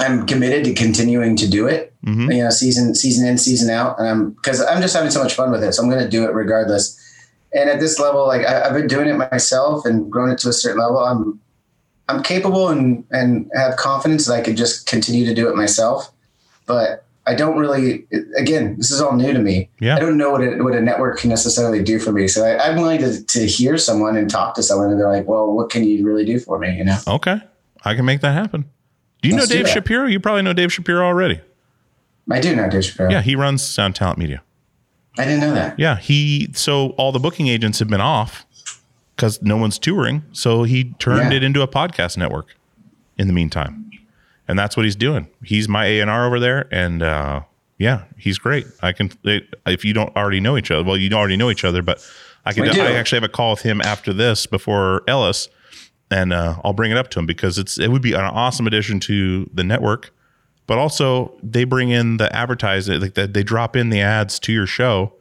[0.00, 1.92] I'm committed to continuing to do it.
[2.06, 2.34] Mhm.
[2.34, 5.34] You know, season season in, season out, and I'm because I'm just having so much
[5.34, 6.98] fun with it, so I'm going to do it regardless.
[7.52, 10.48] And at this level, like I, I've been doing it myself and grown it to
[10.48, 11.38] a certain level, I'm
[12.08, 16.10] I'm capable and and have confidence that I could just continue to do it myself.
[16.64, 18.06] But I don't really.
[18.36, 19.70] Again, this is all new to me.
[19.80, 19.96] Yeah.
[19.96, 22.26] I don't know what a, what a network can necessarily do for me.
[22.26, 25.28] So I, I'm willing to, to hear someone and talk to someone and they're like,
[25.28, 26.76] well, what can you really do for me?
[26.76, 26.98] You know?
[27.06, 27.36] Okay.
[27.84, 28.68] I can make that happen.
[29.22, 29.68] Do you Let's know Dave.
[29.68, 30.06] Shapiro?
[30.06, 31.40] You probably know Dave Shapiro already.
[32.30, 33.10] I do know Dave Shapiro.
[33.10, 34.42] Yeah, he runs Sound Talent Media.
[35.18, 35.78] I didn't know that.
[35.78, 38.46] Yeah, he so all the booking agents have been off
[39.14, 40.24] because no one's touring.
[40.32, 41.36] So he turned Yeah.
[41.36, 42.56] it into a podcast network
[43.18, 43.90] in the meantime,
[44.52, 45.26] and that's what he's doing.
[45.42, 47.40] He's my A and R over there, and uh,
[47.78, 48.66] yeah, he's great.
[48.82, 50.84] I can if you don't already know each other.
[50.84, 52.06] Well, you already know each other, but
[52.44, 52.70] I can.
[52.70, 52.82] Do.
[52.82, 55.48] I actually have a call with him after this before Ellis,
[56.10, 58.66] and uh, I'll bring it up to him because it's it would be an awesome
[58.66, 60.12] addition to the network.
[60.66, 64.52] But also, they bring in the advertising, like that they drop in the ads to
[64.52, 65.14] your show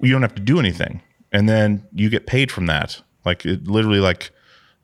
[0.00, 1.00] you don't have to do anything
[1.32, 4.30] and then you get paid from that like it, literally like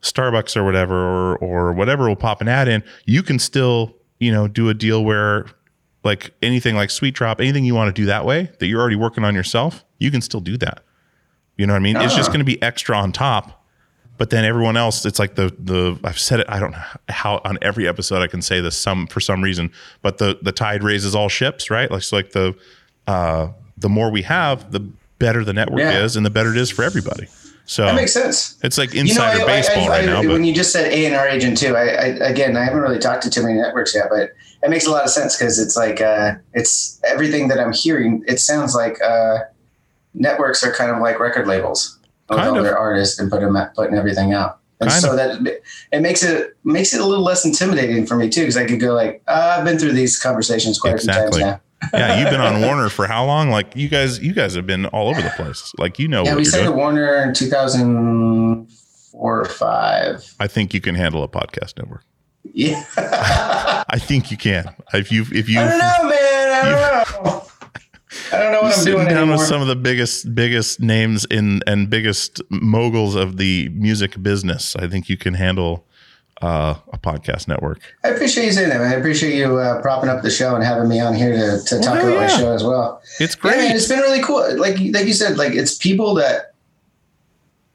[0.03, 4.31] starbucks or whatever or or whatever will pop an ad in you can still you
[4.31, 5.45] know do a deal where
[6.03, 8.95] like anything like sweet drop anything you want to do that way that you're already
[8.97, 10.83] working on yourself you can still do that
[11.57, 12.33] you know what i mean it's just Ah.
[12.33, 13.63] going to be extra on top
[14.17, 17.39] but then everyone else it's like the the i've said it i don't know how
[17.45, 19.71] on every episode i can say this some for some reason
[20.01, 22.53] but the the tide raises all ships right like so like the
[23.07, 23.47] uh
[23.77, 24.81] the more we have the
[25.19, 26.03] better the network Yeah.
[26.03, 27.27] is and the better it is for everybody
[27.65, 28.57] so That makes sense.
[28.63, 30.91] it's like You know, insider I- baseball I- right I- now When you just said
[30.91, 33.55] A and R agent too, I, I again, I haven't really talked to too many
[33.55, 34.31] networks yet, but
[34.63, 38.23] it makes a lot of sense because it's like uh, it's everything that I'm hearing.
[38.27, 39.39] It sounds like uh,
[40.13, 41.99] networks are kind of like record labels
[42.29, 42.63] with Kind all of.
[42.63, 44.59] their artists and putting putting everything out.
[44.81, 45.17] And Kind so of.
[45.17, 45.61] that
[45.91, 48.79] it makes it makes it a little less intimidating for me too, because I could
[48.79, 51.59] go like, uh, I've been through these conversations quite a few times now.
[51.93, 54.85] Yeah you've been on warner for how long like you guys you guys have been
[54.87, 57.33] all over the place like you know Yeah, we you're signed to doing Warner in
[57.33, 60.33] 2004 or five.
[60.39, 62.03] i think you can handle a podcast network
[62.43, 62.83] Yeah.
[63.89, 66.53] i think you can if you if you I don't know, man.
[66.53, 67.43] I don't know.
[68.31, 69.37] I don't know what I'm sitting doing down anymore.
[69.39, 74.75] with some of the biggest biggest names in and biggest moguls of the music business
[74.75, 75.87] i think you can handle
[76.41, 77.79] uh, a podcast network.
[78.03, 78.91] I appreciate you saying that, man.
[78.91, 81.79] I appreciate you uh, propping up the show and having me on here to, to
[81.79, 83.01] talk hell about my show as well.
[83.19, 83.57] It's Yeah, great.
[83.57, 84.41] man, it's been really cool.
[84.59, 86.53] Like like you said, like it's people that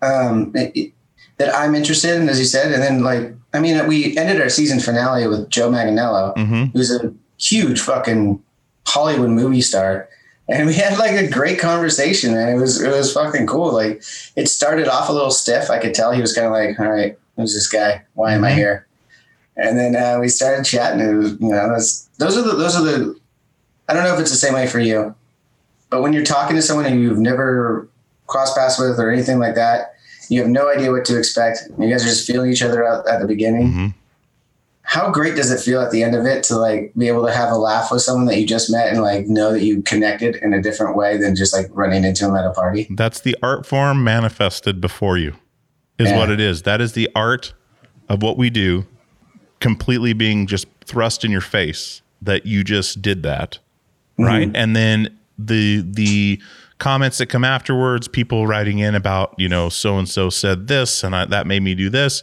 [0.03, 0.93] um it- it-
[1.39, 4.49] that I'm interested in, as you said, and then like I mean, we ended our
[4.49, 8.43] season finale with Joe Manganiello, hmm who's a huge fucking
[8.87, 10.09] Hollywood movie star.
[10.51, 13.73] And we had like a great conversation, and it was it was fucking cool.
[13.73, 14.03] Like
[14.35, 15.71] it started off a little stiff.
[15.71, 18.03] I could tell he was kind of like, "All right, who's this guy?
[18.15, 18.55] Why am I Mhm.
[18.57, 18.87] here?"
[19.57, 21.01] And then uh, we started chatting.
[21.01, 23.17] It was, you know, that's those are the those are the.
[23.89, 25.15] I don't know if it's the same way for you,
[25.89, 27.89] but when you're talking to someone who you've never
[28.27, 29.95] crossed paths with or anything like that,
[30.29, 31.61] you have no idea what to expect.
[31.79, 33.87] You guys are just feeling each other out at the beginning hmm
[34.83, 37.31] how great does it feel at the end of it to like be able to
[37.31, 40.37] have a laugh with someone that you just met and like know that you connected
[40.37, 42.87] in a different way than just like running into them at a party?
[42.89, 45.35] That's the art form manifested before you,
[45.99, 46.19] is Yeah.
[46.19, 46.63] what it is.
[46.63, 47.53] That is the art
[48.09, 48.87] of what we do,
[49.61, 53.59] completely being just thrust in your face that you just did that,
[54.19, 54.25] mm-hmm.
[54.25, 54.51] right?
[54.55, 56.41] And then the the
[56.79, 61.03] comments that come afterwards, people writing in about you know so and so said this
[61.05, 62.23] and I, that made me do this.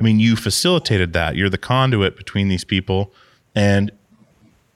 [0.00, 1.34] I mean, you facilitated that.
[1.34, 3.12] You're the conduit between these people,
[3.54, 3.90] and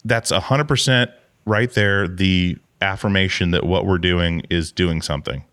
[0.04, 1.10] that's a hundred percent
[1.44, 2.08] right there.
[2.08, 5.44] The affirmation that what we're doing is doing something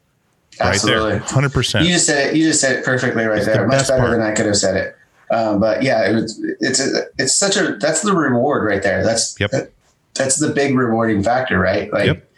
[0.62, 1.02] Absolutely.
[1.04, 1.86] right there, hundred percent.
[1.86, 2.36] You just said it.
[2.36, 3.68] You just said it perfectly right It's the there.
[3.68, 4.12] Much better part.
[4.12, 4.96] than I could have said it.
[5.32, 9.04] Um, but yeah, it was, it's a, it's such a that's the reward right there.
[9.04, 9.52] That's Yep.
[9.52, 9.72] that-
[10.16, 11.94] that's the big rewarding factor, right?
[11.94, 12.30] Like Yep.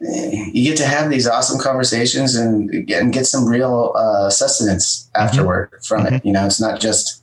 [0.00, 5.08] you get to have these awesome conversations and get, and get some real uh, sustenance
[5.14, 6.24] afterward from it.
[6.24, 7.22] You know, it's not just,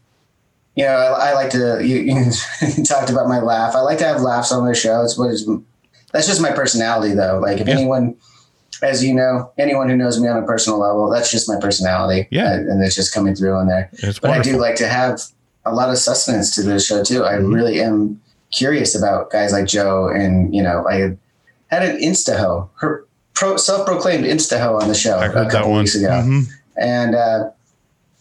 [0.75, 1.97] you know, I, I like to, you,
[2.77, 3.75] you talked about my laugh.
[3.75, 5.03] I like to have laughs on the show.
[5.03, 5.45] It's what is,
[6.13, 7.39] that's just my personality though.
[7.39, 7.73] Like if Yeah.
[7.75, 8.15] anyone,
[8.81, 12.27] as you know, anyone who knows me on a personal level, that's just my personality.
[12.31, 12.53] Yeah.
[12.53, 13.89] And, it's just coming through on there.
[13.93, 15.21] It's But I do like to have
[15.65, 17.25] a lot of sustenance to the show too.
[17.25, 17.53] I Mhm.
[17.53, 21.15] really am curious about guys like Joe and, you know, I
[21.67, 26.07] had an Instaho, her pro, self-proclaimed Instaho on the show a couple weeks ago.
[26.09, 26.45] Mhm.
[26.77, 27.49] And uh,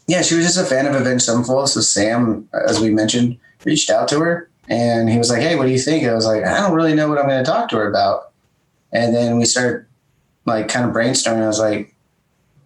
[0.07, 1.69] yeah, she was just a fan of Avenged Sevenfold.
[1.71, 5.65] So Sam, as we mentioned, reached out to her and he was like, Hey, what
[5.67, 6.07] do you think?
[6.07, 8.33] I was like, I don't really know what I'm going to talk to her about.
[8.93, 9.85] And then we started
[10.49, 11.43] like kind of brainstorming.
[11.43, 11.95] I was like,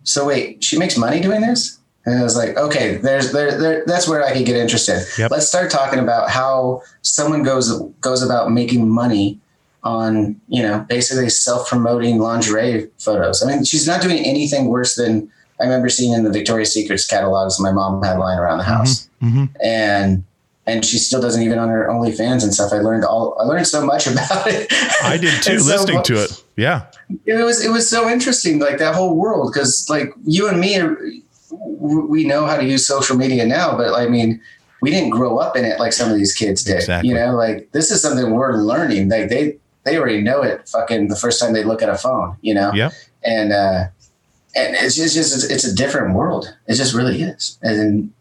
[0.05, 1.79] so wait, she makes money doing this?
[2.05, 5.05] And I was like, okay, there's there, there that's where I could get interested.
[5.19, 5.31] Yep.
[5.31, 9.39] Let's start talking about how someone goes goes about making money
[9.85, 13.43] on, you know, basically self-promoting lingerie photos.
[13.43, 15.31] I mean, she's not doing anything worse than
[15.61, 19.09] I remember seeing in the Victoria's Secrets catalogs my mom had lying around the house.
[19.23, 19.51] Mhm.
[19.63, 20.25] And
[20.67, 22.73] and she still doesn't even own her OnlyFans and stuff.
[22.73, 24.73] I learned all I learned so much about it.
[25.05, 26.42] I did too, And so listening to it.
[26.57, 26.87] Yeah.
[27.27, 30.79] it was it was so interesting like that whole world because like you and me
[31.79, 34.41] we know how to use social media now but i mean
[34.81, 37.09] we didn't grow up in it like some of these kids did Exactly.
[37.09, 41.09] you know like this is something we're learning like they they already know it fucking
[41.09, 42.93] the first time they look at a phone you know Yep.
[43.25, 43.85] and uh
[44.55, 48.13] and it's just, just it's a different world it just really is and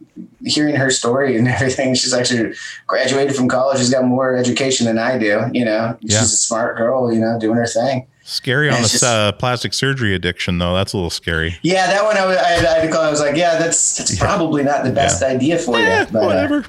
[0.43, 2.53] hearing her story and everything she's actually
[2.87, 6.19] graduated from college she's got more education than i do you know Yeah.
[6.19, 10.15] she's a smart girl you know doing her thing Scary on the uh, plastic surgery
[10.15, 10.73] addiction, though.
[10.73, 11.57] That's a little scary.
[11.63, 13.01] Yeah, that one I, was- I, I had to call.
[13.03, 15.83] I was like, yeah, that's that's probably not the best idea for you.
[15.85, 16.65] Eh, but, uh, whatever.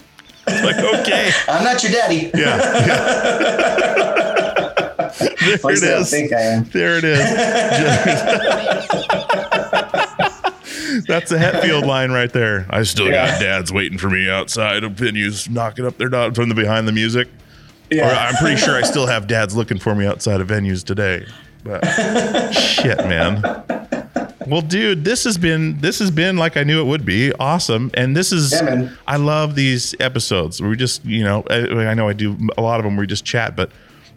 [0.48, 1.30] like, okay.
[1.48, 2.32] I'm not your daddy.
[2.34, 3.98] Yeah.
[5.18, 6.10] There At least it I don't is.
[6.10, 6.64] think I am.
[6.70, 7.18] There it is.
[11.06, 12.66] That's a Hetfield line right there.
[12.70, 13.32] I still Yeah.
[13.32, 16.86] got dads waiting for me outside of venues, knocking up their dog from the behind
[16.88, 17.28] the music.
[17.90, 18.26] Or Yeah.
[18.28, 21.26] I'm pretty sure I still have dads looking for me outside of venues today.
[21.64, 21.84] But
[22.52, 23.42] shit, man.
[24.46, 27.90] Well, dude, this has been this has been like I knew it would be awesome,
[27.94, 28.88] and this is Yeah.
[29.06, 30.60] I love these episodes.
[30.60, 32.96] We just you know I, I know I do a lot of them.
[32.96, 33.70] where We just chat, but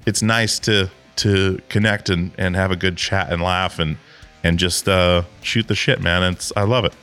[0.07, 3.97] it's nice to to connect and and have a good chat and laugh and
[4.43, 6.23] and just uh, shoot the shit, man.
[6.33, 6.93] It's I love it.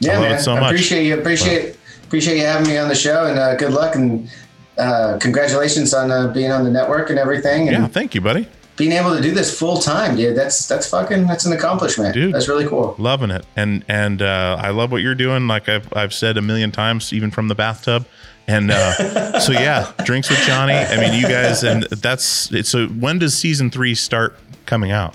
[0.00, 0.34] Yeah, I love man.
[0.38, 0.70] it so I much.
[0.72, 1.18] appreciate you.
[1.18, 4.28] Appreciate appreciate you having me on the show, and uh, good luck and
[4.76, 8.48] uh, congratulations on uh, being on the network and everything, and Yeah, thank you, buddy.
[8.76, 10.36] Being able to do this full time, dude.
[10.36, 12.14] That's that's fucking that's an accomplishment.
[12.14, 12.34] Dude.
[12.34, 12.94] That's really cool.
[12.98, 16.42] loving it and and uh, i love what you're doing like i've, I've said a
[16.42, 18.06] million times even from the bathtub
[18.46, 22.24] and uh, so yeah drinks with johnny i mean you guys and that's
[22.68, 24.36] so when does season three start
[24.66, 25.14] coming out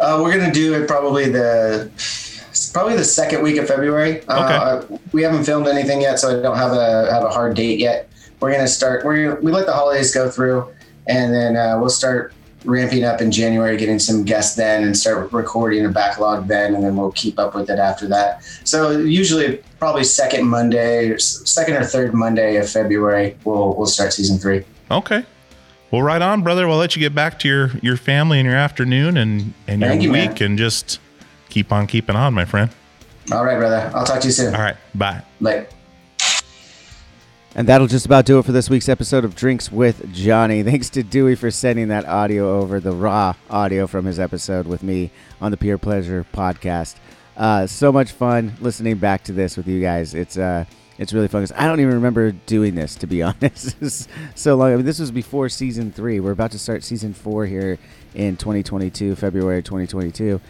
[0.00, 1.90] Uh, we're gonna do it probably the
[2.72, 4.22] probably the second week of February.
[4.28, 4.82] Uh,
[5.12, 8.08] we haven't filmed anything yet, so I don't have a have a hard date yet.
[8.40, 9.04] We're gonna start.
[9.04, 10.68] We're gonna, we let the holidays go through,
[11.08, 12.32] and then uh, we'll start
[12.64, 16.82] ramping up in January, getting some guests then, and start recording a backlog then, and
[16.84, 18.42] then we'll keep up with it after that.
[18.64, 24.38] So usually, probably second Monday, second or third Monday of February, we'll we'll start season
[24.38, 24.64] three.
[24.90, 25.24] Okay.
[25.90, 26.66] Well, right on, brother.
[26.66, 29.90] We'll let you get back to your your family and your afternoon and and your
[29.90, 30.30] Thank you, man.
[30.30, 30.98] week, and just
[31.48, 32.70] keep on keeping on, my friend.
[33.32, 33.90] All right, brother.
[33.94, 34.54] I'll talk to you soon.
[34.54, 34.76] All right.
[34.94, 35.22] Bye.
[35.40, 35.66] Bye.
[37.56, 40.62] And that'll just about do it for this week's episode of Drinks with Johnny.
[40.64, 44.82] Thanks to Dewey for sending that audio over, the raw audio from his episode with
[44.82, 46.96] me on the Pure Pleasure podcast.
[47.36, 50.14] Uh, so much fun listening back to this with you guys.
[50.14, 50.64] It's uh,
[50.98, 51.46] it's really fun.
[51.54, 54.08] I don't even remember doing this to be honest.
[54.34, 54.72] So long.
[54.72, 56.18] I mean, this was before season three.
[56.18, 57.78] We're about to start season four here
[58.16, 60.40] in 2022, February 2022,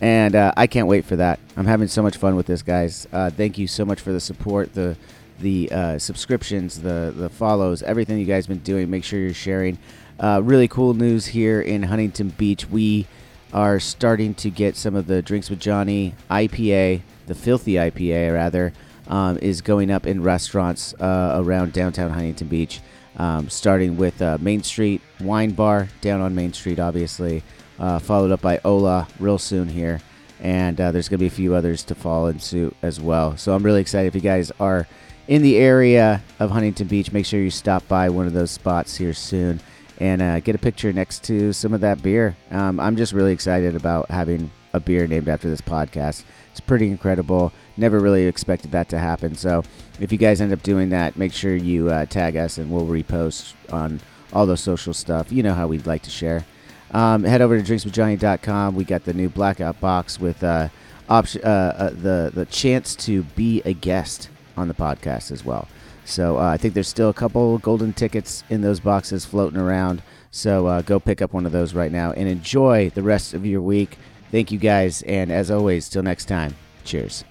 [0.00, 1.40] and uh, I can't wait for that.
[1.56, 3.08] I'm having so much fun with this, guys.
[3.12, 4.96] Uh, thank you so much for the support, the
[5.40, 8.90] the uh, subscriptions, the the follows, everything you guys been doing.
[8.90, 9.78] Make sure you're sharing.
[10.20, 12.68] Uh, really cool news here in Huntington Beach.
[12.68, 13.06] We
[13.52, 18.72] are starting to get some of the drinks with Johnny IPA, the filthy IPA rather,
[19.08, 22.80] um, is going up in restaurants uh, around downtown Huntington Beach.
[23.16, 27.42] Um, starting with uh, Main Street Wine Bar down on Main Street, obviously,
[27.78, 30.00] uh, followed up by Ola real soon here,
[30.40, 33.36] and uh, there's going to be a few others to follow in suit as well.
[33.36, 34.08] So I'm really excited.
[34.08, 34.86] If you guys are
[35.28, 38.96] in the area of Huntington Beach, make sure you stop by one of those spots
[38.96, 39.60] here soon
[39.98, 42.36] and uh, get a picture next to some of that beer.
[42.50, 46.24] Um, I'm just really excited about having a beer named after this podcast.
[46.50, 47.52] It's pretty incredible.
[47.76, 49.34] Never really expected that to happen.
[49.34, 49.62] So
[50.00, 52.86] if you guys end up doing that, make sure you uh, tag us and we'll
[52.86, 54.00] repost on
[54.32, 55.30] all the social stuff.
[55.30, 56.44] You know how we'd like to share.
[56.90, 58.74] Um, head over to drinkswithjohnny.com.
[58.74, 60.68] We got the new blackout box with uh,
[61.08, 65.68] option, uh, uh, the the chance to be a guest on the podcast as well.
[66.04, 70.02] So uh, I think there's still a couple golden tickets in those boxes floating around.
[70.30, 73.46] So uh, go pick up one of those right now and enjoy the rest of
[73.46, 73.98] your week.
[74.30, 77.22] Thank you guys, and as always, till next time, cheers.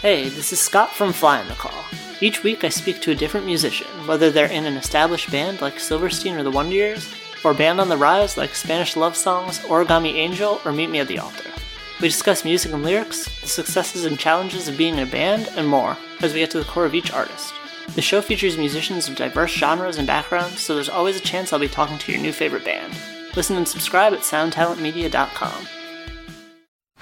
[0.00, 1.84] Hey, this is Scott from Fly on the Call.
[2.20, 5.78] Each week I speak to a different musician, whether they're in an established band like
[5.78, 7.14] Silverstein or the Wonder Years,
[7.44, 11.08] or band on the rise like Spanish Love Songs, Origami Angel, or Meet Me at
[11.08, 11.53] the Altar.
[12.04, 15.66] We discuss music and lyrics, the successes and challenges of being in a band, and
[15.66, 17.54] more, as we get to the core of each artist.
[17.94, 21.58] The show features musicians of diverse genres and backgrounds, so there's always a chance I'll
[21.58, 22.92] be talking to your new favorite band.
[23.34, 25.66] Listen and subscribe at soundtalentmedia.com.